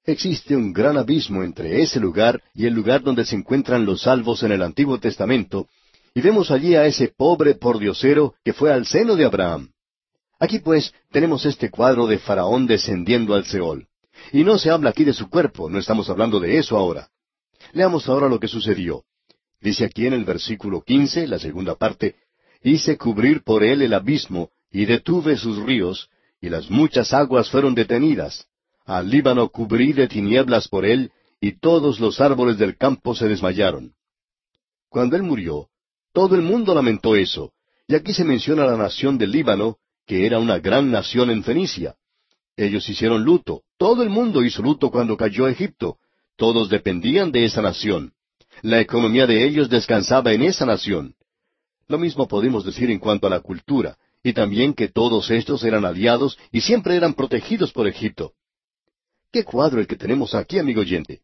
Existe 0.05 0.55
un 0.55 0.73
gran 0.73 0.97
abismo 0.97 1.43
entre 1.43 1.81
ese 1.81 1.99
lugar 1.99 2.41
y 2.53 2.65
el 2.65 2.73
lugar 2.73 3.01
donde 3.01 3.25
se 3.25 3.35
encuentran 3.35 3.85
los 3.85 4.01
salvos 4.01 4.43
en 4.43 4.51
el 4.51 4.61
Antiguo 4.61 4.99
Testamento, 4.99 5.67
y 6.13 6.21
vemos 6.21 6.51
allí 6.51 6.75
a 6.75 6.85
ese 6.85 7.13
pobre 7.15 7.55
pordiosero 7.55 8.35
que 8.43 8.53
fue 8.53 8.73
al 8.73 8.85
seno 8.85 9.15
de 9.15 9.25
Abraham. 9.25 9.69
Aquí 10.39 10.59
pues 10.59 10.93
tenemos 11.11 11.45
este 11.45 11.69
cuadro 11.69 12.07
de 12.07 12.17
Faraón 12.17 12.65
descendiendo 12.65 13.35
al 13.35 13.45
Seol. 13.45 13.88
Y 14.31 14.43
no 14.43 14.57
se 14.57 14.69
habla 14.69 14.91
aquí 14.91 15.03
de 15.03 15.13
su 15.13 15.29
cuerpo, 15.29 15.69
no 15.69 15.79
estamos 15.79 16.09
hablando 16.09 16.39
de 16.39 16.57
eso 16.57 16.77
ahora. 16.77 17.09
Leamos 17.73 18.07
ahora 18.07 18.29
lo 18.29 18.39
que 18.39 18.47
sucedió. 18.47 19.03
Dice 19.61 19.85
aquí 19.85 20.05
en 20.05 20.13
el 20.13 20.25
versículo 20.25 20.81
quince, 20.81 21.27
la 21.27 21.39
segunda 21.39 21.75
parte, 21.75 22.15
Hice 22.61 22.97
cubrir 22.97 23.43
por 23.43 23.63
él 23.63 23.81
el 23.81 23.93
abismo, 23.93 24.49
y 24.71 24.85
detuve 24.85 25.37
sus 25.37 25.63
ríos, 25.63 26.09
y 26.41 26.49
las 26.49 26.69
muchas 26.69 27.13
aguas 27.13 27.49
fueron 27.49 27.73
detenidas. 27.73 28.47
Al 28.85 29.09
Líbano 29.09 29.49
cubrí 29.49 29.93
de 29.93 30.07
tinieblas 30.07 30.67
por 30.67 30.85
él, 30.85 31.11
y 31.39 31.53
todos 31.53 31.99
los 31.99 32.19
árboles 32.19 32.57
del 32.57 32.75
campo 32.75 33.15
se 33.15 33.27
desmayaron. 33.27 33.93
Cuando 34.89 35.15
él 35.15 35.23
murió, 35.23 35.69
todo 36.11 36.35
el 36.35 36.41
mundo 36.41 36.75
lamentó 36.75 37.15
eso. 37.15 37.53
Y 37.87 37.95
aquí 37.95 38.13
se 38.13 38.25
menciona 38.25 38.65
la 38.65 38.75
nación 38.75 39.17
del 39.17 39.31
Líbano, 39.31 39.77
que 40.05 40.25
era 40.25 40.39
una 40.39 40.59
gran 40.59 40.91
nación 40.91 41.29
en 41.29 41.43
Fenicia. 41.43 41.95
Ellos 42.59 42.89
hicieron 42.89 43.23
luto. 43.23 43.63
Todo 43.77 44.03
el 44.03 44.09
mundo 44.09 44.43
hizo 44.43 44.61
luto 44.61 44.91
cuando 44.91 45.15
cayó 45.15 45.47
Egipto. 45.47 45.97
Todos 46.35 46.67
dependían 46.67 47.31
de 47.31 47.45
esa 47.45 47.61
nación. 47.61 48.11
La 48.61 48.81
economía 48.81 49.25
de 49.25 49.45
ellos 49.45 49.69
descansaba 49.69 50.33
en 50.33 50.41
esa 50.41 50.65
nación. 50.65 51.15
Lo 51.87 51.97
mismo 51.97 52.27
podemos 52.27 52.65
decir 52.65 52.91
en 52.91 52.99
cuanto 52.99 53.27
a 53.27 53.29
la 53.29 53.39
cultura, 53.39 53.97
y 54.21 54.33
también 54.33 54.73
que 54.73 54.89
todos 54.89 55.31
estos 55.31 55.63
eran 55.63 55.85
aliados 55.85 56.37
y 56.51 56.59
siempre 56.59 56.97
eran 56.97 57.13
protegidos 57.13 57.71
por 57.71 57.87
Egipto. 57.87 58.33
¿Qué 59.31 59.45
cuadro 59.45 59.79
el 59.79 59.87
que 59.87 59.95
tenemos 59.95 60.35
aquí, 60.35 60.59
amigo 60.59 60.81
oyente? 60.81 61.21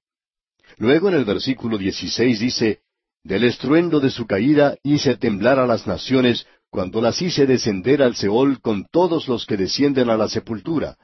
Luego 0.77 1.09
en 1.09 1.15
el 1.15 1.25
versículo 1.25 1.77
16 1.77 2.39
dice, 2.39 2.79
del 3.25 3.43
estruendo 3.43 3.99
de 3.99 4.09
su 4.09 4.25
caída 4.25 4.77
hice 4.83 5.17
temblar 5.17 5.59
a 5.59 5.67
las 5.67 5.85
naciones, 5.85 6.47
cuando 6.69 7.01
las 7.01 7.21
hice 7.21 7.45
descender 7.45 8.01
al 8.01 8.15
Seol 8.15 8.61
con 8.61 8.85
todos 8.89 9.27
los 9.27 9.45
que 9.45 9.57
descienden 9.57 10.09
a 10.09 10.15
la 10.15 10.29
sepultura. 10.29 10.95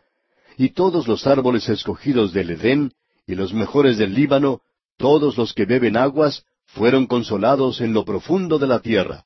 Y 0.62 0.74
todos 0.74 1.08
los 1.08 1.26
árboles 1.26 1.68
escogidos 1.70 2.34
del 2.34 2.52
Edén, 2.52 2.94
y 3.26 3.34
los 3.34 3.52
mejores 3.52 3.98
del 3.98 4.14
Líbano, 4.14 4.62
todos 4.96 5.36
los 5.36 5.56
que 5.56 5.66
beben 5.66 5.98
aguas, 5.98 6.46
fueron 6.68 7.08
consolados 7.08 7.82
en 7.82 7.94
lo 7.94 8.06
profundo 8.06 8.60
de 8.60 8.68
la 8.68 8.80
tierra. 8.80 9.26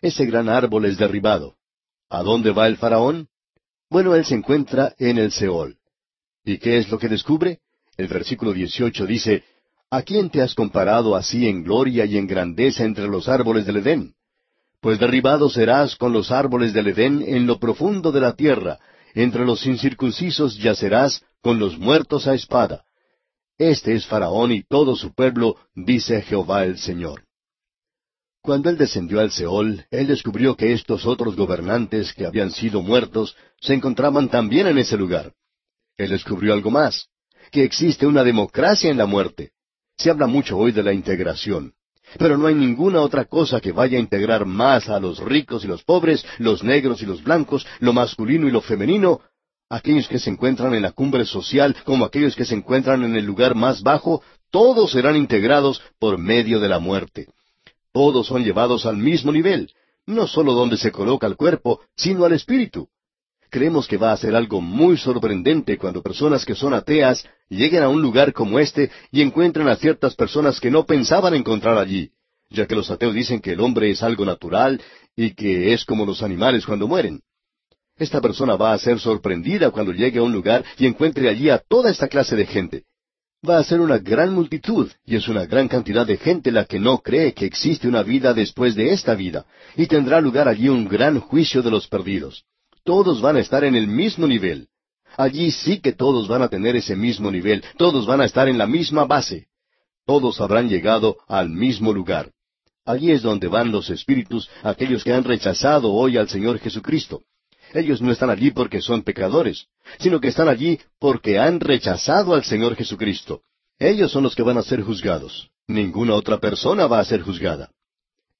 Ese 0.00 0.26
gran 0.26 0.48
árbol 0.48 0.86
es 0.86 0.98
derribado. 0.98 1.54
¿A 2.10 2.24
dónde 2.24 2.50
va 2.50 2.66
el 2.66 2.76
faraón? 2.76 3.28
Bueno, 3.88 4.16
él 4.16 4.24
se 4.24 4.34
encuentra 4.34 4.96
en 4.98 5.18
el 5.18 5.30
Seol. 5.30 5.76
¿Y 6.44 6.58
qué 6.58 6.78
es 6.78 6.90
lo 6.90 6.98
que 6.98 7.08
descubre? 7.08 7.60
El 7.96 8.08
versículo 8.08 8.52
18 8.52 9.06
dice, 9.06 9.44
¿A 9.90 10.02
quién 10.02 10.28
te 10.28 10.42
has 10.42 10.56
comparado 10.56 11.14
así 11.14 11.46
en 11.46 11.62
gloria 11.62 12.04
y 12.04 12.18
en 12.18 12.26
grandeza 12.26 12.82
entre 12.82 13.06
los 13.06 13.28
árboles 13.28 13.64
del 13.64 13.76
Edén? 13.76 14.14
Pues 14.80 14.98
derribado 14.98 15.48
serás 15.48 15.94
con 15.94 16.12
los 16.12 16.32
árboles 16.32 16.72
del 16.72 16.88
Edén 16.88 17.22
en 17.24 17.46
lo 17.46 17.60
profundo 17.60 18.10
de 18.10 18.20
la 18.20 18.34
tierra, 18.34 18.80
entre 19.14 19.44
los 19.44 19.66
incircuncisos 19.66 20.56
yacerás 20.58 21.22
con 21.42 21.58
los 21.58 21.78
muertos 21.78 22.26
a 22.26 22.34
espada. 22.34 22.84
Este 23.58 23.94
es 23.94 24.06
Faraón 24.06 24.52
y 24.52 24.62
todo 24.62 24.96
su 24.96 25.12
pueblo, 25.14 25.56
dice 25.74 26.22
Jehová 26.22 26.64
el 26.64 26.78
Señor. 26.78 27.24
Cuando 28.40 28.70
él 28.70 28.76
descendió 28.76 29.20
al 29.20 29.30
Seol, 29.30 29.86
él 29.90 30.06
descubrió 30.08 30.56
que 30.56 30.72
estos 30.72 31.06
otros 31.06 31.36
gobernantes 31.36 32.12
que 32.12 32.26
habían 32.26 32.50
sido 32.50 32.82
muertos 32.82 33.36
se 33.60 33.74
encontraban 33.74 34.28
también 34.28 34.66
en 34.66 34.78
ese 34.78 34.96
lugar. 34.96 35.32
Él 35.96 36.10
descubrió 36.10 36.52
algo 36.52 36.70
más, 36.70 37.06
que 37.52 37.62
existe 37.62 38.06
una 38.06 38.24
democracia 38.24 38.90
en 38.90 38.98
la 38.98 39.06
muerte. 39.06 39.52
Se 39.96 40.10
habla 40.10 40.26
mucho 40.26 40.56
hoy 40.56 40.72
de 40.72 40.82
la 40.82 40.92
integración, 40.92 41.74
pero 42.18 42.36
no 42.36 42.46
hay 42.46 42.54
ninguna 42.54 43.00
otra 43.00 43.24
cosa 43.24 43.60
que 43.60 43.72
vaya 43.72 43.98
a 43.98 44.00
integrar 44.00 44.46
más 44.46 44.88
a 44.88 45.00
los 45.00 45.18
ricos 45.18 45.64
y 45.64 45.68
los 45.68 45.84
pobres, 45.84 46.24
los 46.38 46.62
negros 46.62 47.02
y 47.02 47.06
los 47.06 47.22
blancos, 47.22 47.66
lo 47.80 47.92
masculino 47.92 48.46
y 48.46 48.50
lo 48.50 48.60
femenino, 48.60 49.20
aquellos 49.68 50.06
que 50.06 50.18
se 50.18 50.30
encuentran 50.30 50.74
en 50.74 50.82
la 50.82 50.92
cumbre 50.92 51.24
social 51.24 51.74
como 51.84 52.04
aquellos 52.04 52.36
que 52.36 52.44
se 52.44 52.54
encuentran 52.54 53.04
en 53.04 53.16
el 53.16 53.24
lugar 53.24 53.54
más 53.54 53.82
bajo, 53.82 54.22
todos 54.50 54.92
serán 54.92 55.16
integrados 55.16 55.80
por 55.98 56.18
medio 56.18 56.60
de 56.60 56.68
la 56.68 56.78
muerte. 56.78 57.28
Todos 57.92 58.26
son 58.26 58.44
llevados 58.44 58.84
al 58.84 58.98
mismo 58.98 59.32
nivel, 59.32 59.72
no 60.06 60.26
solo 60.26 60.52
donde 60.52 60.76
se 60.76 60.92
coloca 60.92 61.26
el 61.26 61.36
cuerpo, 61.36 61.80
sino 61.96 62.24
al 62.24 62.32
espíritu. 62.32 62.88
Creemos 63.52 63.86
que 63.86 63.98
va 63.98 64.12
a 64.12 64.16
ser 64.16 64.34
algo 64.34 64.62
muy 64.62 64.96
sorprendente 64.96 65.76
cuando 65.76 66.00
personas 66.00 66.46
que 66.46 66.54
son 66.54 66.72
ateas 66.72 67.22
lleguen 67.50 67.82
a 67.82 67.90
un 67.90 68.00
lugar 68.00 68.32
como 68.32 68.58
este 68.58 68.90
y 69.10 69.20
encuentren 69.20 69.68
a 69.68 69.76
ciertas 69.76 70.14
personas 70.14 70.58
que 70.58 70.70
no 70.70 70.86
pensaban 70.86 71.34
encontrar 71.34 71.76
allí, 71.76 72.12
ya 72.48 72.66
que 72.66 72.74
los 72.74 72.90
ateos 72.90 73.12
dicen 73.12 73.42
que 73.42 73.52
el 73.52 73.60
hombre 73.60 73.90
es 73.90 74.02
algo 74.02 74.24
natural 74.24 74.80
y 75.14 75.34
que 75.34 75.74
es 75.74 75.84
como 75.84 76.06
los 76.06 76.22
animales 76.22 76.64
cuando 76.64 76.88
mueren. 76.88 77.20
Esta 77.98 78.22
persona 78.22 78.56
va 78.56 78.72
a 78.72 78.78
ser 78.78 78.98
sorprendida 78.98 79.70
cuando 79.70 79.92
llegue 79.92 80.20
a 80.20 80.22
un 80.22 80.32
lugar 80.32 80.64
y 80.78 80.86
encuentre 80.86 81.28
allí 81.28 81.50
a 81.50 81.58
toda 81.58 81.90
esta 81.90 82.08
clase 82.08 82.34
de 82.34 82.46
gente. 82.46 82.84
Va 83.46 83.58
a 83.58 83.64
ser 83.64 83.82
una 83.82 83.98
gran 83.98 84.32
multitud, 84.32 84.90
y 85.04 85.16
es 85.16 85.28
una 85.28 85.44
gran 85.44 85.68
cantidad 85.68 86.06
de 86.06 86.16
gente 86.16 86.52
la 86.52 86.64
que 86.64 86.80
no 86.80 87.02
cree 87.02 87.34
que 87.34 87.44
existe 87.44 87.86
una 87.86 88.02
vida 88.02 88.32
después 88.32 88.74
de 88.74 88.94
esta 88.94 89.14
vida, 89.14 89.44
y 89.76 89.88
tendrá 89.88 90.22
lugar 90.22 90.48
allí 90.48 90.70
un 90.70 90.88
gran 90.88 91.20
juicio 91.20 91.60
de 91.60 91.70
los 91.70 91.86
perdidos. 91.86 92.46
Todos 92.84 93.20
van 93.20 93.36
a 93.36 93.40
estar 93.40 93.64
en 93.64 93.76
el 93.76 93.86
mismo 93.86 94.26
nivel. 94.26 94.68
Allí 95.16 95.50
sí 95.50 95.80
que 95.80 95.92
todos 95.92 96.26
van 96.26 96.42
a 96.42 96.48
tener 96.48 96.74
ese 96.74 96.96
mismo 96.96 97.30
nivel, 97.30 97.62
todos 97.76 98.06
van 98.06 98.20
a 98.20 98.24
estar 98.24 98.48
en 98.48 98.58
la 98.58 98.66
misma 98.66 99.04
base. 99.04 99.46
Todos 100.06 100.40
habrán 100.40 100.68
llegado 100.68 101.18
al 101.28 101.48
mismo 101.48 101.92
lugar. 101.92 102.32
Allí 102.84 103.12
es 103.12 103.22
donde 103.22 103.46
van 103.46 103.70
los 103.70 103.90
espíritus, 103.90 104.50
aquellos 104.62 105.04
que 105.04 105.12
han 105.12 105.22
rechazado 105.22 105.92
hoy 105.92 106.16
al 106.16 106.28
Señor 106.28 106.58
Jesucristo. 106.58 107.22
Ellos 107.72 108.02
no 108.02 108.10
están 108.10 108.30
allí 108.30 108.50
porque 108.50 108.80
son 108.82 109.02
pecadores, 109.02 109.66
sino 109.98 110.20
que 110.20 110.28
están 110.28 110.48
allí 110.48 110.80
porque 110.98 111.38
han 111.38 111.60
rechazado 111.60 112.34
al 112.34 112.44
Señor 112.44 112.74
Jesucristo. 112.74 113.42
Ellos 113.78 114.10
son 114.10 114.24
los 114.24 114.34
que 114.34 114.42
van 114.42 114.58
a 114.58 114.62
ser 114.62 114.82
juzgados. 114.82 115.50
Ninguna 115.68 116.14
otra 116.14 116.38
persona 116.38 116.86
va 116.86 116.98
a 116.98 117.04
ser 117.04 117.22
juzgada. 117.22 117.70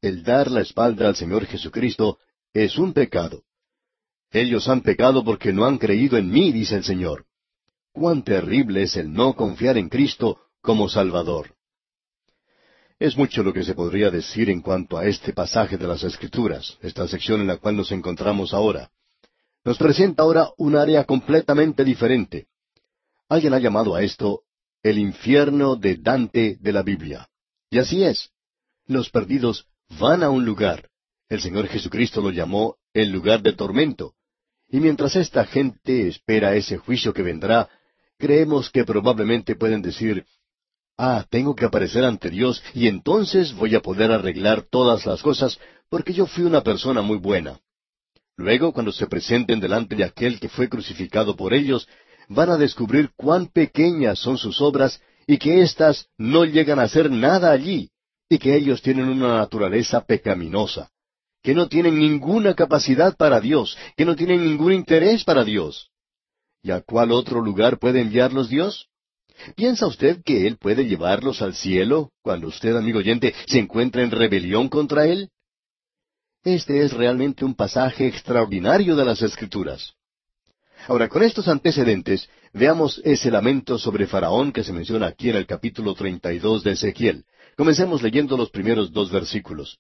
El 0.00 0.24
dar 0.24 0.50
la 0.50 0.60
espalda 0.60 1.06
al 1.06 1.14
Señor 1.14 1.46
Jesucristo 1.46 2.18
es 2.52 2.76
un 2.76 2.92
pecado. 2.92 3.42
Ellos 4.32 4.68
han 4.68 4.80
pecado 4.80 5.22
porque 5.24 5.52
no 5.52 5.64
han 5.64 5.78
creído 5.78 6.16
en 6.16 6.30
mí, 6.30 6.52
dice 6.52 6.76
el 6.76 6.84
Señor. 6.84 7.26
Cuán 7.92 8.22
terrible 8.24 8.82
es 8.82 8.96
el 8.96 9.12
no 9.12 9.34
confiar 9.34 9.76
en 9.76 9.88
Cristo 9.88 10.40
como 10.60 10.88
Salvador. 10.88 11.54
Es 12.98 13.16
mucho 13.16 13.42
lo 13.42 13.52
que 13.52 13.64
se 13.64 13.74
podría 13.74 14.10
decir 14.10 14.48
en 14.48 14.62
cuanto 14.62 14.96
a 14.96 15.06
este 15.06 15.32
pasaje 15.32 15.76
de 15.76 15.86
las 15.86 16.02
Escrituras, 16.02 16.78
esta 16.80 17.06
sección 17.08 17.40
en 17.40 17.48
la 17.48 17.58
cual 17.58 17.76
nos 17.76 17.92
encontramos 17.92 18.54
ahora 18.54 18.90
nos 19.64 19.78
presenta 19.78 20.22
ahora 20.22 20.50
un 20.56 20.76
área 20.76 21.04
completamente 21.04 21.84
diferente. 21.84 22.46
Alguien 23.28 23.54
ha 23.54 23.58
llamado 23.58 23.94
a 23.94 24.02
esto 24.02 24.42
el 24.82 24.98
infierno 24.98 25.76
de 25.76 25.96
Dante 25.96 26.56
de 26.60 26.72
la 26.72 26.82
Biblia. 26.82 27.28
Y 27.70 27.78
así 27.78 28.02
es. 28.02 28.30
Los 28.86 29.10
perdidos 29.10 29.66
van 30.00 30.22
a 30.22 30.30
un 30.30 30.44
lugar. 30.44 30.88
El 31.28 31.40
Señor 31.40 31.68
Jesucristo 31.68 32.20
lo 32.20 32.30
llamó 32.30 32.76
el 32.92 33.10
lugar 33.10 33.42
de 33.42 33.52
tormento. 33.52 34.14
Y 34.72 34.80
mientras 34.80 35.14
esta 35.14 35.44
gente 35.44 36.08
espera 36.08 36.56
ese 36.56 36.78
juicio 36.78 37.14
que 37.14 37.22
vendrá, 37.22 37.68
creemos 38.18 38.70
que 38.70 38.84
probablemente 38.84 39.54
pueden 39.54 39.82
decir, 39.82 40.26
Ah, 41.04 41.26
tengo 41.28 41.56
que 41.56 41.64
aparecer 41.64 42.04
ante 42.04 42.30
Dios 42.30 42.62
y 42.74 42.86
entonces 42.86 43.54
voy 43.54 43.74
a 43.74 43.80
poder 43.80 44.12
arreglar 44.12 44.62
todas 44.62 45.04
las 45.04 45.20
cosas 45.20 45.58
porque 45.88 46.12
yo 46.12 46.26
fui 46.26 46.44
una 46.44 46.62
persona 46.62 47.02
muy 47.02 47.18
buena. 47.18 47.58
Luego, 48.36 48.72
cuando 48.72 48.92
se 48.92 49.08
presenten 49.08 49.58
delante 49.58 49.96
de 49.96 50.04
aquel 50.04 50.38
que 50.38 50.48
fue 50.48 50.68
crucificado 50.68 51.34
por 51.34 51.54
ellos, 51.54 51.88
van 52.28 52.50
a 52.50 52.56
descubrir 52.56 53.10
cuán 53.16 53.48
pequeñas 53.48 54.20
son 54.20 54.38
sus 54.38 54.60
obras 54.60 55.02
y 55.26 55.38
que 55.38 55.62
éstas 55.62 56.06
no 56.18 56.44
llegan 56.44 56.78
a 56.78 56.84
hacer 56.84 57.10
nada 57.10 57.50
allí, 57.50 57.90
y 58.28 58.38
que 58.38 58.54
ellos 58.54 58.80
tienen 58.80 59.08
una 59.08 59.38
naturaleza 59.38 60.04
pecaminosa, 60.04 60.91
que 61.42 61.54
no 61.54 61.68
tienen 61.68 61.98
ninguna 61.98 62.54
capacidad 62.54 63.16
para 63.16 63.40
Dios, 63.40 63.76
que 63.96 64.04
no 64.04 64.16
tienen 64.16 64.44
ningún 64.44 64.72
interés 64.72 65.24
para 65.24 65.44
Dios. 65.44 65.90
¿Y 66.62 66.70
a 66.70 66.80
cuál 66.80 67.10
otro 67.10 67.40
lugar 67.40 67.78
puede 67.78 68.00
enviarlos 68.00 68.48
Dios? 68.48 68.88
¿Piensa 69.56 69.86
usted 69.86 70.22
que 70.24 70.46
Él 70.46 70.56
puede 70.56 70.86
llevarlos 70.86 71.42
al 71.42 71.54
cielo 71.54 72.10
cuando 72.22 72.48
usted, 72.48 72.76
amigo 72.76 73.00
oyente, 73.00 73.34
se 73.46 73.58
encuentra 73.58 74.02
en 74.02 74.10
rebelión 74.10 74.68
contra 74.68 75.06
Él? 75.06 75.30
Este 76.44 76.84
es 76.84 76.92
realmente 76.92 77.44
un 77.44 77.54
pasaje 77.54 78.06
extraordinario 78.06 78.94
de 78.94 79.04
las 79.04 79.22
Escrituras. 79.22 79.94
Ahora, 80.88 81.08
con 81.08 81.22
estos 81.22 81.48
antecedentes, 81.48 82.28
veamos 82.52 83.00
ese 83.04 83.30
lamento 83.30 83.78
sobre 83.78 84.06
Faraón 84.06 84.52
que 84.52 84.64
se 84.64 84.72
menciona 84.72 85.06
aquí 85.06 85.30
en 85.30 85.36
el 85.36 85.46
capítulo 85.46 85.94
32 85.94 86.64
de 86.64 86.72
Ezequiel. 86.72 87.24
Comencemos 87.56 88.02
leyendo 88.02 88.36
los 88.36 88.50
primeros 88.50 88.92
dos 88.92 89.10
versículos. 89.10 89.78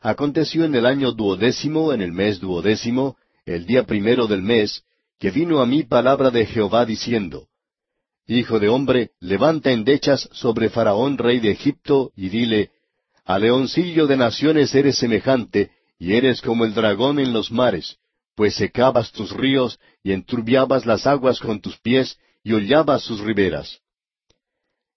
Aconteció 0.00 0.64
en 0.64 0.74
el 0.74 0.86
año 0.86 1.12
duodécimo, 1.12 1.92
en 1.92 2.02
el 2.02 2.12
mes 2.12 2.40
duodécimo, 2.40 3.16
el 3.44 3.66
día 3.66 3.84
primero 3.84 4.26
del 4.26 4.42
mes, 4.42 4.82
que 5.18 5.30
vino 5.30 5.60
a 5.60 5.66
mí 5.66 5.82
palabra 5.82 6.30
de 6.30 6.46
Jehová 6.46 6.84
diciendo, 6.84 7.48
Hijo 8.26 8.58
de 8.58 8.68
hombre, 8.68 9.10
levanta 9.20 9.70
endechas 9.70 10.28
sobre 10.32 10.68
Faraón 10.68 11.16
rey 11.16 11.38
de 11.38 11.52
Egipto, 11.52 12.12
y 12.16 12.28
dile, 12.28 12.70
a 13.24 13.38
leoncillo 13.38 14.06
de 14.06 14.16
naciones 14.16 14.74
eres 14.74 14.98
semejante, 14.98 15.70
y 15.98 16.14
eres 16.14 16.42
como 16.42 16.64
el 16.64 16.74
dragón 16.74 17.18
en 17.18 17.32
los 17.32 17.50
mares, 17.50 17.98
pues 18.34 18.54
secabas 18.54 19.12
tus 19.12 19.30
ríos 19.30 19.78
y 20.02 20.12
enturbiabas 20.12 20.86
las 20.86 21.06
aguas 21.06 21.40
con 21.40 21.60
tus 21.60 21.78
pies 21.78 22.18
y 22.44 22.52
hollabas 22.52 23.02
sus 23.02 23.20
riberas. 23.20 23.80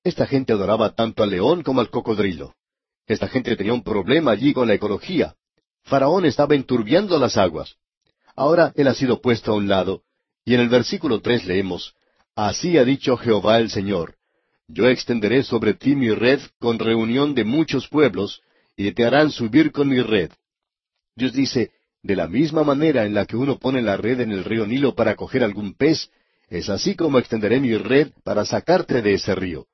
Esta 0.03 0.27
gente 0.27 0.53
adoraba 0.53 0.93
tanto 0.93 1.23
al 1.23 1.29
león 1.29 1.63
como 1.63 1.81
al 1.81 1.89
cocodrilo. 1.89 2.55
Esta 3.09 3.27
gente 3.27 3.55
tenía 3.55 3.73
un 3.73 3.83
problema 3.83 4.31
allí 4.31 4.53
con 4.53 4.67
la 4.67 4.75
ecología. 4.75 5.33
Faraón 5.83 6.25
estaba 6.25 6.53
enturbiando 6.53 7.17
las 7.17 7.37
aguas. 7.37 7.75
Ahora 8.35 8.71
él 8.75 8.87
ha 8.87 8.93
sido 8.93 9.19
puesto 9.19 9.51
a 9.51 9.55
un 9.55 9.67
lado, 9.67 10.03
y 10.45 10.53
en 10.53 10.61
el 10.61 10.69
versículo 10.69 11.19
tres 11.19 11.43
leemos, 11.45 11.95
Así 12.35 12.77
ha 12.77 12.85
dicho 12.85 13.17
Jehová 13.17 13.57
el 13.57 13.71
Señor, 13.71 14.15
yo 14.67 14.87
extenderé 14.87 15.41
sobre 15.41 15.73
ti 15.73 15.95
mi 15.95 16.11
red 16.11 16.39
con 16.59 16.77
reunión 16.77 17.33
de 17.33 17.43
muchos 17.43 17.87
pueblos, 17.87 18.41
y 18.77 18.91
te 18.91 19.03
harán 19.03 19.31
subir 19.31 19.71
con 19.71 19.89
mi 19.89 20.01
red. 20.01 20.29
Dios 21.15 21.33
dice, 21.33 21.71
de 22.03 22.15
la 22.15 22.27
misma 22.27 22.63
manera 22.63 23.05
en 23.05 23.15
la 23.15 23.25
que 23.25 23.35
uno 23.35 23.57
pone 23.57 23.81
la 23.81 23.97
red 23.97 24.21
en 24.21 24.31
el 24.31 24.45
río 24.45 24.67
Nilo 24.67 24.93
para 24.93 25.15
coger 25.15 25.43
algún 25.43 25.73
pez, 25.73 26.11
es 26.47 26.69
así 26.69 26.95
como 26.95 27.17
extenderé 27.17 27.59
mi 27.59 27.75
red 27.75 28.11
para 28.23 28.45
sacarte 28.45 29.01
de 29.01 29.15
ese 29.15 29.33
río. 29.33 29.65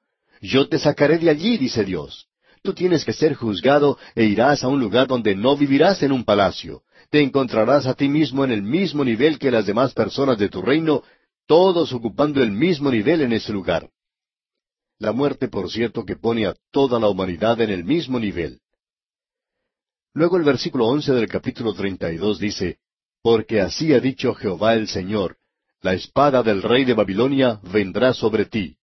Yo 0.42 0.70
te 0.70 0.80
sacaré 0.80 1.18
de 1.18 1.30
allí, 1.30 1.58
dice 1.58 1.84
Dios. 1.84 2.28
Tú 2.66 2.74
tienes 2.74 3.06
que 3.06 3.14
ser 3.14 3.36
juzgado 3.36 4.00
e 4.16 4.26
irás 4.26 4.64
a 4.64 4.68
un 4.68 4.80
lugar 4.80 5.08
donde 5.08 5.36
no 5.36 5.56
vivirás 5.56 6.02
en 6.02 6.12
un 6.12 6.24
palacio. 6.26 6.82
Te 7.12 7.22
encontrarás 7.22 7.86
a 7.86 7.94
ti 7.94 8.10
mismo 8.10 8.44
en 8.44 8.50
el 8.50 8.64
mismo 8.64 9.06
nivel 9.06 9.38
que 9.38 9.52
las 9.52 9.68
demás 9.68 9.94
personas 9.94 10.40
de 10.40 10.50
tu 10.50 10.64
reino, 10.64 11.04
todos 11.46 11.94
ocupando 11.94 12.42
el 12.42 12.52
mismo 12.52 12.90
nivel 12.90 13.22
en 13.22 13.34
ese 13.34 13.54
lugar. 13.54 13.88
La 14.98 15.12
muerte, 15.12 15.48
por 15.48 15.70
cierto, 15.70 16.06
que 16.06 16.16
pone 16.16 16.48
a 16.48 16.56
toda 16.72 17.00
la 17.00 17.08
humanidad 17.08 17.62
en 17.62 17.70
el 17.70 17.84
mismo 17.84 18.20
nivel. 18.20 18.60
Luego 20.16 20.38
el 20.38 20.44
versículo 20.44 20.88
once 20.88 21.14
del 21.14 21.28
capítulo 21.28 21.74
treinta 21.76 22.12
y 22.12 22.18
dos 22.18 22.40
dice, 22.40 22.80
Porque 23.22 23.62
así 23.62 23.94
ha 23.94 24.00
dicho 24.00 24.34
Jehová 24.34 24.74
el 24.74 24.88
Señor, 24.88 25.38
la 25.82 25.94
espada 25.94 26.42
del 26.42 26.64
rey 26.64 26.84
de 26.84 26.96
Babilonia 26.96 27.60
vendrá 27.72 28.12
sobre 28.14 28.46
ti. 28.46 28.78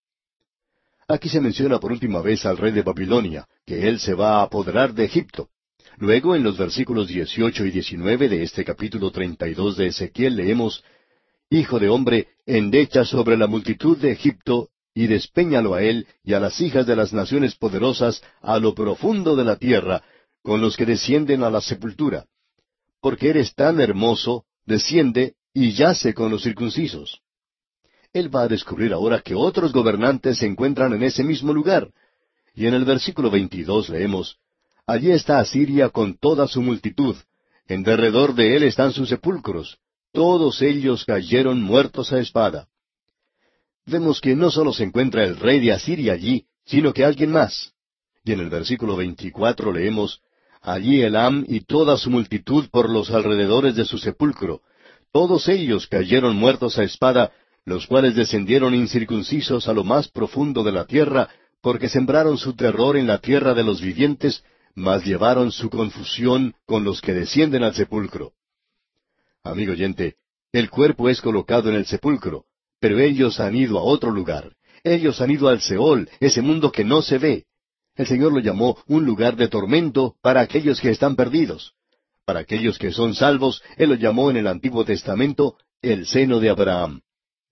Aquí 1.13 1.29
se 1.29 1.43
menciona 1.43 1.79
por 1.79 1.93
última 1.93 2.23
vez 2.23 2.47
al 2.47 2.57
rey 2.57 2.73
de 2.73 2.81
Babilonia, 2.81 3.47
que 3.67 3.87
él 3.87 4.01
se 4.01 4.15
va 4.15 4.39
a 4.39 4.45
apoderar 4.45 4.95
de 4.95 5.05
Egipto. 5.05 5.51
Luego, 5.99 6.35
en 6.35 6.43
los 6.43 6.57
versículos 6.57 7.09
dieciocho 7.09 7.67
y 7.67 7.71
diecinueve 7.71 8.31
de 8.31 8.43
este 8.43 8.65
capítulo 8.65 9.11
treinta 9.11 9.47
y 9.47 9.53
dos 9.53 9.77
de 9.77 9.89
Ezequiel 9.89 10.37
leemos, 10.37 10.83
Hijo 11.51 11.79
de 11.79 11.91
hombre, 11.91 12.29
endecha 12.47 13.05
sobre 13.05 13.37
la 13.37 13.47
multitud 13.47 13.99
de 13.99 14.13
Egipto 14.13 14.71
y 14.95 15.07
despéñalo 15.07 15.75
a 15.75 15.83
él 15.83 16.07
y 16.25 16.33
a 16.33 16.41
las 16.41 16.59
hijas 16.63 16.87
de 16.87 16.97
las 16.97 17.13
naciones 17.13 17.57
poderosas 17.57 18.23
a 18.41 18.59
lo 18.59 18.75
profundo 18.75 19.37
de 19.37 19.45
la 19.45 19.57
tierra, 19.57 20.03
con 20.43 20.63
los 20.63 20.79
que 20.79 20.87
descienden 20.87 21.43
a 21.43 21.51
la 21.51 21.61
sepultura. 21.61 22.25
Porque 23.03 23.29
eres 23.29 23.55
tan 23.55 23.83
hermoso, 23.83 24.47
desciende 24.65 25.35
y 25.53 25.73
yace 25.73 26.15
con 26.15 26.31
los 26.31 26.43
circuncisos. 26.43 27.21
Él 28.13 28.35
va 28.35 28.43
a 28.43 28.49
descubrir 28.49 28.93
ahora 28.93 29.21
que 29.21 29.35
otros 29.35 29.73
gobernantes 29.73 30.39
se 30.39 30.47
encuentran 30.47 30.93
en 30.93 31.03
ese 31.03 31.25
mismo 31.25 31.53
lugar. 31.53 31.91
Y 32.55 32.67
en 32.67 32.75
el 32.75 32.85
versículo 32.85 33.31
22 33.31 33.89
leemos, 33.89 34.37
Allí 34.87 35.11
está 35.11 35.39
Asiria 35.39 35.89
con 35.89 36.19
toda 36.19 36.47
su 36.49 36.61
multitud, 36.61 37.17
en 37.69 37.83
derredor 37.83 38.35
de 38.35 38.57
él 38.57 38.65
están 38.65 38.93
sus 38.93 39.09
sepulcros, 39.09 39.79
todos 40.13 40.61
ellos 40.61 41.05
cayeron 41.05 41.63
muertos 41.63 42.13
a 42.13 42.19
espada 42.19 42.69
vemos 43.87 44.21
que 44.21 44.35
no 44.35 44.51
solo 44.51 44.73
se 44.73 44.85
encuentra 44.85 45.25
el 45.25 45.37
rey 45.37 45.61
de 45.61 45.73
Asiria 45.73 46.13
allí, 46.13 46.47
sino 46.65 46.93
que 46.93 47.05
alguien 47.05 47.31
más. 47.31 47.73
Y 48.25 48.33
en 48.33 48.41
el 48.41 48.51
versículo 48.51 48.97
24 48.97 49.73
leemos, 49.73 50.21
Allí 50.61 51.03
Elam 51.03 51.45
y 51.49 51.61
toda 51.63 51.97
su 51.97 52.09
multitud 52.09 52.69
por 52.71 52.89
los 52.89 53.11
alrededores 53.11 53.75
de 53.75 53.85
su 53.85 53.99
sepulcro, 53.99 54.63
Todos 55.13 55.49
ellos 55.49 55.89
cayeron 55.89 56.37
muertos 56.37 56.79
a 56.79 56.85
espada, 56.85 57.33
los 57.65 57.87
cuales 57.87 58.15
descendieron 58.15 58.75
incircuncisos 58.75 59.69
a 59.69 59.73
lo 59.73 59.85
más 59.85 60.09
profundo 60.09 60.63
de 60.65 60.73
la 60.73 60.87
tierra, 60.87 61.29
porque 61.61 61.89
sembraron 61.89 62.39
su 62.39 62.55
terror 62.55 62.97
en 62.97 63.07
la 63.07 63.19
tierra 63.19 63.55
de 63.55 63.63
los 63.63 63.81
vivientes, 63.81 64.45
mas 64.75 65.05
llevaron 65.05 65.53
su 65.53 65.71
confusión 65.71 66.55
con 66.67 66.85
los 66.85 67.01
que 67.01 67.15
descienden 67.15 67.63
al 67.63 67.75
sepulcro. 67.75 68.33
Amigo 69.45 69.73
oyente, 69.73 70.17
el 70.53 70.71
cuerpo 70.71 71.09
es 71.09 71.21
colocado 71.21 71.69
en 71.69 71.77
el 71.77 71.87
sepulcro, 71.87 72.47
pero 72.81 72.99
ellos 72.99 73.39
han 73.41 73.55
ido 73.55 73.79
a 73.79 73.83
otro 73.83 74.11
lugar. 74.11 74.55
Ellos 74.85 75.21
han 75.21 75.31
ido 75.31 75.49
al 75.49 75.61
Seol, 75.61 76.11
ese 76.19 76.43
mundo 76.43 76.73
que 76.73 76.85
no 76.85 77.03
se 77.03 77.19
ve. 77.19 77.47
El 77.95 78.07
Señor 78.07 78.33
lo 78.33 78.41
llamó 78.41 78.79
un 78.89 79.05
lugar 79.05 79.37
de 79.37 79.49
tormento 79.49 80.17
para 80.21 80.41
aquellos 80.41 80.81
que 80.81 80.91
están 80.91 81.15
perdidos. 81.15 81.75
Para 82.25 82.41
aquellos 82.41 82.79
que 82.79 82.91
son 82.91 83.15
salvos, 83.15 83.63
Él 83.77 83.91
lo 83.91 83.95
llamó 83.95 84.31
en 84.31 84.39
el 84.39 84.47
Antiguo 84.47 84.85
Testamento 84.85 85.57
el 85.81 86.07
seno 86.07 86.41
de 86.41 86.51
Abraham. 86.51 87.03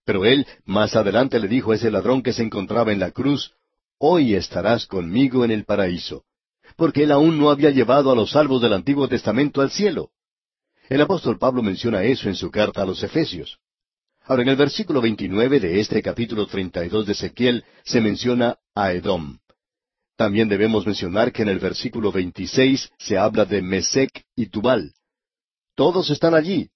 Pero 0.05 0.24
Él 0.24 0.46
más 0.64 0.96
adelante 0.96 1.38
le 1.38 1.48
dijo 1.48 1.72
a 1.72 1.76
ese 1.76 1.90
ladrón 1.90 2.22
que 2.22 2.32
se 2.32 2.42
encontraba 2.42 2.92
en 2.92 3.01
la 3.01 3.11
cruz, 3.11 3.55
Hoy 4.03 4.34
estarás 4.34 4.86
conmigo 4.86 5.44
en 5.44 5.51
el 5.51 5.66
paraíso. 5.66 6.24
Porque 6.76 7.03
Él 7.03 7.12
aún 7.12 7.38
no 7.38 7.51
había 7.51 7.68
llevado 7.68 8.11
a 8.11 8.14
los 8.14 8.30
salvos 8.30 8.62
del 8.62 8.72
Antiguo 8.72 9.07
Testamento 9.09 9.61
al 9.61 9.70
cielo. 9.70 10.11
El 10.88 11.03
apóstol 11.03 11.38
Pablo 11.38 11.62
menciona 11.62 12.03
eso 12.03 12.28
en 12.30 12.34
su 12.34 12.51
carta 12.51 12.80
a 12.80 12.86
los 12.86 13.03
Efesios. 13.03 13.59
Ahora, 14.24 14.42
en 14.42 14.48
el 14.48 14.57
versículo 14.57 15.03
29 15.03 15.61
de 15.61 15.80
este 15.80 16.01
capítulo 16.01 16.46
32 16.46 17.05
de 17.05 17.12
Ezequiel 17.12 17.64
se 17.84 18.01
menciona 18.01 18.57
a 18.74 18.92
Edom. 18.92 19.38
También 20.16 20.48
debemos 20.48 20.86
mencionar 20.86 21.30
que 21.30 21.42
en 21.42 21.48
el 21.51 21.59
versículo 21.59 22.11
26 22.11 22.92
se 22.98 23.18
habla 23.18 23.44
de 23.44 23.61
Mesec 23.61 24.24
y 24.34 24.46
Tubal. 24.46 24.94
Todos 25.74 26.09
están 26.09 26.34
allí. 26.34 26.70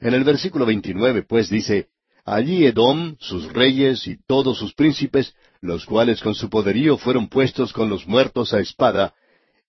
En 0.00 0.12
el 0.12 0.24
versículo 0.24 0.66
29, 0.66 1.22
pues 1.22 1.48
dice, 1.48 1.88
Allí 2.24 2.66
Edom, 2.66 3.16
sus 3.18 3.52
reyes 3.52 4.06
y 4.06 4.18
todos 4.26 4.58
sus 4.58 4.74
príncipes, 4.74 5.34
los 5.60 5.84
cuales 5.84 6.20
con 6.20 6.34
su 6.34 6.48
poderío 6.48 6.96
fueron 6.96 7.28
puestos 7.28 7.72
con 7.72 7.88
los 7.88 8.06
muertos 8.06 8.52
a 8.52 8.60
espada, 8.60 9.14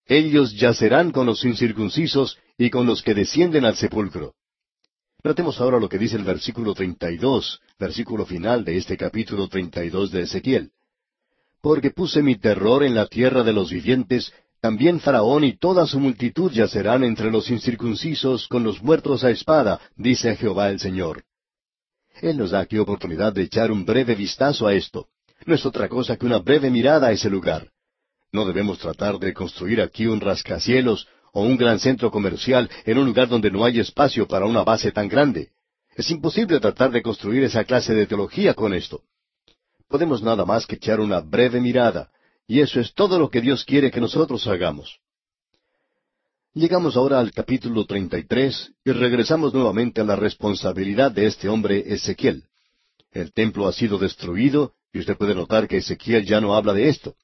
ellos 0.06 0.54
yacerán 0.56 1.12
con 1.12 1.26
los 1.26 1.44
incircuncisos 1.46 2.38
y 2.58 2.70
con 2.70 2.86
los 2.86 3.02
que 3.02 3.14
descienden 3.14 3.66
al 3.66 3.76
sepulcro. 3.76 4.34
Notemos 5.24 5.62
ahora 5.62 5.80
lo 5.80 5.88
que 5.88 5.98
dice 5.98 6.18
el 6.18 6.24
versículo 6.24 6.74
32, 6.74 7.62
versículo 7.80 8.26
final 8.26 8.66
de 8.66 8.78
este 8.78 8.98
capítulo 8.98 9.48
32 9.48 10.12
de 10.12 10.22
Ezequiel 10.22 10.72
porque 11.62 11.92
puse 11.92 12.24
mi 12.24 12.36
terror 12.36 12.84
en 12.84 12.96
la 12.96 13.06
tierra 13.06 13.44
de 13.44 13.54
los 13.54 13.70
vivientes, 13.70 14.34
también 14.60 15.00
Faraón 15.00 15.44
y 15.44 15.58
toda 15.58 15.86
su 15.88 16.00
multitud 16.00 16.52
yacerán 16.52 17.04
entre 17.04 17.32
los 17.32 17.50
incircuncisos 17.50 18.48
con 18.48 18.64
los 18.64 18.82
muertos 18.82 19.24
a 19.24 19.30
espada, 19.30 19.80
dice 19.96 20.36
Jehová 20.36 20.70
el 20.70 20.80
Señor. 20.80 21.24
Él 22.22 22.38
nos 22.38 22.52
da 22.52 22.60
aquí 22.60 22.78
oportunidad 22.78 23.34
de 23.34 23.44
echar 23.44 23.72
un 23.72 23.86
breve 23.86 24.16
vistazo 24.16 24.68
a 24.68 24.74
esto. 24.74 25.08
No 25.46 25.56
es 25.56 25.66
otra 25.66 25.88
cosa 25.88 26.18
que 26.18 26.26
una 26.26 26.40
breve 26.40 26.70
mirada 26.70 27.08
a 27.08 27.12
ese 27.12 27.30
lugar. 27.30 27.70
No 28.32 28.46
debemos 28.46 28.80
tratar 28.80 29.18
de 29.18 29.34
construir 29.34 29.82
aquí 29.82 30.06
un 30.08 30.22
rascacielos 30.22 31.08
o 31.34 31.42
un 31.42 31.58
gran 31.58 31.80
centro 31.80 32.12
comercial 32.12 32.70
en 32.86 32.98
un 32.98 33.06
lugar 33.06 33.28
donde 33.28 33.50
no 33.50 33.66
hay 33.66 33.80
espacio 33.80 34.28
para 34.28 34.46
una 34.46 34.64
base 34.64 34.92
tan 34.92 35.08
grande. 35.08 35.50
Es 35.96 36.10
imposible 36.12 36.60
tratar 36.60 36.92
de 36.92 37.02
construir 37.02 37.44
esa 37.44 37.64
clase 37.64 37.94
de 37.94 38.06
teología 38.06 38.54
con 38.54 38.74
esto 38.74 39.04
podemos 39.92 40.24
nada 40.24 40.46
más 40.46 40.66
que 40.66 40.76
echar 40.76 41.00
una 41.00 41.20
breve 41.20 41.60
mirada, 41.60 42.10
y 42.48 42.62
eso 42.62 42.80
es 42.80 42.94
todo 42.94 43.20
lo 43.20 43.30
que 43.30 43.42
Dios 43.42 43.64
quiere 43.66 43.92
que 43.92 44.02
nosotros 44.02 44.48
hagamos. 44.48 45.00
Llegamos 46.54 46.98
ahora 46.98 47.22
al 47.22 47.32
capítulo 47.32 47.86
33 47.86 48.74
y 48.84 48.92
regresamos 48.92 49.54
nuevamente 49.54 50.02
a 50.02 50.04
la 50.04 50.18
responsabilidad 50.18 51.10
de 51.10 51.28
este 51.28 51.48
hombre 51.48 51.94
Ezequiel. 51.94 52.44
El 53.10 53.32
templo 53.32 53.70
ha 53.70 53.72
sido 53.72 53.98
destruido 53.98 54.74
y 54.92 55.00
usted 55.00 55.16
puede 55.16 55.34
notar 55.34 55.70
que 55.70 55.78
Ezequiel 55.78 56.26
ya 56.26 56.42
no 56.42 56.54
habla 56.54 56.74
de 56.74 56.90
esto. 56.90 57.16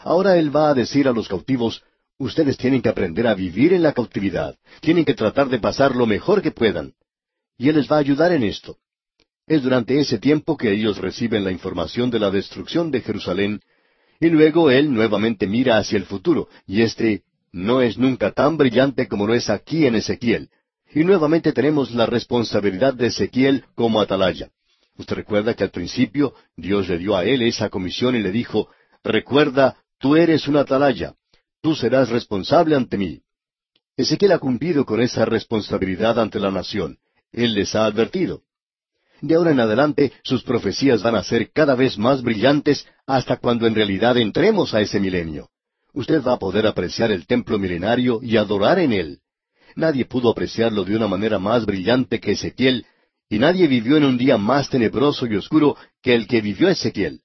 Ahora 0.00 0.36
él 0.36 0.54
va 0.54 0.70
a 0.70 0.74
decir 0.74 1.06
a 1.06 1.12
los 1.12 1.28
cautivos, 1.28 1.84
ustedes 2.18 2.56
tienen 2.56 2.82
que 2.82 2.88
aprender 2.88 3.28
a 3.28 3.36
vivir 3.36 3.72
en 3.72 3.84
la 3.84 3.92
cautividad, 3.92 4.58
tienen 4.80 5.04
que 5.04 5.14
tratar 5.14 5.48
de 5.48 5.60
pasar 5.60 5.94
lo 5.94 6.04
mejor 6.04 6.42
que 6.42 6.50
puedan. 6.50 6.92
Y 7.56 7.68
él 7.68 7.76
les 7.76 7.88
va 7.88 7.98
a 7.98 8.00
ayudar 8.00 8.32
en 8.32 8.42
esto. 8.42 8.78
Es 9.46 9.62
durante 9.62 10.00
ese 10.00 10.18
tiempo 10.18 10.56
que 10.56 10.72
ellos 10.72 10.98
reciben 10.98 11.44
la 11.44 11.52
información 11.52 12.10
de 12.10 12.18
la 12.18 12.32
destrucción 12.32 12.90
de 12.90 13.00
Jerusalén, 13.00 13.60
y 14.18 14.28
luego 14.28 14.72
él 14.72 14.92
nuevamente 14.92 15.46
mira 15.46 15.78
hacia 15.78 15.98
el 15.98 16.04
futuro, 16.04 16.48
y 16.66 16.82
este 16.82 17.22
no 17.52 17.82
es 17.82 17.98
nunca 17.98 18.32
tan 18.32 18.56
brillante 18.56 19.06
como 19.06 19.26
lo 19.26 19.34
es 19.34 19.50
aquí 19.50 19.86
en 19.86 19.94
Ezequiel. 19.94 20.48
Y 20.94 21.04
nuevamente 21.04 21.52
tenemos 21.52 21.92
la 21.92 22.06
responsabilidad 22.06 22.94
de 22.94 23.06
Ezequiel 23.06 23.64
como 23.74 24.00
atalaya. 24.00 24.50
Usted 24.98 25.16
recuerda 25.16 25.54
que 25.54 25.64
al 25.64 25.70
principio 25.70 26.34
Dios 26.56 26.88
le 26.88 26.98
dio 26.98 27.16
a 27.16 27.24
él 27.24 27.42
esa 27.42 27.70
comisión 27.70 28.14
y 28.14 28.20
le 28.20 28.30
dijo, 28.30 28.68
recuerda, 29.02 29.76
tú 29.98 30.16
eres 30.16 30.48
un 30.48 30.56
atalaya, 30.56 31.14
tú 31.62 31.74
serás 31.74 32.10
responsable 32.10 32.76
ante 32.76 32.98
mí. 32.98 33.20
Ezequiel 33.96 34.32
ha 34.32 34.38
cumplido 34.38 34.84
con 34.84 35.00
esa 35.00 35.24
responsabilidad 35.24 36.18
ante 36.18 36.40
la 36.40 36.50
nación. 36.50 36.98
Él 37.32 37.54
les 37.54 37.74
ha 37.74 37.86
advertido. 37.86 38.42
De 39.20 39.34
ahora 39.34 39.52
en 39.52 39.60
adelante 39.60 40.12
sus 40.24 40.42
profecías 40.42 41.02
van 41.02 41.14
a 41.14 41.22
ser 41.22 41.52
cada 41.52 41.74
vez 41.74 41.96
más 41.96 42.22
brillantes 42.22 42.86
hasta 43.06 43.36
cuando 43.36 43.66
en 43.66 43.74
realidad 43.74 44.16
entremos 44.18 44.74
a 44.74 44.80
ese 44.80 44.98
milenio. 44.98 45.51
Usted 45.94 46.22
va 46.22 46.34
a 46.34 46.38
poder 46.38 46.66
apreciar 46.66 47.10
el 47.10 47.26
templo 47.26 47.58
milenario 47.58 48.20
y 48.22 48.36
adorar 48.36 48.78
en 48.78 48.92
él. 48.92 49.18
Nadie 49.76 50.04
pudo 50.04 50.30
apreciarlo 50.30 50.84
de 50.84 50.96
una 50.96 51.06
manera 51.06 51.38
más 51.38 51.66
brillante 51.66 52.20
que 52.20 52.32
Ezequiel, 52.32 52.86
y 53.28 53.38
nadie 53.38 53.66
vivió 53.66 53.96
en 53.96 54.04
un 54.04 54.18
día 54.18 54.36
más 54.36 54.68
tenebroso 54.68 55.26
y 55.26 55.36
oscuro 55.36 55.76
que 56.02 56.14
el 56.14 56.26
que 56.26 56.40
vivió 56.40 56.68
Ezequiel. 56.68 57.20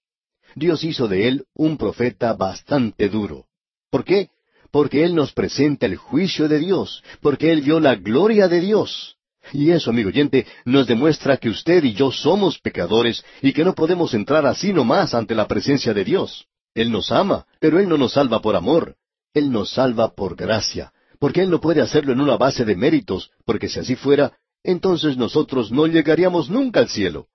Dios 0.55 0.83
hizo 0.83 1.07
de 1.07 1.27
él 1.27 1.45
un 1.53 1.77
profeta 1.77 2.33
bastante 2.33 3.09
duro. 3.09 3.45
¿Por 3.89 4.03
qué? 4.03 4.29
Porque 4.71 5.03
él 5.03 5.15
nos 5.15 5.33
presenta 5.33 5.85
el 5.85 5.95
juicio 5.95 6.47
de 6.47 6.59
Dios, 6.59 7.03
porque 7.21 7.51
él 7.51 7.61
vio 7.61 7.79
la 7.79 7.95
gloria 7.95 8.47
de 8.47 8.61
Dios. 8.61 9.17
Y 9.53 9.71
eso, 9.71 9.91
amigo 9.91 10.09
oyente, 10.09 10.45
nos 10.65 10.87
demuestra 10.87 11.37
que 11.37 11.49
usted 11.49 11.83
y 11.83 11.93
yo 11.93 12.11
somos 12.11 12.59
pecadores 12.59 13.23
y 13.41 13.53
que 13.53 13.63
no 13.63 13.73
podemos 13.75 14.13
entrar 14.13 14.45
así 14.45 14.73
nomás 14.73 15.13
ante 15.13 15.35
la 15.35 15.47
presencia 15.47 15.93
de 15.93 16.03
Dios. 16.03 16.47
Él 16.81 16.91
nos 16.91 17.11
ama, 17.11 17.45
pero 17.59 17.79
Él 17.79 17.89
no 17.89 17.97
nos 17.97 18.13
salva 18.13 18.41
por 18.41 18.55
amor. 18.55 18.95
Él 19.33 19.51
nos 19.51 19.71
salva 19.71 20.13
por 20.15 20.35
gracia, 20.35 20.93
porque 21.19 21.41
Él 21.41 21.49
no 21.49 21.59
puede 21.59 21.81
hacerlo 21.81 22.13
en 22.13 22.21
una 22.21 22.37
base 22.37 22.65
de 22.65 22.75
méritos, 22.75 23.31
porque 23.45 23.67
si 23.67 23.79
así 23.79 23.95
fuera, 23.95 24.37
entonces 24.63 25.17
nosotros 25.17 25.71
no 25.71 25.87
llegaríamos 25.87 26.49
nunca 26.49 26.79
al 26.79 26.89
cielo. 26.89 27.27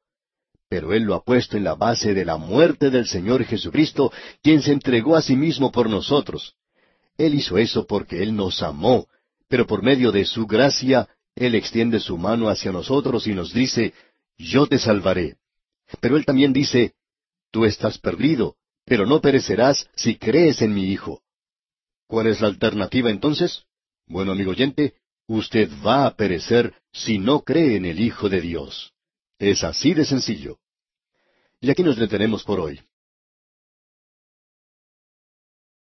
Pero 0.68 0.92
Él 0.92 1.04
lo 1.04 1.14
ha 1.14 1.24
puesto 1.24 1.56
en 1.56 1.64
la 1.64 1.74
base 1.74 2.14
de 2.14 2.24
la 2.24 2.36
muerte 2.36 2.90
del 2.90 3.06
Señor 3.06 3.44
Jesucristo, 3.44 4.12
quien 4.42 4.62
se 4.62 4.72
entregó 4.72 5.16
a 5.16 5.22
sí 5.22 5.36
mismo 5.36 5.70
por 5.70 5.88
nosotros. 5.90 6.54
Él 7.18 7.34
hizo 7.34 7.58
eso 7.58 7.86
porque 7.86 8.22
Él 8.22 8.34
nos 8.34 8.62
amó, 8.62 9.06
pero 9.48 9.66
por 9.66 9.82
medio 9.82 10.12
de 10.12 10.24
su 10.24 10.46
gracia 10.46 11.08
él 11.34 11.54
extiende 11.54 11.98
su 12.00 12.18
mano 12.18 12.48
hacia 12.48 12.72
nosotros 12.72 13.26
y 13.26 13.34
nos 13.34 13.52
dice, 13.52 13.94
yo 14.36 14.66
te 14.66 14.78
salvaré. 14.78 15.36
Pero 16.00 16.16
Él 16.16 16.24
también 16.24 16.52
dice, 16.52 16.94
tú 17.50 17.64
estás 17.64 17.98
perdido, 17.98 18.56
pero 18.84 19.06
no 19.06 19.20
perecerás 19.20 19.88
si 19.94 20.16
crees 20.16 20.62
en 20.62 20.74
mi 20.74 20.90
Hijo. 20.92 21.22
¿Cuál 22.06 22.26
es 22.26 22.40
la 22.40 22.48
alternativa 22.48 23.10
entonces? 23.10 23.64
Bueno, 24.06 24.32
amigo 24.32 24.50
oyente, 24.50 24.94
usted 25.26 25.70
va 25.84 26.06
a 26.06 26.14
perecer 26.16 26.74
si 26.92 27.18
no 27.18 27.40
cree 27.40 27.76
en 27.76 27.86
el 27.86 28.00
Hijo 28.00 28.28
de 28.28 28.40
Dios. 28.40 28.92
Es 29.38 29.64
así 29.64 29.94
de 29.94 30.04
sencillo. 30.04 30.58
Y 31.60 31.70
aquí 31.70 31.82
nos 31.82 31.96
detenemos 31.96 32.44
por 32.44 32.60
hoy. 32.60 32.80